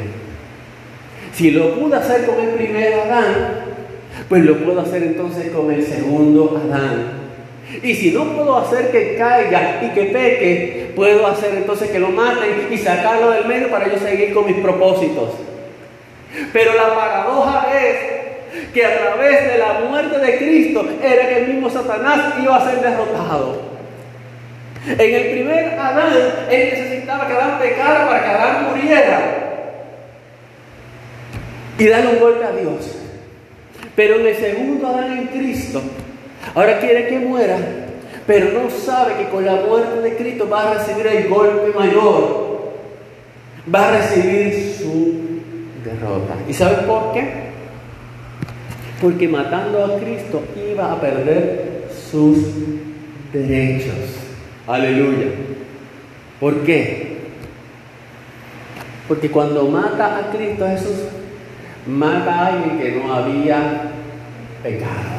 Si 1.34 1.50
lo 1.50 1.74
pude 1.74 1.96
hacer 1.96 2.26
con 2.26 2.40
el 2.40 2.50
primer 2.50 2.94
Adán, 2.94 3.63
pues 4.28 4.44
lo 4.44 4.58
puedo 4.58 4.80
hacer 4.80 5.02
entonces 5.02 5.50
con 5.50 5.70
el 5.70 5.84
segundo 5.84 6.60
Adán. 6.64 7.24
Y 7.82 7.94
si 7.94 8.12
no 8.12 8.24
puedo 8.36 8.56
hacer 8.58 8.90
que 8.90 9.16
caiga 9.16 9.80
y 9.82 9.88
que 9.90 10.04
peque, 10.04 10.92
puedo 10.94 11.26
hacer 11.26 11.54
entonces 11.54 11.90
que 11.90 11.98
lo 11.98 12.08
maten 12.08 12.68
y 12.70 12.78
sacarlo 12.78 13.30
del 13.30 13.46
medio 13.46 13.70
para 13.70 13.90
yo 13.90 13.98
seguir 13.98 14.32
con 14.32 14.46
mis 14.46 14.56
propósitos. 14.56 15.30
Pero 16.52 16.74
la 16.74 16.94
paradoja 16.94 17.66
es 17.74 18.72
que 18.72 18.84
a 18.84 18.98
través 18.98 19.52
de 19.52 19.58
la 19.58 19.80
muerte 19.88 20.18
de 20.18 20.38
Cristo 20.38 20.86
era 21.02 21.28
que 21.28 21.38
el 21.38 21.48
mismo 21.48 21.70
Satanás 21.70 22.34
iba 22.42 22.56
a 22.56 22.70
ser 22.70 22.80
derrotado. 22.80 23.62
En 24.86 25.14
el 25.14 25.30
primer 25.30 25.78
Adán, 25.78 26.12
él 26.50 26.68
necesitaba 26.72 27.26
que 27.26 27.32
Adán 27.32 27.58
pecara 27.58 28.06
para 28.06 28.22
que 28.22 28.28
Adán 28.28 28.66
muriera 28.68 29.20
y 31.78 31.86
darle 31.86 32.10
un 32.10 32.20
golpe 32.20 32.44
a 32.44 32.52
Dios. 32.52 33.03
Pero 33.96 34.16
en 34.16 34.26
el 34.26 34.36
segundo 34.36 34.88
Adán 34.88 35.18
en 35.18 35.26
Cristo, 35.28 35.80
ahora 36.54 36.80
quiere 36.80 37.08
que 37.08 37.18
muera, 37.18 37.56
pero 38.26 38.52
no 38.52 38.70
sabe 38.70 39.14
que 39.16 39.28
con 39.28 39.44
la 39.44 39.56
muerte 39.56 40.00
de 40.00 40.16
Cristo 40.16 40.48
va 40.48 40.70
a 40.70 40.74
recibir 40.74 41.06
el 41.06 41.28
golpe 41.28 41.78
mayor. 41.78 42.44
Va 43.72 43.88
a 43.88 43.98
recibir 43.98 44.74
su 44.78 45.14
derrota. 45.84 46.34
¿Y 46.48 46.52
sabe 46.52 46.86
por 46.86 47.12
qué? 47.12 47.44
Porque 49.00 49.28
matando 49.28 49.84
a 49.84 49.98
Cristo 49.98 50.42
iba 50.70 50.92
a 50.92 51.00
perder 51.00 51.88
sus 52.10 52.38
derechos. 53.32 53.94
Aleluya. 54.66 55.26
¿Por 56.40 56.62
qué? 56.64 57.18
Porque 59.08 59.30
cuando 59.30 59.68
mata 59.68 60.18
a 60.18 60.30
Cristo 60.30 60.66
Jesús, 60.66 60.96
mata 61.86 62.34
a 62.34 62.46
alguien 62.48 62.78
que 62.78 62.92
no 62.92 63.12
había 63.12 63.90
pecado. 64.62 65.14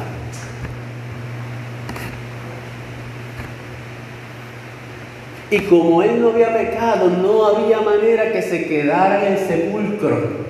Y 5.50 5.60
como 5.60 6.02
él 6.02 6.20
no 6.20 6.30
había 6.30 6.52
pecado, 6.52 7.08
no 7.08 7.46
había 7.46 7.80
manera 7.80 8.32
que 8.32 8.42
se 8.42 8.66
quedara 8.66 9.24
en 9.26 9.34
el 9.34 9.38
sepulcro. 9.38 10.46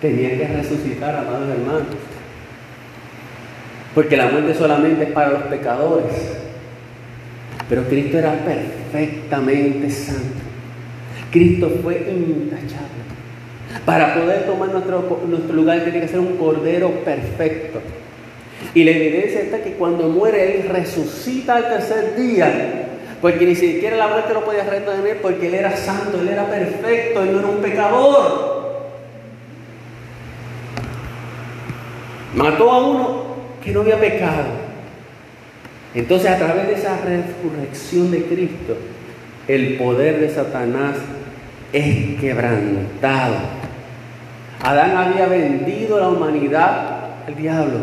Tenía 0.00 0.30
que 0.38 0.48
resucitar, 0.48 1.14
amados 1.14 1.50
hermanos. 1.50 1.86
Porque 3.94 4.16
la 4.16 4.28
muerte 4.28 4.54
solamente 4.54 5.04
es 5.04 5.10
para 5.10 5.30
los 5.30 5.42
pecadores. 5.42 6.38
Pero 7.68 7.82
Cristo 7.84 8.18
era 8.18 8.32
perfectamente 8.32 9.90
santo. 9.90 10.40
Cristo 11.30 11.70
fue 11.82 11.96
intachable. 12.10 13.17
Para 13.84 14.14
poder 14.14 14.44
tomar 14.44 14.68
nuestro, 14.70 15.20
nuestro 15.26 15.54
lugar 15.54 15.82
tiene 15.82 16.00
que 16.00 16.08
ser 16.08 16.20
un 16.20 16.36
cordero 16.36 16.90
perfecto. 17.04 17.80
Y 18.74 18.84
la 18.84 18.90
evidencia 18.90 19.40
está 19.40 19.62
que 19.62 19.72
cuando 19.72 20.08
muere 20.08 20.56
Él 20.56 20.68
resucita 20.68 21.56
al 21.56 21.68
tercer 21.68 22.16
día. 22.16 22.84
Porque 23.20 23.46
ni 23.46 23.56
siquiera 23.56 23.96
la 23.96 24.08
muerte 24.08 24.32
lo 24.32 24.44
podía 24.44 24.64
retener 24.64 25.20
porque 25.20 25.48
Él 25.48 25.54
era 25.54 25.76
santo, 25.76 26.20
Él 26.20 26.28
era 26.28 26.46
perfecto, 26.46 27.22
Él 27.22 27.32
no 27.32 27.38
era 27.40 27.48
un 27.48 27.58
pecador. 27.58 28.58
Mató 32.34 32.70
a 32.70 32.86
uno 32.86 33.22
que 33.64 33.72
no 33.72 33.80
había 33.80 33.98
pecado. 33.98 34.68
Entonces 35.94 36.30
a 36.30 36.36
través 36.36 36.68
de 36.68 36.74
esa 36.74 36.98
resurrección 36.98 38.10
de 38.10 38.22
Cristo, 38.24 38.76
el 39.48 39.76
poder 39.76 40.20
de 40.20 40.28
Satanás 40.28 40.96
es 41.72 42.20
quebrantado. 42.20 43.57
Adán 44.62 44.96
había 44.96 45.26
vendido 45.26 46.00
la 46.00 46.08
humanidad 46.08 47.26
al 47.26 47.36
diablo, 47.36 47.80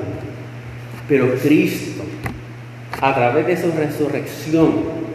pero 1.08 1.36
Cristo, 1.36 2.04
a 3.02 3.14
través 3.14 3.48
de 3.48 3.58
su 3.58 3.72
resurrección, 3.72 5.06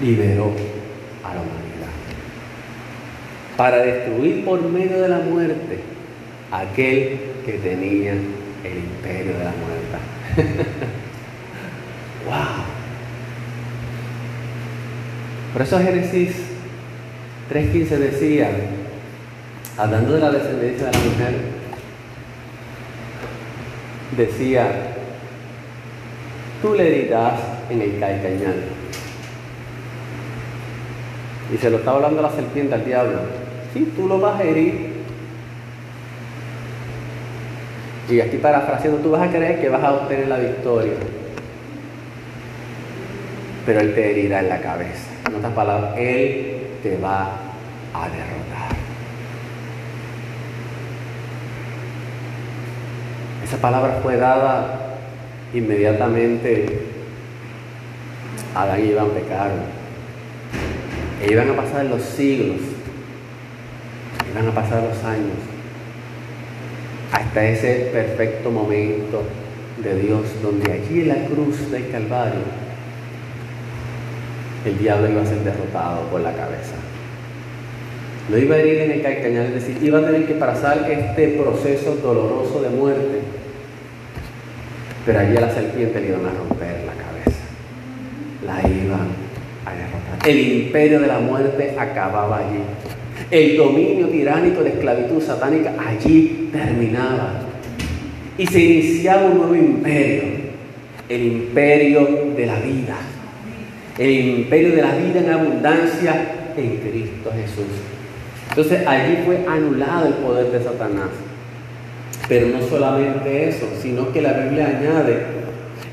liberó 0.00 0.52
a 1.24 1.34
la 1.34 1.40
humanidad 1.40 1.68
para 3.56 3.78
destruir 3.78 4.44
por 4.44 4.62
medio 4.62 5.02
de 5.02 5.08
la 5.08 5.18
muerte 5.18 5.80
aquel 6.52 7.18
que 7.44 7.52
tenía 7.54 8.12
el 8.12 8.78
imperio 8.78 9.38
de 9.38 9.44
la 9.44 9.52
muerte. 9.52 9.98
¡Wow! 12.26 12.64
Por 15.52 15.62
eso 15.62 15.78
Génesis 15.78 16.36
3.15 17.50 17.88
decía, 17.88 18.50
hablando 19.78 20.14
de 20.14 20.20
la 20.20 20.30
descendencia 20.30 20.86
de 20.86 20.92
la 20.92 20.98
mujer, 20.98 21.34
decía, 24.16 24.66
tú 26.60 26.74
le 26.74 26.88
herirás 26.88 27.40
en 27.70 27.82
el 27.82 28.00
calcañal. 28.00 28.64
Y 31.54 31.56
se 31.56 31.70
lo 31.70 31.78
estaba 31.78 31.96
hablando 31.96 32.20
la 32.20 32.30
serpiente 32.30 32.74
al 32.74 32.84
diablo. 32.84 33.20
Sí, 33.72 33.92
tú 33.96 34.08
lo 34.08 34.18
vas 34.20 34.40
a 34.40 34.42
herir. 34.42 34.98
Y 38.10 38.20
aquí 38.20 38.38
parafraseando, 38.38 39.00
tú 39.00 39.10
vas 39.10 39.28
a 39.28 39.30
creer 39.30 39.60
que 39.60 39.68
vas 39.68 39.82
a 39.82 39.92
obtener 39.92 40.28
la 40.28 40.38
victoria. 40.38 40.94
Pero 43.64 43.80
Él 43.80 43.94
te 43.94 44.10
herirá 44.10 44.40
en 44.40 44.48
la 44.48 44.60
cabeza. 44.60 45.08
En 45.26 45.36
otras 45.36 45.52
palabras, 45.52 45.92
Él 45.96 46.66
te 46.82 46.96
va 46.98 47.30
a 47.94 48.08
derrotar. 48.08 48.47
Esa 53.48 53.56
palabra 53.56 54.00
fue 54.02 54.18
dada 54.18 54.98
inmediatamente 55.54 56.82
Adán 58.54 58.84
y 58.84 58.90
Iván 58.90 59.08
pecaron. 59.08 59.60
E 61.22 61.32
iban 61.32 61.48
a 61.48 61.56
pasar 61.56 61.86
los 61.86 62.02
siglos, 62.02 62.60
iban 64.30 64.48
a 64.48 64.54
pasar 64.54 64.82
los 64.82 65.02
años, 65.02 65.38
hasta 67.10 67.44
ese 67.46 67.88
perfecto 67.90 68.50
momento 68.50 69.22
de 69.82 69.98
Dios, 69.98 70.26
donde 70.42 70.70
allí 70.70 71.00
en 71.00 71.08
la 71.08 71.24
cruz 71.24 71.70
del 71.70 71.90
Calvario, 71.90 72.40
el 74.66 74.78
diablo 74.78 75.08
iba 75.10 75.22
a 75.22 75.26
ser 75.26 75.38
derrotado 75.38 76.02
por 76.10 76.20
la 76.20 76.34
cabeza. 76.34 76.74
No 78.28 78.36
iba 78.36 78.56
a 78.56 78.58
herir 78.58 78.78
en 78.80 78.90
el 78.90 79.02
calcañal, 79.02 79.46
es 79.46 79.54
decir, 79.54 79.78
iba 79.82 80.00
a 80.00 80.04
tener 80.04 80.26
que 80.26 80.34
pasar 80.34 80.86
este 80.90 81.28
proceso 81.28 81.96
doloroso 81.96 82.60
de 82.60 82.68
muerte, 82.68 83.20
pero 85.06 85.20
allí 85.20 85.34
a 85.36 85.40
la 85.40 85.50
serpiente 85.50 85.98
le 85.98 86.08
iban 86.08 86.26
a 86.26 86.30
romper 86.30 86.76
la 86.84 86.92
cabeza, 86.92 87.40
la 88.44 88.60
iban 88.68 89.08
a 89.64 89.72
derrotar. 89.72 90.28
El 90.28 90.40
imperio 90.40 91.00
de 91.00 91.06
la 91.06 91.20
muerte 91.20 91.74
acababa 91.78 92.38
allí. 92.38 92.60
El 93.30 93.56
dominio 93.56 94.08
tiránico 94.08 94.62
de 94.62 94.70
esclavitud 94.70 95.22
satánica 95.22 95.72
allí 95.78 96.50
terminaba. 96.52 97.40
Y 98.36 98.46
se 98.46 98.60
iniciaba 98.60 99.30
un 99.30 99.38
nuevo 99.38 99.54
imperio. 99.54 100.48
el 101.08 101.22
imperio 101.22 102.06
de 102.36 102.46
la 102.46 102.60
vida. 102.60 102.96
El 103.96 104.10
imperio 104.10 104.76
de 104.76 104.82
la 104.82 104.94
vida 104.94 105.20
en 105.20 105.30
abundancia 105.30 106.52
en 106.56 106.76
Cristo 106.76 107.32
Jesús. 107.34 107.87
Entonces 108.48 108.86
allí 108.86 109.18
fue 109.24 109.44
anulado 109.48 110.06
el 110.06 110.14
poder 110.14 110.50
de 110.50 110.62
Satanás. 110.62 111.08
Pero 112.28 112.48
no 112.48 112.62
solamente 112.66 113.48
eso, 113.48 113.66
sino 113.80 114.12
que 114.12 114.20
la 114.20 114.32
Biblia 114.32 114.66
añade 114.66 115.22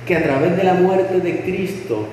que 0.06 0.16
a 0.16 0.24
través 0.24 0.56
de 0.58 0.64
la 0.64 0.74
muerte 0.76 1.20
de 1.20 1.40
Cristo, 1.42 2.08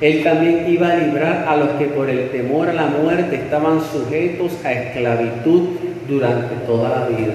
Él 0.00 0.22
también 0.22 0.66
iba 0.68 0.92
a 0.92 0.96
librar 0.96 1.46
a 1.48 1.56
los 1.56 1.70
que 1.70 1.86
por 1.86 2.08
el 2.08 2.30
temor 2.30 2.68
a 2.68 2.72
la 2.72 2.86
muerte 2.86 3.36
estaban 3.36 3.80
sujetos 3.80 4.52
a 4.64 4.72
esclavitud 4.72 5.70
durante 6.08 6.54
toda 6.66 7.00
la 7.00 7.06
vida. 7.08 7.34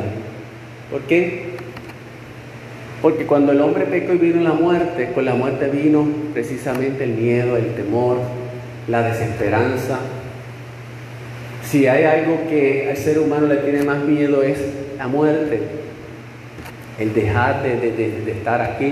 ¿Por 0.91 1.01
qué? 1.01 1.51
Porque 3.01 3.25
cuando 3.25 3.51
el 3.51 3.61
hombre 3.61 3.85
pecó 3.85 4.13
y 4.13 4.17
vino 4.17 4.41
la 4.41 4.53
muerte, 4.53 5.11
con 5.13 5.25
la 5.25 5.33
muerte 5.33 5.69
vino 5.69 6.05
precisamente 6.33 7.03
el 7.03 7.11
miedo, 7.11 7.57
el 7.57 7.73
temor, 7.73 8.17
la 8.87 9.01
desesperanza. 9.01 9.97
Si 11.71 11.87
hay 11.87 12.03
algo 12.03 12.49
que 12.49 12.89
al 12.89 12.97
ser 12.97 13.17
humano 13.17 13.47
le 13.47 13.55
tiene 13.55 13.83
más 13.83 14.03
miedo 14.03 14.43
es 14.43 14.57
la 14.97 15.07
muerte, 15.07 15.61
el 16.99 17.13
dejar 17.13 17.63
de, 17.63 18.29
estar 18.29 18.59
aquí, 18.59 18.91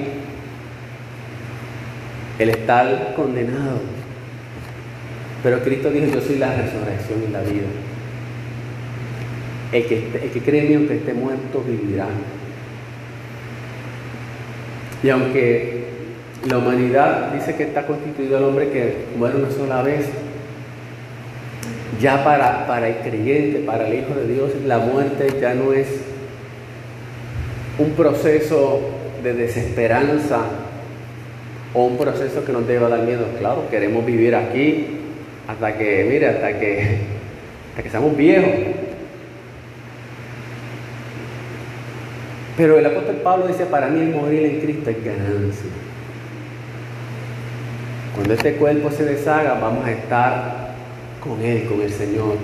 el 2.39 2.49
estar 2.49 3.15
condenado. 3.17 3.81
Pero 5.43 5.59
Cristo 5.59 5.91
dijo, 5.91 6.05
yo 6.05 6.21
soy 6.21 6.37
la 6.37 6.55
resurrección 6.55 7.21
y 7.27 7.33
la 7.33 7.41
vida. 7.41 7.67
El 9.73 9.85
que, 9.85 9.97
el 10.23 10.29
que 10.31 10.41
cree 10.41 10.61
en 10.61 10.69
mí, 10.69 10.75
aunque 10.75 10.95
esté 10.95 11.13
muerto, 11.13 11.61
vivirá. 11.67 12.07
Y 15.03 15.09
aunque 15.09 15.83
la 16.47 16.59
humanidad 16.59 17.33
dice 17.33 17.55
que 17.55 17.63
está 17.63 17.85
constituido 17.85 18.37
el 18.37 18.45
hombre 18.45 18.69
que 18.69 18.93
muere 19.17 19.35
una 19.35 19.51
sola 19.51 19.81
vez, 19.81 20.05
ya 21.99 22.23
para, 22.23 22.67
para 22.67 22.87
el 22.87 22.97
creyente, 22.97 23.59
para 23.59 23.87
el 23.87 23.99
Hijo 23.99 24.13
de 24.13 24.27
Dios, 24.33 24.51
la 24.65 24.79
muerte 24.79 25.27
ya 25.41 25.53
no 25.53 25.73
es 25.73 25.87
un 27.77 27.91
proceso 27.91 28.81
de 29.23 29.33
desesperanza 29.33 30.39
o 31.73 31.85
un 31.85 31.97
proceso 31.97 32.45
que 32.45 32.51
nos 32.51 32.67
deba 32.67 32.89
dar 32.89 33.01
miedo. 33.01 33.25
Claro, 33.39 33.69
queremos 33.69 34.05
vivir 34.05 34.35
aquí 34.35 34.99
hasta 35.47 35.77
que, 35.77 36.05
mire, 36.09 36.27
hasta 36.27 36.59
que, 36.59 36.99
hasta 37.71 37.83
que 37.83 37.89
seamos 37.89 38.15
viejos. 38.15 38.51
Pero 42.55 42.77
el 42.77 42.85
apóstol 42.85 43.15
Pablo 43.23 43.47
dice, 43.47 43.65
para 43.65 43.87
mí 43.87 44.01
el 44.01 44.09
morir 44.09 44.45
en 44.45 44.59
Cristo 44.59 44.89
es 44.89 45.03
ganancia. 45.03 45.69
Cuando 48.15 48.33
este 48.33 48.53
cuerpo 48.55 48.91
se 48.91 49.05
deshaga, 49.05 49.53
vamos 49.53 49.85
a 49.85 49.91
estar 49.91 50.68
con 51.23 51.41
Él, 51.41 51.65
con 51.65 51.81
el 51.81 51.91
Señor. 51.91 52.37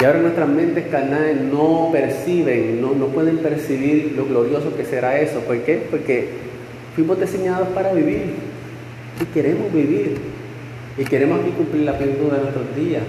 Y 0.00 0.04
ahora 0.04 0.18
nuestras 0.18 0.48
mentes 0.48 0.86
carnales 0.88 1.40
no 1.40 1.90
perciben, 1.92 2.80
no, 2.80 2.94
no 2.94 3.06
pueden 3.06 3.38
percibir 3.38 4.12
lo 4.16 4.26
glorioso 4.26 4.76
que 4.76 4.84
será 4.84 5.18
eso. 5.20 5.40
¿Por 5.40 5.58
qué? 5.60 5.86
Porque 5.90 6.28
fuimos 6.94 7.18
diseñados 7.20 7.68
para 7.68 7.92
vivir 7.92 8.34
y 9.20 9.24
queremos 9.26 9.72
vivir 9.72 10.18
y 10.98 11.04
queremos 11.04 11.40
aquí 11.40 11.50
cumplir 11.50 11.84
la 11.84 11.96
plenitud 11.96 12.30
de 12.30 12.38
nuestros 12.38 12.76
días. 12.76 13.02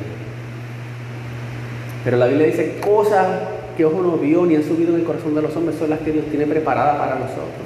Pero 2.03 2.17
la 2.17 2.27
Biblia 2.27 2.47
dice 2.47 2.77
cosas 2.79 3.27
que 3.75 3.83
ojo 3.83 4.01
no 4.01 4.17
vio 4.17 4.45
ni 4.45 4.55
han 4.55 4.63
subido 4.63 4.93
en 4.93 5.01
el 5.01 5.05
corazón 5.05 5.35
de 5.35 5.41
los 5.41 5.55
hombres 5.55 5.77
son 5.77 5.89
las 5.89 5.99
que 5.99 6.11
Dios 6.11 6.25
tiene 6.29 6.45
preparadas 6.45 6.97
para 6.97 7.15
nosotros. 7.15 7.65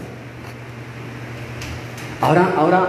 Ahora, 2.22 2.53
ahora, 2.57 2.88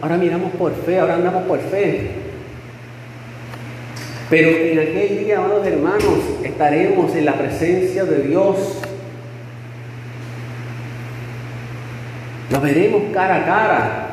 ahora 0.00 0.16
miramos 0.16 0.52
por 0.52 0.74
fe, 0.74 0.98
ahora 0.98 1.14
andamos 1.14 1.44
por 1.44 1.58
fe. 1.58 2.10
Pero 4.30 4.48
en 4.50 4.78
aquel 4.78 5.24
día, 5.24 5.38
amados 5.38 5.66
hermanos, 5.66 6.18
estaremos 6.44 7.14
en 7.14 7.24
la 7.24 7.34
presencia 7.34 8.04
de 8.04 8.22
Dios. 8.22 8.82
Lo 12.50 12.60
veremos 12.60 13.02
cara 13.12 13.36
a 13.36 13.44
cara. 13.44 14.04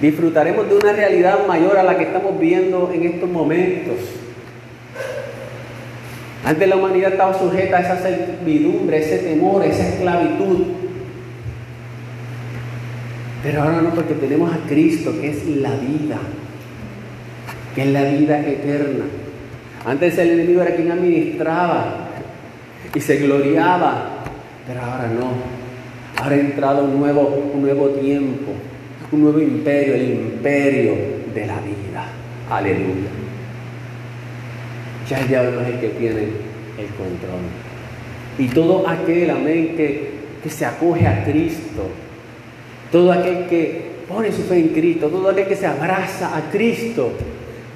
Disfrutaremos 0.00 0.68
de 0.68 0.76
una 0.76 0.92
realidad 0.92 1.46
mayor 1.46 1.76
a 1.76 1.82
la 1.82 1.98
que 1.98 2.04
estamos 2.04 2.38
viendo 2.40 2.90
en 2.94 3.04
estos 3.04 3.28
momentos. 3.28 3.96
Antes 6.44 6.68
la 6.68 6.76
humanidad 6.76 7.12
estaba 7.12 7.38
sujeta 7.38 7.76
a 7.76 7.80
esa 7.80 7.98
servidumbre, 7.98 8.98
ese 8.98 9.18
temor, 9.18 9.62
esa 9.64 9.86
esclavitud. 9.86 10.66
Pero 13.42 13.62
ahora 13.62 13.80
no, 13.80 13.90
porque 13.90 14.14
tenemos 14.14 14.52
a 14.52 14.58
Cristo, 14.68 15.12
que 15.18 15.30
es 15.30 15.46
la 15.46 15.70
vida, 15.70 16.18
que 17.74 17.82
es 17.82 17.88
la 17.88 18.04
vida 18.04 18.40
eterna. 18.46 19.04
Antes 19.86 20.18
el 20.18 20.32
enemigo 20.32 20.60
era 20.60 20.76
quien 20.76 20.92
administraba 20.92 22.08
y 22.94 23.00
se 23.00 23.16
gloriaba, 23.16 24.24
pero 24.66 24.80
ahora 24.82 25.08
no. 25.08 25.32
Ahora 26.22 26.36
ha 26.36 26.40
entrado 26.40 26.84
un 26.84 27.00
nuevo, 27.00 27.50
un 27.54 27.62
nuevo 27.62 27.88
tiempo, 27.90 28.52
un 29.10 29.22
nuevo 29.22 29.40
imperio, 29.40 29.94
el 29.94 30.10
imperio 30.10 30.94
de 31.34 31.46
la 31.46 31.60
vida. 31.60 32.08
Aleluya. 32.50 33.08
Ya 35.08 35.18
el 35.18 35.28
diablo 35.28 35.62
es 35.62 35.68
el 35.68 35.80
que 35.80 35.88
tiene 35.88 36.20
el 36.20 36.86
control. 36.96 37.40
Y 38.38 38.48
todo 38.48 38.86
aquel, 38.86 39.30
amén, 39.30 39.74
que 39.76 40.50
se 40.50 40.66
acoge 40.66 41.06
a 41.06 41.24
Cristo, 41.24 41.88
todo 42.90 43.12
aquel 43.12 43.46
que 43.46 43.90
pone 44.08 44.32
su 44.32 44.42
fe 44.42 44.58
en 44.58 44.68
Cristo, 44.68 45.08
todo 45.08 45.30
aquel 45.30 45.46
que 45.46 45.56
se 45.56 45.66
abraza 45.66 46.36
a 46.36 46.50
Cristo, 46.50 47.12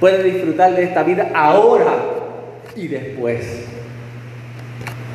puede 0.00 0.22
disfrutar 0.22 0.74
de 0.74 0.84
esta 0.84 1.02
vida 1.02 1.30
ahora 1.34 1.94
y 2.76 2.88
después. 2.88 3.66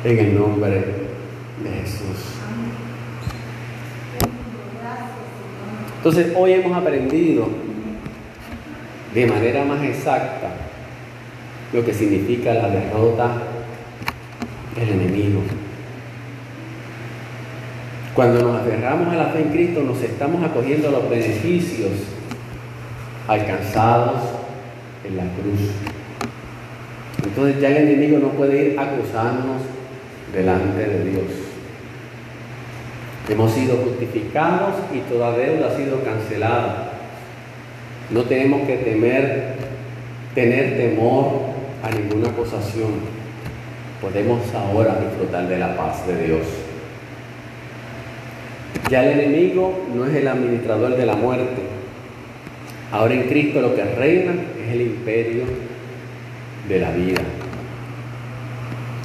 En 0.02 0.18
el 0.18 0.38
nombre 0.38 0.70
de 0.70 1.70
Jesús. 1.82 2.40
Entonces 5.98 6.32
hoy 6.34 6.54
hemos 6.54 6.74
aprendido 6.74 7.46
de 9.14 9.26
manera 9.26 9.64
más 9.64 9.82
exacta 9.84 10.48
lo 11.74 11.84
que 11.84 11.92
significa 11.92 12.54
la 12.54 12.70
derrota 12.70 13.30
del 14.74 14.88
enemigo. 14.88 15.42
Cuando 18.14 18.42
nos 18.42 18.60
aferramos 18.60 19.12
a 19.12 19.16
la 19.16 19.26
fe 19.26 19.42
en 19.42 19.50
Cristo, 19.50 19.82
nos 19.82 20.02
estamos 20.02 20.42
acogiendo 20.44 20.88
a 20.88 20.90
los 20.90 21.08
beneficios 21.08 21.90
alcanzados 23.28 24.22
en 25.04 25.16
la 25.16 25.22
cruz. 25.22 25.70
Entonces 27.24 27.60
ya 27.60 27.68
el 27.68 27.88
enemigo 27.88 28.18
no 28.18 28.30
puede 28.30 28.72
ir 28.72 28.78
a 28.78 28.82
acusarnos 28.82 29.62
delante 30.34 30.84
de 30.84 31.04
Dios. 31.04 31.24
Hemos 33.28 33.52
sido 33.52 33.76
justificados 33.76 34.74
y 34.92 34.98
toda 35.12 35.36
deuda 35.36 35.68
ha 35.68 35.76
sido 35.76 36.02
cancelada. 36.02 36.92
No 38.10 38.22
tenemos 38.22 38.66
que 38.66 38.78
temer, 38.78 39.54
tener 40.34 40.76
temor 40.76 41.42
a 41.84 41.90
ninguna 41.90 42.30
acusación, 42.30 42.90
podemos 44.00 44.40
ahora 44.52 44.98
disfrutar 45.00 45.46
de 45.46 45.58
la 45.58 45.76
paz 45.76 46.04
de 46.08 46.26
Dios. 46.26 46.46
Ya 48.90 49.04
el 49.04 49.20
enemigo 49.20 49.86
no 49.94 50.06
es 50.06 50.14
el 50.14 50.28
administrador 50.28 50.96
de 50.96 51.06
la 51.06 51.14
muerte. 51.14 51.62
Ahora 52.92 53.14
en 53.14 53.28
Cristo 53.28 53.60
lo 53.60 53.74
que 53.74 53.84
reina 53.84 54.32
es 54.64 54.72
el 54.72 54.80
imperio 54.82 55.44
de 56.68 56.80
la 56.80 56.90
vida. 56.90 57.20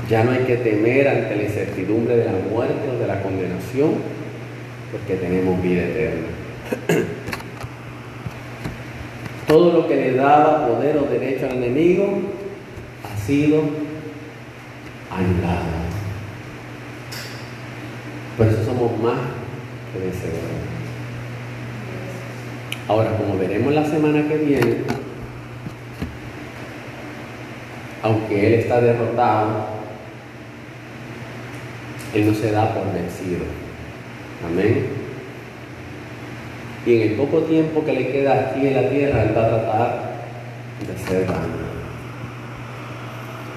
Ya 0.09 0.23
no 0.23 0.31
hay 0.31 0.39
que 0.39 0.57
temer 0.57 1.07
ante 1.07 1.35
la 1.35 1.43
incertidumbre 1.43 2.17
de 2.17 2.25
la 2.25 2.33
muerte 2.51 2.89
o 2.95 2.99
de 2.99 3.07
la 3.07 3.21
condenación, 3.21 3.93
porque 4.91 5.15
tenemos 5.15 5.61
vida 5.61 5.83
eterna. 5.83 6.27
Todo 9.47 9.73
lo 9.73 9.87
que 9.87 9.95
le 9.95 10.13
daba 10.13 10.67
poder 10.67 10.97
o 10.97 11.03
derecho 11.03 11.45
al 11.45 11.57
enemigo 11.57 12.35
sido 13.25 13.61
anulada. 15.09 15.63
Por 18.37 18.47
eso 18.47 18.65
somos 18.65 18.99
más 18.99 19.17
que 19.95 20.05
vencedores. 20.05 20.75
Ahora, 22.87 23.17
como 23.17 23.37
veremos 23.37 23.73
la 23.73 23.85
semana 23.85 24.27
que 24.27 24.37
viene, 24.37 24.77
aunque 28.03 28.47
Él 28.47 28.53
está 28.55 28.81
derrotado, 28.81 29.65
Él 32.13 32.27
no 32.27 32.33
se 32.33 32.51
da 32.51 32.73
por 32.73 32.93
vencido. 32.93 33.45
Amén. 34.45 34.87
Y 36.85 36.95
en 36.95 37.01
el 37.01 37.15
poco 37.15 37.39
tiempo 37.41 37.83
que 37.83 37.93
le 37.93 38.11
queda 38.11 38.51
aquí 38.51 38.67
en 38.67 38.75
la 38.75 38.89
tierra, 38.89 39.23
Él 39.23 39.35
va 39.35 39.45
a 39.45 39.49
tratar 39.49 40.15
de 40.87 41.03
ser 41.03 41.25
daño. 41.25 41.65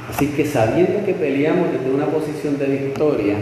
Así 0.08 0.28
que 0.28 0.46
sabiendo 0.46 1.04
que 1.04 1.12
peleamos 1.12 1.70
desde 1.70 1.90
una 1.90 2.06
posición 2.06 2.58
de 2.58 2.66
victoria, 2.66 3.36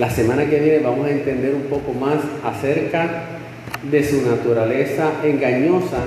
La 0.00 0.08
semana 0.08 0.48
que 0.48 0.58
viene 0.58 0.78
vamos 0.78 1.06
a 1.06 1.10
entender 1.10 1.54
un 1.54 1.64
poco 1.64 1.92
más 1.92 2.20
acerca 2.42 3.22
de 3.82 4.02
su 4.02 4.26
naturaleza 4.26 5.12
engañosa 5.22 5.98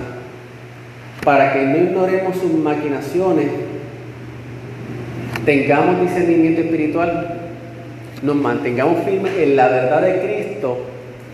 para 1.23 1.53
que 1.53 1.63
no 1.63 1.77
ignoremos 1.77 2.35
sus 2.37 2.51
maquinaciones, 2.53 3.49
tengamos 5.45 6.01
discernimiento 6.01 6.61
espiritual, 6.61 7.39
nos 8.23 8.35
mantengamos 8.35 9.03
firmes 9.05 9.31
en 9.37 9.55
la 9.55 9.67
verdad 9.67 10.01
de 10.01 10.21
Cristo 10.21 10.87